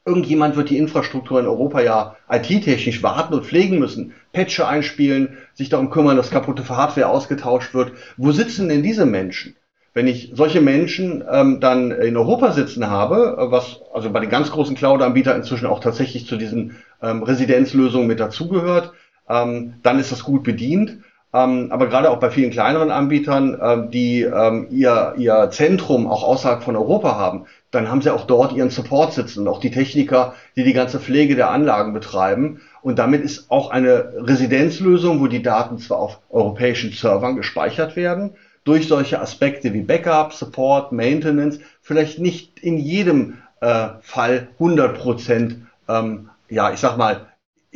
Irgendjemand 0.06 0.56
wird 0.56 0.70
die 0.70 0.78
Infrastruktur 0.78 1.40
in 1.40 1.46
Europa 1.46 1.80
ja 1.80 2.16
IT-technisch 2.30 3.02
warten 3.02 3.34
und 3.34 3.44
pflegen 3.44 3.78
müssen, 3.78 4.12
Patche 4.32 4.66
einspielen, 4.66 5.38
sich 5.54 5.68
darum 5.68 5.90
kümmern, 5.90 6.16
dass 6.16 6.30
kaputte 6.30 6.66
Hardware 6.68 7.08
ausgetauscht 7.08 7.74
wird. 7.74 7.92
Wo 8.16 8.32
sitzen 8.32 8.68
denn 8.68 8.82
diese 8.82 9.06
Menschen? 9.06 9.56
Wenn 9.94 10.06
ich 10.06 10.32
solche 10.34 10.60
Menschen 10.60 11.22
ähm, 11.30 11.60
dann 11.60 11.90
in 11.90 12.16
Europa 12.16 12.52
sitzen 12.52 12.88
habe, 12.88 13.36
was 13.38 13.80
also 13.92 14.10
bei 14.10 14.20
den 14.20 14.30
ganz 14.30 14.50
großen 14.50 14.74
Cloud-Anbietern 14.74 15.36
inzwischen 15.36 15.66
auch 15.66 15.80
tatsächlich 15.80 16.26
zu 16.26 16.36
diesen 16.36 16.76
ähm, 17.00 17.22
Residenzlösungen 17.22 18.08
mit 18.08 18.18
dazugehört, 18.18 18.92
ähm, 19.28 19.74
dann 19.82 19.98
ist 19.98 20.10
das 20.10 20.24
gut 20.24 20.42
bedient. 20.42 20.98
Ähm, 21.34 21.66
aber 21.70 21.88
gerade 21.88 22.10
auch 22.10 22.20
bei 22.20 22.30
vielen 22.30 22.52
kleineren 22.52 22.92
Anbietern, 22.92 23.58
ähm, 23.60 23.90
die 23.90 24.22
ähm, 24.22 24.68
ihr, 24.70 25.14
ihr 25.18 25.50
Zentrum 25.50 26.06
auch 26.06 26.22
außerhalb 26.22 26.62
von 26.62 26.76
Europa 26.76 27.16
haben, 27.16 27.46
dann 27.72 27.90
haben 27.90 28.02
sie 28.02 28.14
auch 28.14 28.24
dort 28.24 28.52
ihren 28.52 28.70
Support 28.70 29.14
sitzen 29.14 29.40
und 29.40 29.48
auch 29.48 29.58
die 29.58 29.72
Techniker, 29.72 30.34
die 30.54 30.62
die 30.62 30.72
ganze 30.72 31.00
Pflege 31.00 31.34
der 31.34 31.50
Anlagen 31.50 31.92
betreiben. 31.92 32.60
Und 32.82 33.00
damit 33.00 33.24
ist 33.24 33.50
auch 33.50 33.70
eine 33.70 34.12
Residenzlösung, 34.16 35.20
wo 35.20 35.26
die 35.26 35.42
Daten 35.42 35.78
zwar 35.78 35.98
auf 35.98 36.20
europäischen 36.30 36.92
Servern 36.92 37.34
gespeichert 37.34 37.96
werden, 37.96 38.36
durch 38.62 38.86
solche 38.86 39.20
Aspekte 39.20 39.74
wie 39.74 39.82
Backup, 39.82 40.32
Support, 40.32 40.92
Maintenance, 40.92 41.58
vielleicht 41.82 42.20
nicht 42.20 42.60
in 42.60 42.78
jedem 42.78 43.38
äh, 43.60 43.88
Fall 44.02 44.48
100 44.60 44.96
Prozent, 44.96 45.66
ähm, 45.88 46.30
ja, 46.48 46.72
ich 46.72 46.78
sag 46.78 46.96
mal, 46.96 47.26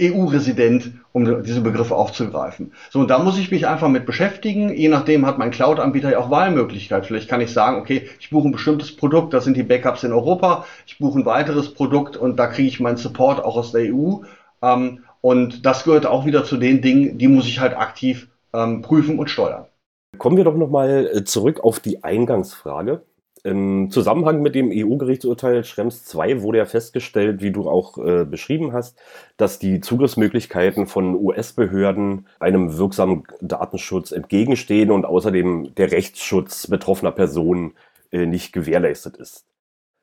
EU-Resident, 0.01 0.93
um 1.13 1.43
diese 1.43 1.61
Begriffe 1.61 1.95
aufzugreifen. 1.95 2.73
So, 2.91 3.01
und 3.01 3.09
da 3.09 3.19
muss 3.19 3.39
ich 3.39 3.51
mich 3.51 3.67
einfach 3.67 3.89
mit 3.89 4.07
beschäftigen. 4.07 4.73
Je 4.73 4.89
nachdem 4.89 5.27
hat 5.27 5.39
mein 5.39 5.51
Cloud-Anbieter 5.51 6.13
ja 6.13 6.19
auch 6.19 6.31
Wahlmöglichkeit. 6.31 7.07
Vielleicht 7.07 7.29
kann 7.29 7.41
ich 7.41 7.53
sagen, 7.53 7.81
okay, 7.81 8.09
ich 8.21 8.31
buche 8.31 8.49
ein 8.49 8.53
bestimmtes 8.53 8.95
Produkt, 8.95 9.35
das 9.35 9.45
sind 9.45 9.57
die 9.57 9.63
Backups 9.63 10.05
in 10.05 10.13
Europa. 10.13 10.65
Ich 10.87 10.99
buche 10.99 11.19
ein 11.19 11.27
weiteres 11.27 11.75
Produkt 11.75 12.17
und 12.17 12.37
da 12.37 12.47
kriege 12.47 12.69
ich 12.69 12.81
meinen 12.81 12.97
Support 12.97 13.45
auch 13.45 13.57
aus 13.57 13.73
der 13.73 13.93
EU. 13.93 14.19
Ähm, 14.63 15.01
und 15.21 15.67
das 15.67 15.85
gehört 15.85 16.07
auch 16.07 16.27
wieder 16.27 16.45
zu 16.45 16.57
den 16.57 16.81
Dingen, 16.81 17.19
die 17.19 17.29
muss 17.29 17.47
ich 17.47 17.61
halt 17.61 17.77
aktiv 17.77 18.29
ähm, 18.53 18.83
prüfen 18.83 19.19
und 19.19 19.31
steuern. 19.31 19.67
Kommen 20.17 20.37
wir 20.37 20.45
doch 20.45 20.57
nochmal 20.57 21.11
äh, 21.13 21.25
zurück 21.25 21.61
auf 21.61 21.81
die 21.81 22.03
Eingangsfrage. 22.03 23.03
Im 23.49 23.91
Zusammenhang 23.91 24.43
mit 24.43 24.55
dem 24.55 24.71
EU-Gerichtsurteil 24.71 25.65
Schrems 25.65 26.15
II 26.15 26.43
wurde 26.43 26.59
ja 26.59 26.67
festgestellt, 26.67 27.41
wie 27.41 27.51
du 27.51 27.67
auch 27.67 27.97
äh, 27.97 28.27
beschrieben 28.27 28.75
hast, 28.75 28.99
dass 29.39 29.59
die 29.59 29.81
Zugriffsmöglichkeiten 29.81 30.87
von 30.87 31.15
US-Behörden 31.15 32.27
einem 32.41 32.77
wirksamen 32.77 33.25
Datenschutz 33.41 34.13
entgegenstehen 34.13 34.91
und 34.91 35.07
außerdem 35.07 35.75
der 35.77 35.93
Rechtsschutz 35.93 36.67
betroffener 36.67 37.11
Personen 37.11 37.73
äh, 38.13 38.27
nicht 38.27 38.53
gewährleistet 38.53 39.17
ist. 39.17 39.47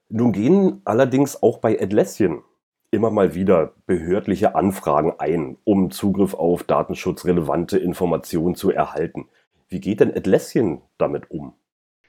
Nun 0.10 0.32
gehen 0.32 0.82
allerdings 0.84 1.44
auch 1.44 1.60
bei 1.60 1.80
Atlassian 1.80 2.42
immer 2.90 3.12
mal 3.12 3.36
wieder 3.36 3.74
behördliche 3.86 4.56
Anfragen 4.56 5.14
ein, 5.20 5.58
um 5.66 5.92
Zugriff 5.92 6.34
auf 6.34 6.64
datenschutzrelevante 6.64 7.78
Informationen 7.78 8.56
zu 8.56 8.72
erhalten. 8.72 9.28
Wie 9.70 9.82
geht 9.82 10.00
denn 10.00 10.18
Atlassian 10.18 10.82
damit 10.98 11.30
um? 11.30 11.54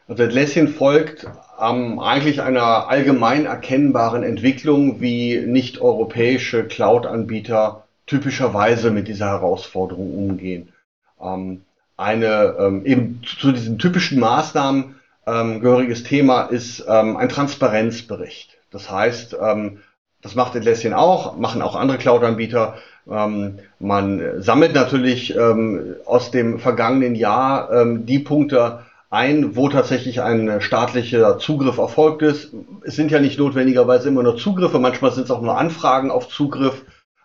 Also 0.09 0.23
Atlassian 0.23 0.69
folgt 0.69 1.27
ähm, 1.61 1.99
eigentlich 1.99 2.41
einer 2.41 2.89
allgemein 2.89 3.47
erkennbaren 3.47 4.23
Entwicklung, 4.23 5.01
wie 5.01 5.41
nicht-europäische 5.41 6.65
Cloud-Anbieter 6.65 7.85
typischerweise 8.07 8.91
mit 8.91 9.09
dieser 9.09 9.27
Herausforderung 9.27 10.15
umgehen. 10.15 10.73
Ähm, 11.21 11.63
eine 11.97 12.57
ähm, 12.59 12.87
eben 12.87 13.23
zu 13.25 13.51
diesen 13.51 13.79
typischen 13.79 14.21
Maßnahmen 14.21 14.97
ähm, 15.27 15.61
gehöriges 15.61 16.05
Thema 16.05 16.43
ist 16.43 16.85
ähm, 16.87 17.17
ein 17.17 17.29
Transparenzbericht. 17.29 18.59
Das 18.71 18.91
heißt, 18.91 19.37
ähm, 19.41 19.79
das 20.23 20.35
macht 20.35 20.55
Atlassian 20.55 20.95
auch, 20.95 21.37
machen 21.37 21.63
auch 21.63 21.75
andere 21.75 21.99
Cloud-Anbieter. 21.99 22.75
Ähm, 23.11 23.59
man 23.81 24.43
sammelt 24.43 24.75
natürlich 24.75 25.35
ähm, 25.35 25.97
aus 26.05 26.31
dem 26.31 26.61
vergangenen 26.61 27.15
Jahr 27.17 27.73
ähm, 27.73 28.07
die 28.07 28.19
Punkte 28.21 28.81
ein, 29.11 29.57
wo 29.57 29.69
tatsächlich 29.69 30.21
ein 30.21 30.61
staatlicher 30.61 31.39
Zugriff 31.39 31.79
erfolgt 31.79 32.23
ist. 32.23 32.53
Es 32.83 32.97
sind 32.97 33.11
ja 33.11 33.21
nicht 33.21 33.39
notwendigerweise 33.39 34.09
immer 34.09 34.23
nur 34.23 34.37
Zugriffe, 34.37 34.79
manchmal 34.79 35.13
sind 35.13 35.25
es 35.25 35.31
auch 35.31 35.43
nur 35.43 35.57
Anfragen 35.57 36.11
auf 36.11 36.29
Zugriff. 36.29 36.85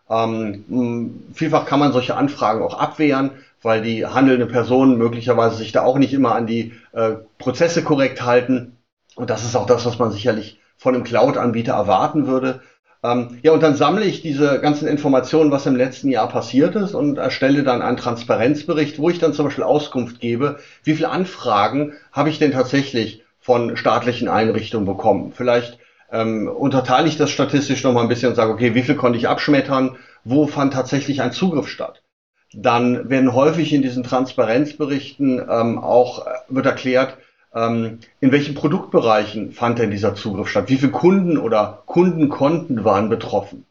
Ähm, 0.10 1.24
vielfach 1.34 1.66
kann 1.66 1.80
man 1.80 1.94
solche 1.94 2.16
Anfragen 2.16 2.62
auch 2.62 2.78
abwehren, 2.78 3.32
weil 3.62 3.82
die 3.82 4.06
handelnde 4.06 4.46
Personen 4.46 4.98
möglicherweise 4.98 5.56
sich 5.56 5.72
da 5.72 5.84
auch 5.84 5.98
nicht 5.98 6.14
immer 6.14 6.36
an 6.36 6.48
die 6.48 6.74
äh, 6.92 7.14
Prozesse 7.38 7.84
korrekt 7.84 8.24
halten. 8.24 8.78
Und 9.16 9.30
das 9.30 9.44
ist 9.44 9.56
auch 9.56 9.66
das, 9.66 9.86
was 9.86 10.00
man 10.00 10.12
sicherlich 10.12 10.60
von 10.78 10.96
einem 10.96 11.04
Cloud-Anbieter 11.04 11.74
erwarten 11.74 12.28
würde. 12.28 12.62
Ähm, 13.04 13.40
ja, 13.42 13.52
und 13.52 13.64
dann 13.64 13.76
sammle 13.76 14.06
ich 14.06 14.22
diese 14.22 14.60
ganzen 14.60 14.88
Informationen, 14.88 15.52
was 15.52 15.66
im 15.66 15.76
letzten 15.76 16.10
Jahr 16.10 16.30
passiert 16.30 16.76
ist 16.76 16.94
und 16.94 17.18
erstelle 17.18 17.64
dann 17.64 17.82
einen 17.82 17.98
Transparenzbericht, 17.98 19.00
wo 19.00 19.10
ich 19.10 19.18
dann 19.18 19.34
zum 19.34 19.46
Beispiel 19.46 19.64
Auskunft 19.64 20.20
gebe, 20.20 20.60
wie 20.84 20.94
viele 20.94 21.10
Anfragen 21.10 21.94
habe 22.12 22.30
ich 22.30 22.38
denn 22.38 22.52
tatsächlich 22.52 23.24
von 23.40 23.76
staatlichen 23.76 24.28
Einrichtungen 24.28 24.86
bekommen. 24.86 25.34
Vielleicht 25.36 25.80
ähm, 26.12 26.48
unterteile 26.48 27.08
ich 27.08 27.18
das 27.18 27.32
statistisch 27.32 27.84
nochmal 27.84 28.04
ein 28.04 28.10
bisschen 28.10 28.30
und 28.30 28.36
sage, 28.36 28.52
okay, 28.52 28.76
wie 28.76 28.84
viel 28.84 28.96
konnte 28.96 29.18
ich 29.18 29.28
abschmettern, 29.28 29.98
wo 30.24 30.46
fand 30.46 30.74
tatsächlich 30.74 31.22
ein 31.22 31.32
Zugriff 31.32 31.68
statt. 31.68 32.04
Dann 32.54 33.10
werden 33.10 33.34
häufig 33.34 33.74
in 33.74 33.82
diesen 33.82 34.04
Transparenzberichten 34.04 35.44
ähm, 35.50 35.80
auch 35.80 36.28
äh, 36.28 36.32
wird 36.50 36.68
erklärt, 36.68 37.18
in 37.54 38.00
welchen 38.22 38.56
Produktbereichen 38.56 39.52
fand 39.52 39.78
denn 39.78 39.92
dieser 39.92 40.16
Zugriff 40.16 40.48
statt? 40.48 40.70
Wie 40.70 40.78
viele 40.78 40.94
Kunden 40.94 41.38
oder 41.38 41.84
Kundenkonten 41.86 42.86
waren 42.86 43.10
betroffen? 43.10 43.66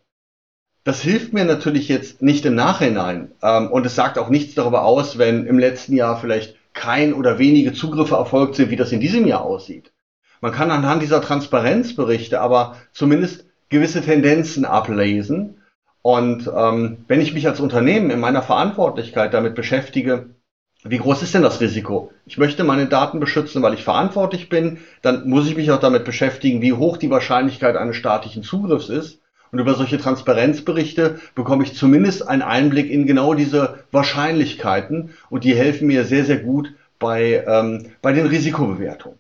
Das 0.85 1.03
hilft 1.03 1.33
mir 1.33 1.45
natürlich 1.45 1.89
jetzt 1.89 2.23
nicht 2.23 2.45
im 2.47 2.55
Nachhinein 2.55 3.33
ähm, 3.43 3.71
und 3.71 3.85
es 3.85 3.95
sagt 3.95 4.19
auch 4.19 4.31
nichts 4.31 4.55
darüber 4.55 4.85
aus, 4.85 5.19
wenn 5.19 5.47
im 5.47 5.59
letzten 5.59 5.95
Jahr 5.95 6.19
vielleicht 6.19 6.57
kein 6.73 7.13
oder 7.13 7.39
wenige 7.39 7.73
Zugriffe 7.73 8.15
erfolgt 8.15 8.55
sind, 8.55 8.71
wie 8.71 8.77
das 8.77 8.93
in 8.93 9.01
diesem 9.01 9.27
Jahr 9.27 9.43
aussieht. 9.43 9.93
Man 10.41 10.53
kann 10.53 10.71
anhand 10.71 11.03
dieser 11.03 11.21
Transparenzberichte 11.21 12.41
aber 12.41 12.77
zumindest 12.93 13.45
gewisse 13.69 14.03
Tendenzen 14.03 14.65
ablesen. 14.65 15.59
Und 16.03 16.51
ähm, 16.55 17.05
wenn 17.09 17.21
ich 17.21 17.35
mich 17.35 17.47
als 17.47 17.61
Unternehmen 17.61 18.11
in 18.11 18.21
meiner 18.21 18.41
Verantwortlichkeit 18.41 19.35
damit 19.35 19.55
beschäftige, 19.55 20.31
wie 20.83 20.99
groß 20.99 21.23
ist 21.23 21.35
denn 21.35 21.43
das 21.43 21.61
Risiko? 21.61 22.11
Ich 22.25 22.39
möchte 22.39 22.65
meine 22.65 22.87
Daten 22.87 23.21
beschützen, 23.21 23.63
weil 23.63 23.75
ich 23.75 23.85
verantwortlich 23.85 24.49
bin. 24.49 24.79
Dann 25.03 25.29
muss 25.29 25.47
ich 25.47 25.57
mich 25.57 25.71
auch 25.71 25.81
damit 25.81 26.05
beschäftigen, 26.05 26.63
wie 26.63 26.73
hoch 26.73 26.97
die 26.97 27.11
Wahrscheinlichkeit 27.11 27.77
eines 27.77 27.97
staatlichen 27.97 28.43
Zugriffs 28.43 28.89
ist. 28.89 29.21
Und 29.53 29.59
über 29.59 29.75
solche 29.75 29.99
Transparenzberichte 29.99 31.21
bekomme 31.35 31.65
ich 31.65 31.75
zumindest 31.75 32.27
einen 32.27 32.43
Einblick 32.43 32.91
in 32.91 33.07
genau 33.07 33.35
diese 33.35 33.81
Wahrscheinlichkeiten. 33.91 35.11
Und 35.29 35.45
die 35.45 35.55
helfen 35.55 35.87
mir 35.87 36.05
sehr, 36.05 36.25
sehr 36.25 36.39
gut 36.39 36.73
bei, 36.99 37.45
ähm, 37.47 37.91
bei 38.01 38.13
den 38.13 38.27
Risikobewertungen. 38.27 39.20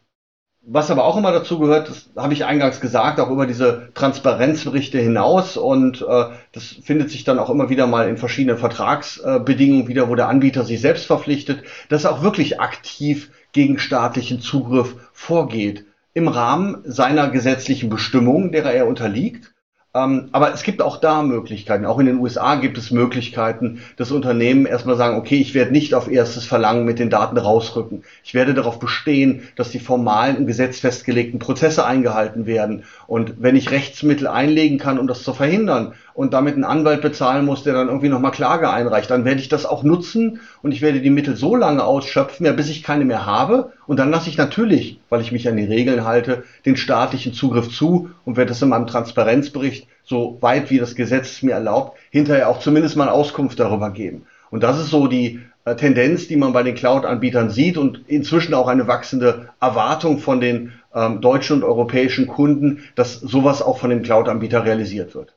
Was 0.73 0.89
aber 0.89 1.05
auch 1.05 1.16
immer 1.16 1.33
dazu 1.33 1.59
gehört, 1.59 1.89
das 1.89 2.11
habe 2.16 2.33
ich 2.33 2.45
eingangs 2.45 2.81
gesagt, 2.81 3.18
auch 3.18 3.31
über 3.31 3.47
diese 3.47 3.89
Transparenzberichte 3.95 4.99
hinaus 5.01 5.57
und 5.57 6.01
äh, 6.03 6.27
das 6.53 6.77
findet 6.85 7.11
sich 7.11 7.25
dann 7.25 7.41
auch 7.41 7.51
immer 7.51 7.71
wieder 7.71 7.89
mal 7.89 8.09
in 8.09 8.16
verschiedenen 8.16 8.57
Vertragsbedingungen 8.57 9.89
wieder, 9.89 10.09
wo 10.09 10.14
der 10.14 10.29
Anbieter 10.29 10.64
sich 10.64 10.81
selbst 10.81 11.07
verpflichtet, 11.07 11.64
dass 11.89 12.05
er 12.05 12.12
auch 12.12 12.23
wirklich 12.23 12.61
aktiv 12.61 13.33
gegen 13.51 13.81
staatlichen 13.81 14.41
Zugriff 14.41 14.95
vorgeht. 15.12 15.87
im 16.12 16.29
Rahmen 16.29 16.83
seiner 16.85 17.31
gesetzlichen 17.31 17.89
Bestimmungen, 17.89 18.53
derer 18.53 18.73
er 18.73 18.87
unterliegt. 18.87 19.53
Ähm, 19.93 20.28
aber 20.30 20.55
es 20.55 20.62
gibt 20.62 20.82
auch 20.82 20.99
da 20.99 21.22
Möglichkeiten. 21.22 21.84
Auch 21.84 21.99
in 21.99 22.07
den 22.07 22.18
USA 22.18 22.55
gibt 22.55 22.78
es 22.78 22.93
Möglichkeiten, 22.93 23.82
dass 23.97 24.12
Unternehmen 24.12 24.64
erstmal 24.64 24.97
sagen, 24.97 25.16
okay, 25.16 25.36
ich 25.36 25.53
werde 25.53 25.72
nicht 25.72 25.95
auf 25.95 26.09
erstes 26.09 26.45
Verlangen 26.45 26.84
mit 26.84 27.01
den 27.01 27.11
Daten 27.11 27.36
rausrücken. 27.36 28.05
Ich 28.22 28.32
werde 28.32 28.55
darauf 28.55 28.78
bestehen, 28.78 29.49
dass 29.57 29.70
die 29.70 29.80
formalen 29.80 30.36
im 30.36 30.47
Gesetz 30.47 30.78
festgelegten 30.78 31.41
Prozesse 31.41 31.84
eingehalten 31.84 32.47
werden. 32.47 32.84
Und 33.09 33.34
wenn 33.38 33.57
ich 33.57 33.72
Rechtsmittel 33.72 34.28
einlegen 34.28 34.78
kann, 34.78 34.99
um 34.99 35.09
das 35.09 35.24
zu 35.24 35.34
verhindern 35.34 35.95
und 36.15 36.33
damit 36.33 36.55
einen 36.55 36.65
Anwalt 36.65 37.03
bezahlen 37.03 37.45
muss, 37.45 37.63
der 37.63 37.75
dann 37.75 37.89
irgendwie 37.89 38.09
nochmal 38.09 38.31
Klage 38.31 38.71
einreicht, 38.71 39.11
dann 39.11 39.25
werde 39.25 39.41
ich 39.41 39.49
das 39.49 39.67
auch 39.67 39.83
nutzen 39.83 40.41
und 40.63 40.73
ich 40.73 40.83
werde 40.83 41.01
die 41.01 41.11
Mittel 41.11 41.37
so 41.37 41.57
lange 41.57 41.85
ausschöpfen, 41.85 42.47
ja, 42.47 42.53
bis 42.53 42.69
ich 42.69 42.83
keine 42.83 43.05
mehr 43.05 43.27
habe. 43.27 43.73
Und 43.87 43.99
dann 43.99 44.11
lasse 44.11 44.29
ich 44.29 44.37
natürlich, 44.37 44.99
weil 45.09 45.21
ich 45.21 45.33
mich 45.33 45.49
an 45.49 45.57
die 45.57 45.65
Regeln 45.65 46.05
halte, 46.05 46.45
den 46.67 46.77
staatlichen 46.77 47.33
Zugriff 47.33 47.71
zu 47.71 48.11
und 48.25 48.37
werde 48.37 48.51
das 48.51 48.63
in 48.63 48.69
meinem 48.69 48.87
Transparenzbericht 48.87 49.87
so 50.05 50.39
weit 50.41 50.71
wie 50.71 50.79
das 50.79 50.95
Gesetz 50.95 51.31
es 51.31 51.43
mir 51.43 51.53
erlaubt, 51.53 51.99
hinterher 52.11 52.49
auch 52.49 52.61
zumindest 52.61 52.97
mal 52.97 53.09
Auskunft 53.09 53.61
darüber 53.61 53.91
geben. 53.91 54.27
Und 54.51 54.63
das 54.63 54.79
ist 54.79 54.91
so 54.91 55.07
die 55.07 55.41
äh, 55.65 55.77
Tendenz, 55.77 56.27
die 56.27 56.37
man 56.37 56.53
bei 56.53 56.63
den 56.63 56.75
Cloud-Anbietern 56.75 57.51
sieht 57.51 57.77
und 57.77 58.03
inzwischen 58.09 58.55
auch 58.55 58.69
eine 58.69 58.87
wachsende 58.87 59.51
Erwartung 59.61 60.19
von 60.19 60.41
den 60.41 60.73
ähm, 60.95 61.21
deutschen 61.21 61.57
und 61.57 61.65
europäischen 61.65 62.27
Kunden, 62.27 62.83
dass 62.95 63.21
sowas 63.21 63.63
auch 63.63 63.79
von 63.79 63.91
den 63.91 64.03
Cloud-Anbietern 64.03 64.63
realisiert 64.63 65.15
wird. 65.15 65.35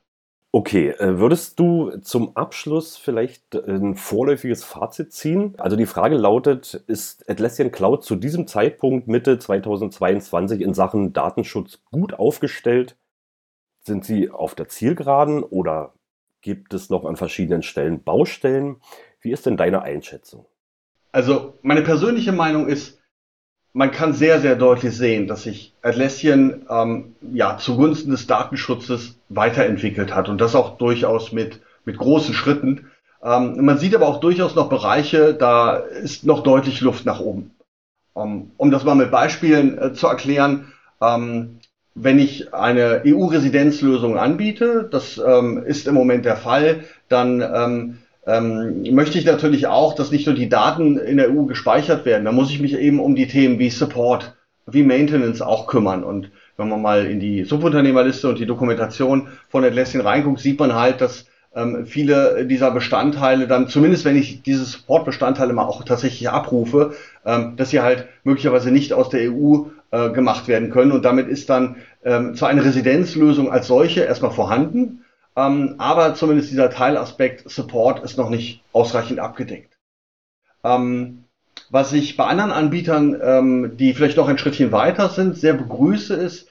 Okay, 0.55 0.89
äh, 0.89 1.17
würdest 1.17 1.59
du 1.59 1.97
zum 2.01 2.37
Abschluss 2.37 2.95
vielleicht 2.95 3.55
ein 3.55 3.95
vorläufiges 3.95 4.63
Fazit 4.63 5.11
ziehen? 5.11 5.55
Also 5.57 5.75
die 5.75 5.87
Frage 5.87 6.15
lautet, 6.15 6.75
ist 6.85 7.27
Atlassian 7.27 7.71
Cloud 7.71 8.03
zu 8.03 8.15
diesem 8.15 8.45
Zeitpunkt 8.45 9.07
Mitte 9.07 9.39
2022 9.39 10.61
in 10.61 10.75
Sachen 10.75 11.11
Datenschutz 11.11 11.79
gut 11.91 12.13
aufgestellt? 12.13 12.95
Sind 13.81 14.05
sie 14.05 14.29
auf 14.29 14.53
der 14.53 14.67
Zielgeraden 14.67 15.41
oder 15.41 15.95
gibt 16.41 16.75
es 16.75 16.91
noch 16.91 17.03
an 17.03 17.15
verschiedenen 17.15 17.63
Stellen 17.63 18.03
Baustellen? 18.03 18.75
Wie 19.21 19.31
ist 19.31 19.47
denn 19.47 19.57
deine 19.57 19.81
Einschätzung? 19.81 20.45
Also 21.11 21.57
meine 21.63 21.81
persönliche 21.81 22.31
Meinung 22.31 22.67
ist, 22.67 23.01
man 23.73 23.91
kann 23.91 24.13
sehr, 24.13 24.39
sehr 24.39 24.55
deutlich 24.55 24.95
sehen, 24.95 25.27
dass 25.27 25.43
sich 25.43 25.73
Atlassian 25.81 26.61
ähm, 26.69 27.15
ja, 27.33 27.57
zugunsten 27.57 28.11
des 28.11 28.27
Datenschutzes 28.27 29.17
weiterentwickelt 29.29 30.13
hat 30.13 30.29
und 30.29 30.39
das 30.39 30.55
auch 30.55 30.77
durchaus 30.77 31.31
mit, 31.31 31.59
mit 31.83 31.97
großen 31.97 32.35
Schritten. 32.35 32.91
Ähm, 33.23 33.65
man 33.65 33.79
sieht 33.79 33.95
aber 33.95 34.07
auch 34.07 34.19
durchaus 34.19 34.53
noch 34.53 34.69
Bereiche, 34.69 35.33
da 35.33 35.75
ist 35.75 36.23
noch 36.23 36.43
deutlich 36.43 36.81
Luft 36.81 37.05
nach 37.05 37.19
oben. 37.19 37.51
Um, 38.13 38.51
um 38.57 38.69
das 38.69 38.83
mal 38.83 38.93
mit 38.93 39.09
Beispielen 39.09 39.75
äh, 39.79 39.93
zu 39.93 40.05
erklären, 40.05 40.71
ähm, 41.01 41.59
wenn 41.95 42.19
ich 42.19 42.53
eine 42.53 43.01
EU-Residenzlösung 43.05 44.17
anbiete, 44.19 44.87
das 44.91 45.17
ähm, 45.17 45.63
ist 45.63 45.87
im 45.87 45.95
Moment 45.95 46.25
der 46.25 46.37
Fall, 46.37 46.83
dann 47.09 47.97
ähm, 48.25 48.83
möchte 48.93 49.17
ich 49.17 49.25
natürlich 49.25 49.67
auch, 49.67 49.95
dass 49.95 50.11
nicht 50.11 50.25
nur 50.25 50.35
die 50.35 50.49
Daten 50.49 50.97
in 50.97 51.17
der 51.17 51.29
EU 51.29 51.43
gespeichert 51.43 52.05
werden. 52.05 52.25
Da 52.25 52.31
muss 52.31 52.51
ich 52.51 52.59
mich 52.59 52.77
eben 52.77 52.99
um 52.99 53.15
die 53.15 53.27
Themen 53.27 53.59
wie 53.59 53.69
Support, 53.69 54.35
wie 54.65 54.83
Maintenance 54.83 55.41
auch 55.41 55.67
kümmern. 55.67 56.03
Und 56.03 56.31
wenn 56.57 56.69
man 56.69 56.81
mal 56.81 57.05
in 57.05 57.19
die 57.19 57.43
Subunternehmerliste 57.43 58.29
und 58.29 58.39
die 58.39 58.45
Dokumentation 58.45 59.27
von 59.49 59.63
Atlassian 59.63 60.05
reinguckt, 60.05 60.39
sieht 60.39 60.59
man 60.59 60.73
halt, 60.73 61.01
dass 61.01 61.25
ähm, 61.55 61.85
viele 61.85 62.45
dieser 62.45 62.71
Bestandteile 62.71 63.47
dann, 63.47 63.67
zumindest 63.67 64.05
wenn 64.05 64.17
ich 64.17 64.41
diese 64.41 64.65
Support-Bestandteile 64.65 65.53
mal 65.53 65.65
auch 65.65 65.83
tatsächlich 65.83 66.29
abrufe, 66.29 66.93
ähm, 67.25 67.55
dass 67.57 67.69
sie 67.69 67.81
halt 67.81 68.07
möglicherweise 68.23 68.71
nicht 68.71 68.93
aus 68.93 69.09
der 69.09 69.31
EU 69.31 69.65
äh, 69.91 70.09
gemacht 70.09 70.47
werden 70.47 70.71
können. 70.71 70.91
Und 70.91 71.05
damit 71.05 71.27
ist 71.27 71.49
dann 71.49 71.75
ähm, 72.03 72.35
zwar 72.35 72.49
eine 72.49 72.63
Residenzlösung 72.63 73.51
als 73.51 73.67
solche 73.67 74.01
erstmal 74.01 74.31
vorhanden, 74.31 75.03
ähm, 75.35 75.75
aber 75.77 76.15
zumindest 76.15 76.51
dieser 76.51 76.69
Teilaspekt 76.69 77.49
Support 77.49 78.03
ist 78.03 78.17
noch 78.17 78.29
nicht 78.29 78.61
ausreichend 78.71 79.19
abgedeckt. 79.19 79.77
Ähm, 80.63 81.25
was 81.69 81.93
ich 81.93 82.17
bei 82.17 82.25
anderen 82.25 82.51
Anbietern, 82.51 83.19
ähm, 83.21 83.77
die 83.77 83.93
vielleicht 83.93 84.17
noch 84.17 84.27
ein 84.27 84.37
Schrittchen 84.37 84.71
weiter 84.71 85.09
sind, 85.09 85.35
sehr 85.35 85.53
begrüße, 85.53 86.13
ist, 86.13 86.47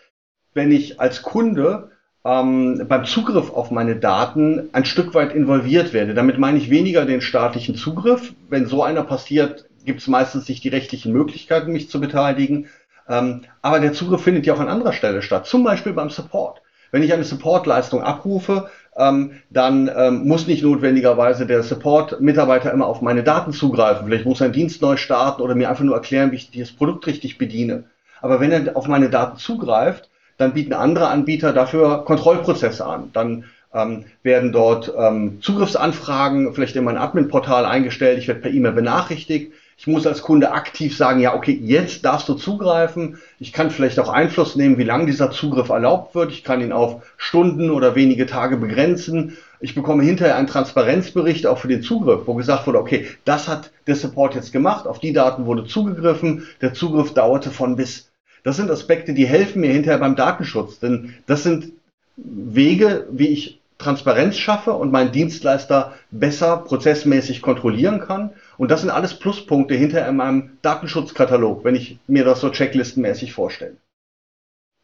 wenn 0.55 0.73
ich 0.73 1.01
als 1.01 1.23
Kunde 1.23 1.91
ähm, 2.25 2.87
beim 2.89 3.05
Zugriff 3.05 3.51
auf 3.51 3.71
meine 3.71 3.97
Daten 3.97 4.69
ein 4.73 4.85
Stück 4.85 5.15
weit 5.15 5.33
involviert 5.33 5.93
werde. 5.93 6.15
Damit 6.15 6.39
meine 6.39 6.59
ich 6.59 6.71
weniger 6.71 7.05
den 7.05 7.21
staatlichen 7.21 7.75
Zugriff. 7.75 8.33
Wenn 8.49 8.67
so 8.67 8.83
einer 8.83 9.03
passiert, 9.03 9.67
gibt 9.85 10.01
es 10.01 10.09
meistens 10.09 10.49
nicht 10.49 10.63
die 10.65 10.69
rechtlichen 10.69 11.13
Möglichkeiten, 11.13 11.73
mich 11.73 11.89
zu 11.89 12.01
beteiligen. 12.01 12.67
Ähm, 13.09 13.43
aber 13.61 13.81
der 13.81 13.93
Zugriff 13.93 14.23
findet 14.23 14.47
ja 14.47 14.55
auch 14.55 14.61
an 14.61 14.69
anderer 14.69 14.93
Stelle 14.93 15.23
statt, 15.23 15.47
zum 15.47 15.65
Beispiel 15.65 15.93
beim 15.93 16.11
Support. 16.11 16.63
Wenn 16.93 17.03
ich 17.03 17.13
eine 17.13 17.25
Supportleistung 17.25 18.03
abrufe, 18.03 18.69
ähm, 18.97 19.33
dann 19.49 19.91
ähm, 19.97 20.29
muss 20.29 20.47
nicht 20.47 20.63
notwendigerweise 20.63 21.47
der 21.47 21.63
Support-Mitarbeiter 21.63 22.71
immer 22.71 22.87
auf 22.87 23.01
meine 23.01 23.25
Daten 23.25 23.53
zugreifen. 23.53 24.07
Vielleicht 24.07 24.27
muss 24.27 24.41
er 24.41 24.45
einen 24.45 24.53
Dienst 24.53 24.83
neu 24.83 24.97
starten 24.99 25.41
oder 25.41 25.55
mir 25.55 25.71
einfach 25.71 25.85
nur 25.85 25.95
erklären, 25.95 26.31
wie 26.31 26.37
ich 26.37 26.51
dieses 26.51 26.73
Produkt 26.73 27.07
richtig 27.07 27.39
bediene. 27.39 27.85
Aber 28.21 28.41
wenn 28.41 28.53
er 28.53 28.77
auf 28.77 28.87
meine 28.87 29.09
Daten 29.09 29.39
zugreift, 29.39 30.11
dann 30.37 30.53
bieten 30.53 30.75
andere 30.75 31.09
Anbieter 31.09 31.55
dafür 31.55 32.05
Kontrollprozesse 32.05 32.85
an. 32.85 33.11
Dann 33.15 33.45
ähm, 33.75 34.05
werden 34.23 34.53
dort 34.53 34.93
ähm, 34.97 35.41
Zugriffsanfragen 35.41 36.53
vielleicht 36.55 36.77
in 36.77 36.85
mein 36.85 36.99
Admin-Portal 36.99 37.65
eingestellt. 37.65 38.19
Ich 38.19 38.29
werde 38.29 38.41
per 38.41 38.51
E-Mail 38.51 38.73
benachrichtigt. 38.73 39.55
Ich 39.83 39.89
muss 39.89 40.07
als 40.07 40.23
Kunde 40.23 40.53
aktiv 40.53 40.97
sagen, 40.97 41.19
ja, 41.19 41.35
okay, 41.35 41.59
jetzt 41.61 42.05
darfst 42.05 42.29
du 42.29 42.35
zugreifen. 42.35 43.19
Ich 43.41 43.53
kann 43.53 43.73
vielleicht 43.73 43.99
auch 43.99 44.11
Einfluss 44.11 44.55
nehmen, 44.55 44.79
wie 44.79 44.85
lange 44.85 45.07
dieser 45.07 45.33
Zugriff 45.33 45.71
erlaubt 45.71 46.15
wird. 46.15 46.31
Ich 46.31 46.45
kann 46.45 46.61
ihn 46.61 46.71
auf 46.71 47.03
Stunden 47.17 47.69
oder 47.69 47.97
wenige 47.97 48.27
Tage 48.27 48.59
begrenzen. 48.59 49.37
Ich 49.59 49.75
bekomme 49.75 50.05
hinterher 50.05 50.37
einen 50.37 50.47
Transparenzbericht 50.47 51.49
auch 51.49 51.59
für 51.59 51.67
den 51.67 51.83
Zugriff, 51.83 52.29
wo 52.29 52.35
gesagt 52.35 52.69
wurde, 52.69 52.79
okay, 52.79 53.09
das 53.25 53.49
hat 53.49 53.73
der 53.89 53.97
Support 53.97 54.37
jetzt 54.37 54.53
gemacht, 54.53 54.87
auf 54.87 55.01
die 55.01 55.13
Daten 55.13 55.47
wurde 55.47 55.65
zugegriffen, 55.65 56.47
der 56.61 56.75
Zugriff 56.75 57.13
dauerte 57.13 57.51
von 57.51 57.75
bis. 57.75 58.09
Das 58.45 58.59
sind 58.59 58.71
Aspekte, 58.71 59.15
die 59.15 59.27
helfen 59.27 59.63
mir 59.63 59.73
hinterher 59.73 59.99
beim 59.99 60.15
Datenschutz, 60.15 60.79
denn 60.79 61.15
das 61.27 61.43
sind 61.43 61.73
Wege, 62.17 63.09
wie 63.11 63.31
ich 63.31 63.59
Transparenz 63.79 64.37
schaffe 64.37 64.75
und 64.75 64.93
meinen 64.93 65.11
Dienstleister 65.11 65.95
besser 66.13 66.59
prozessmäßig 66.59 67.43
kontrollieren 67.43 67.99
kann. 67.99 68.31
Und 68.63 68.71
das 68.71 68.83
sind 68.83 68.91
alles 68.91 69.19
Pluspunkte 69.19 69.75
hinter 69.75 70.07
in 70.07 70.15
meinem 70.15 70.59
Datenschutzkatalog, 70.63 71.65
wenn 71.65 71.75
ich 71.75 71.99
mir 72.07 72.23
das 72.23 72.41
so 72.41 72.49
checklistenmäßig 72.49 73.33
vorstelle. 73.33 73.77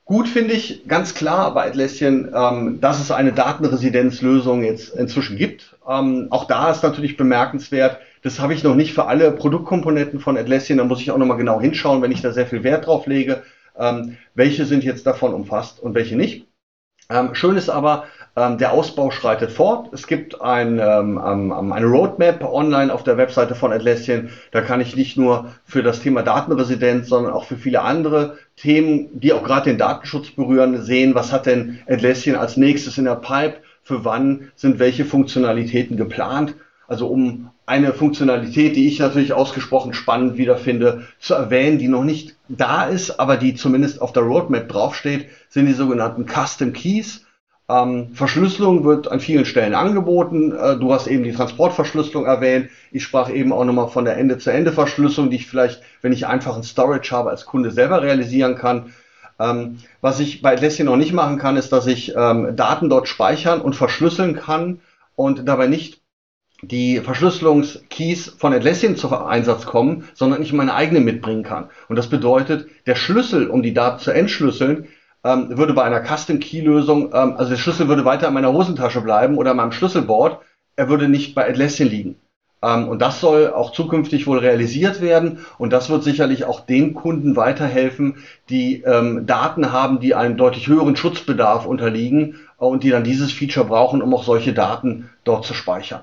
Gut 0.04 0.26
finde 0.26 0.54
ich 0.54 0.88
ganz 0.88 1.14
klar 1.14 1.54
bei 1.54 1.68
Atlassian, 1.68 2.28
ähm, 2.34 2.80
dass 2.80 2.98
es 2.98 3.12
eine 3.12 3.32
Datenresidenzlösung 3.32 4.64
jetzt 4.64 4.96
inzwischen 4.96 5.36
gibt. 5.36 5.76
Ähm, 5.88 6.26
auch 6.30 6.46
da 6.46 6.72
ist 6.72 6.82
natürlich 6.82 7.16
bemerkenswert, 7.16 8.00
das 8.22 8.40
habe 8.40 8.52
ich 8.52 8.64
noch 8.64 8.74
nicht 8.74 8.94
für 8.94 9.04
alle 9.04 9.30
Produktkomponenten 9.30 10.18
von 10.18 10.36
Atlassian. 10.36 10.78
Da 10.78 10.84
muss 10.84 11.00
ich 11.00 11.12
auch 11.12 11.18
nochmal 11.18 11.38
genau 11.38 11.60
hinschauen, 11.60 12.02
wenn 12.02 12.10
ich 12.10 12.20
da 12.20 12.32
sehr 12.32 12.48
viel 12.48 12.64
Wert 12.64 12.88
drauf 12.88 13.06
lege, 13.06 13.44
ähm, 13.78 14.16
welche 14.34 14.64
sind 14.64 14.82
jetzt 14.82 15.06
davon 15.06 15.32
umfasst 15.32 15.78
und 15.78 15.94
welche 15.94 16.16
nicht. 16.16 16.48
Ähm, 17.10 17.36
schön 17.36 17.56
ist 17.56 17.68
aber, 17.70 18.06
der 18.59 18.72
Ausbau 18.72 19.11
schreitet 19.11 19.51
fort. 19.51 19.89
Es 19.93 20.07
gibt 20.07 20.41
ein, 20.41 20.78
ähm, 20.78 21.20
ähm, 21.24 21.72
eine 21.72 21.86
Roadmap 21.86 22.43
online 22.45 22.93
auf 22.93 23.03
der 23.03 23.16
Webseite 23.16 23.55
von 23.55 23.72
Atlassian. 23.72 24.30
Da 24.53 24.61
kann 24.61 24.80
ich 24.80 24.97
nicht 24.97 25.16
nur 25.16 25.53
für 25.64 25.82
das 25.82 26.01
Thema 26.01 26.22
Datenresidenz, 26.22 27.09
sondern 27.09 27.32
auch 27.32 27.45
für 27.45 27.57
viele 27.57 27.82
andere 27.82 28.39
Themen, 28.57 29.09
die 29.12 29.32
auch 29.32 29.43
gerade 29.43 29.70
den 29.70 29.78
Datenschutz 29.78 30.30
berühren, 30.30 30.82
sehen, 30.82 31.14
was 31.14 31.32
hat 31.32 31.47
denn 31.47 31.80
Atlassian 31.89 32.36
als 32.36 32.57
nächstes 32.57 32.99
in 32.99 33.05
der 33.05 33.16
Pipe, 33.16 33.57
für 33.82 34.05
wann 34.05 34.51
sind 34.55 34.78
welche 34.78 35.05
Funktionalitäten 35.05 35.97
geplant. 35.97 36.55
Also 36.86 37.07
um 37.09 37.51
eine 37.66 37.93
Funktionalität, 37.93 38.76
die 38.76 38.89
ich 38.89 38.99
natürlich 38.99 39.34
ausgesprochen 39.34 39.93
spannend 39.93 40.39
wiederfinde, 40.39 41.07
zu 41.18 41.34
erwähnen, 41.34 41.78
die 41.78 41.89
noch 41.89 42.03
nicht 42.03 42.36
da 42.49 42.84
ist, 42.84 43.20
aber 43.20 43.36
die 43.36 43.55
zumindest 43.55 44.01
auf 44.01 44.14
der 44.14 44.22
Roadmap 44.22 44.68
draufsteht, 44.68 45.26
sind 45.51 45.66
die 45.66 45.74
sogenannten 45.74 46.26
Custom 46.26 46.72
Keys. 46.72 47.26
Ähm, 47.70 48.14
Verschlüsselung 48.14 48.84
wird 48.84 49.10
an 49.12 49.20
vielen 49.20 49.44
Stellen 49.44 49.74
angeboten. 49.74 50.52
Äh, 50.52 50.78
du 50.78 50.92
hast 50.92 51.06
eben 51.06 51.22
die 51.22 51.32
Transportverschlüsselung 51.32 52.24
erwähnt. 52.24 52.70
Ich 52.92 53.04
sprach 53.04 53.28
eben 53.28 53.52
auch 53.52 53.64
nochmal 53.64 53.88
von 53.88 54.06
der 54.06 54.16
Ende-zu-Ende-Verschlüsselung, 54.16 55.30
die 55.30 55.36
ich 55.36 55.46
vielleicht, 55.46 55.82
wenn 56.00 56.12
ich 56.12 56.26
einfach 56.26 56.56
ein 56.56 56.62
Storage 56.62 57.14
habe, 57.14 57.30
als 57.30 57.44
Kunde 57.44 57.70
selber 57.70 58.02
realisieren 58.02 58.56
kann. 58.56 58.94
Ähm, 59.38 59.78
was 60.00 60.18
ich 60.18 60.40
bei 60.40 60.54
Atlassian 60.54 60.86
noch 60.86 60.96
nicht 60.96 61.12
machen 61.12 61.38
kann, 61.38 61.56
ist, 61.56 61.70
dass 61.70 61.86
ich 61.86 62.14
ähm, 62.16 62.56
Daten 62.56 62.88
dort 62.88 63.06
speichern 63.06 63.60
und 63.60 63.76
verschlüsseln 63.76 64.34
kann 64.34 64.80
und 65.14 65.46
dabei 65.46 65.66
nicht 65.66 66.00
die 66.62 67.00
Verschlüsselungskeys 67.00 68.34
von 68.38 68.52
Atlassian 68.52 68.96
zum 68.96 69.12
Einsatz 69.12 69.66
kommen, 69.66 70.08
sondern 70.14 70.42
ich 70.42 70.52
meine 70.52 70.74
eigene 70.74 71.00
mitbringen 71.00 71.44
kann. 71.44 71.68
Und 71.88 71.96
das 71.96 72.08
bedeutet, 72.08 72.66
der 72.86 72.96
Schlüssel, 72.96 73.48
um 73.48 73.62
die 73.62 73.74
Daten 73.74 74.00
zu 74.00 74.10
entschlüsseln, 74.10 74.88
ähm, 75.24 75.56
würde 75.56 75.74
bei 75.74 75.82
einer 75.82 76.04
Custom-Key-Lösung, 76.04 77.12
ähm, 77.12 77.34
also 77.36 77.50
der 77.50 77.56
Schlüssel 77.56 77.88
würde 77.88 78.04
weiter 78.04 78.28
in 78.28 78.34
meiner 78.34 78.52
Hosentasche 78.52 79.00
bleiben 79.00 79.36
oder 79.36 79.52
in 79.52 79.56
meinem 79.56 79.72
Schlüsselboard, 79.72 80.40
er 80.76 80.88
würde 80.88 81.08
nicht 81.08 81.34
bei 81.34 81.48
Atlassian 81.48 81.88
liegen. 81.88 82.16
Ähm, 82.62 82.88
und 82.88 83.00
das 83.00 83.20
soll 83.20 83.52
auch 83.52 83.72
zukünftig 83.72 84.26
wohl 84.26 84.38
realisiert 84.38 85.00
werden. 85.00 85.38
Und 85.58 85.72
das 85.72 85.90
wird 85.90 86.02
sicherlich 86.02 86.44
auch 86.44 86.60
den 86.60 86.94
Kunden 86.94 87.36
weiterhelfen, 87.36 88.16
die 88.48 88.82
ähm, 88.82 89.26
Daten 89.26 89.72
haben, 89.72 90.00
die 90.00 90.14
einem 90.14 90.36
deutlich 90.36 90.66
höheren 90.66 90.96
Schutzbedarf 90.96 91.66
unterliegen 91.66 92.36
äh, 92.60 92.64
und 92.64 92.82
die 92.82 92.90
dann 92.90 93.04
dieses 93.04 93.32
Feature 93.32 93.66
brauchen, 93.66 94.02
um 94.02 94.14
auch 94.14 94.24
solche 94.24 94.52
Daten 94.52 95.10
dort 95.24 95.44
zu 95.44 95.54
speichern. 95.54 96.02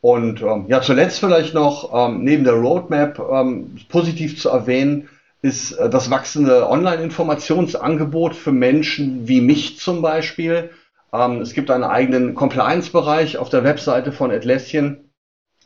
Und 0.00 0.40
ähm, 0.42 0.66
ja, 0.68 0.82
zuletzt 0.82 1.20
vielleicht 1.20 1.52
noch 1.52 1.90
ähm, 1.92 2.22
neben 2.22 2.44
der 2.44 2.54
Roadmap 2.54 3.18
ähm, 3.18 3.76
positiv 3.88 4.40
zu 4.40 4.50
erwähnen, 4.50 5.08
ist 5.42 5.72
äh, 5.72 5.90
das 5.90 6.10
wachsende 6.10 6.68
Online-Informationsangebot 6.68 8.34
für 8.34 8.52
Menschen 8.52 9.28
wie 9.28 9.40
mich 9.40 9.78
zum 9.78 10.02
Beispiel. 10.02 10.70
Ähm, 11.12 11.40
es 11.40 11.54
gibt 11.54 11.70
einen 11.70 11.84
eigenen 11.84 12.34
Compliance-Bereich 12.34 13.38
auf 13.38 13.48
der 13.48 13.64
Webseite 13.64 14.12
von 14.12 14.30
Atlassian, 14.30 15.06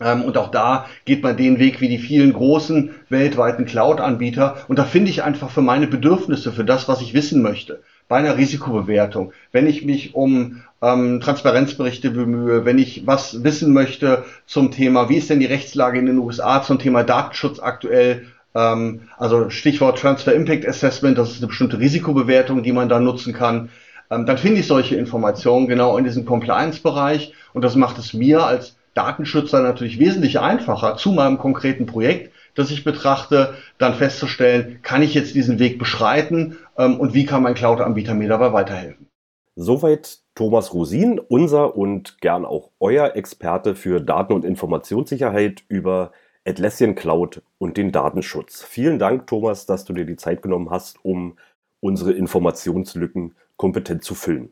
ähm, 0.01 0.23
und 0.23 0.37
auch 0.39 0.51
da 0.51 0.87
geht 1.05 1.23
man 1.23 1.37
den 1.37 1.59
Weg 1.59 1.81
wie 1.81 1.89
die 1.89 1.99
vielen 1.99 2.33
großen 2.33 2.91
weltweiten 3.09 3.67
Cloud-Anbieter. 3.67 4.57
Und 4.69 4.79
da 4.79 4.85
finde 4.85 5.11
ich 5.11 5.23
einfach 5.23 5.51
für 5.51 5.63
meine 5.63 5.87
Bedürfnisse, 5.87 6.53
für 6.53 6.65
das, 6.65 6.89
was 6.89 7.03
ich 7.03 7.15
wissen 7.15 7.43
möchte, 7.43 7.83
bei 8.09 8.17
einer 8.17 8.37
Risikobewertung, 8.37 9.33
wenn 9.53 9.67
ich 9.67 9.85
mich 9.85 10.15
um 10.15 10.63
ähm, 10.83 11.21
Transparenzberichte 11.21 12.11
bemühe, 12.11 12.65
wenn 12.65 12.79
ich 12.79 13.07
was 13.07 13.45
wissen 13.45 13.73
möchte 13.73 14.25
zum 14.47 14.73
Thema, 14.73 15.09
wie 15.09 15.17
ist 15.17 15.31
denn 15.31 15.41
die 15.41 15.47
Rechtslage 15.47 15.99
in 15.99 16.07
den 16.07 16.19
USA 16.19 16.63
zum 16.63 16.79
Thema 16.79 17.05
Datenschutz 17.05 17.61
aktuell, 17.61 18.27
also 18.53 19.51
Stichwort 19.51 19.99
Transfer 19.99 20.35
Impact 20.35 20.67
Assessment, 20.67 21.17
das 21.17 21.31
ist 21.31 21.39
eine 21.39 21.49
bestimmte 21.49 21.79
Risikobewertung, 21.79 22.63
die 22.63 22.73
man 22.73 22.89
da 22.89 22.99
nutzen 22.99 23.33
kann, 23.33 23.71
ähm, 24.11 24.27
dann 24.27 24.39
finde 24.39 24.61
ich 24.61 24.67
solche 24.67 24.97
Informationen 24.97 25.69
genau 25.69 25.97
in 25.97 26.05
diesem 26.05 26.25
Compliance-Bereich 26.25 27.33
und 27.53 27.63
das 27.63 27.77
macht 27.77 27.99
es 27.99 28.13
mir 28.13 28.45
als 28.45 28.77
Datenschützer 28.95 29.63
natürlich 29.63 29.99
wesentlich 30.01 30.41
einfacher, 30.41 30.97
zu 30.97 31.13
meinem 31.13 31.39
konkreten 31.39 31.87
Projekt, 31.87 32.33
das 32.57 32.73
ich 32.73 32.83
betrachte, 32.83 33.55
dann 33.79 33.95
festzustellen, 33.95 34.81
kann 34.83 35.03
ich 35.03 35.15
jetzt 35.15 35.35
diesen 35.35 35.61
Weg 35.61 35.79
beschreiten 35.79 36.59
ähm, 36.77 36.99
und 36.99 37.15
wie 37.15 37.25
kann 37.25 37.43
mein 37.43 37.55
Cloud-Anbieter 37.55 38.15
mir 38.15 38.29
dabei 38.29 38.53
weiterhelfen. 38.53 39.07
Soweit 39.55 40.19
Thomas 40.35 40.75
Rosin, 40.75 41.21
unser 41.21 41.77
und 41.77 42.21
gern 42.21 42.45
auch 42.45 42.71
euer 42.81 43.15
Experte 43.15 43.75
für 43.75 44.01
Daten- 44.01 44.33
und 44.33 44.45
Informationssicherheit 44.45 45.63
über 45.69 46.13
Atlassian 46.47 46.95
Cloud 46.95 47.43
und 47.59 47.77
den 47.77 47.93
Datenschutz. 47.93 48.63
Vielen 48.63 48.99
Dank, 48.99 49.27
Thomas, 49.27 49.67
dass 49.67 49.85
du 49.85 49.93
dir 49.93 50.05
die 50.05 50.17
Zeit 50.17 50.43
genommen 50.43 50.71
hast, 50.71 51.05
um 51.05 51.37
unsere 51.81 52.13
Informationslücken 52.13 53.35
kompetent 53.57 54.05
zu 54.05 54.15
füllen. 54.15 54.51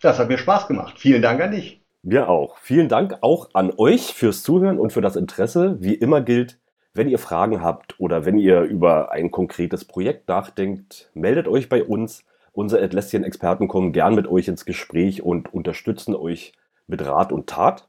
Das 0.00 0.18
hat 0.18 0.28
mir 0.28 0.38
Spaß 0.38 0.68
gemacht. 0.68 0.98
Vielen 0.98 1.22
Dank 1.22 1.40
an 1.40 1.52
dich. 1.52 1.80
Mir 2.02 2.28
auch. 2.28 2.58
Vielen 2.58 2.88
Dank 2.88 3.18
auch 3.22 3.48
an 3.54 3.72
euch 3.76 4.12
fürs 4.12 4.42
Zuhören 4.42 4.78
und 4.78 4.92
für 4.92 5.00
das 5.00 5.16
Interesse. 5.16 5.76
Wie 5.80 5.94
immer 5.94 6.20
gilt, 6.20 6.58
wenn 6.92 7.08
ihr 7.08 7.18
Fragen 7.18 7.62
habt 7.62 7.98
oder 7.98 8.24
wenn 8.24 8.38
ihr 8.38 8.60
über 8.60 9.10
ein 9.10 9.30
konkretes 9.30 9.84
Projekt 9.84 10.28
nachdenkt, 10.28 11.10
meldet 11.14 11.48
euch 11.48 11.68
bei 11.68 11.82
uns. 11.82 12.24
Unsere 12.52 12.84
Atlassian-Experten 12.84 13.66
kommen 13.66 13.92
gern 13.92 14.14
mit 14.14 14.28
euch 14.28 14.46
ins 14.46 14.64
Gespräch 14.64 15.22
und 15.22 15.52
unterstützen 15.52 16.14
euch 16.14 16.52
mit 16.86 17.04
Rat 17.04 17.32
und 17.32 17.48
Tat. 17.48 17.88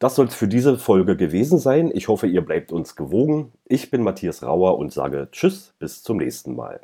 Das 0.00 0.14
soll 0.14 0.28
es 0.28 0.34
für 0.34 0.48
diese 0.48 0.78
Folge 0.78 1.14
gewesen 1.14 1.58
sein. 1.58 1.90
Ich 1.92 2.08
hoffe, 2.08 2.26
ihr 2.26 2.40
bleibt 2.40 2.72
uns 2.72 2.96
gewogen. 2.96 3.52
Ich 3.66 3.90
bin 3.90 4.02
Matthias 4.02 4.42
Rauer 4.42 4.78
und 4.78 4.92
sage 4.94 5.28
Tschüss, 5.30 5.74
bis 5.78 6.02
zum 6.02 6.16
nächsten 6.16 6.56
Mal. 6.56 6.80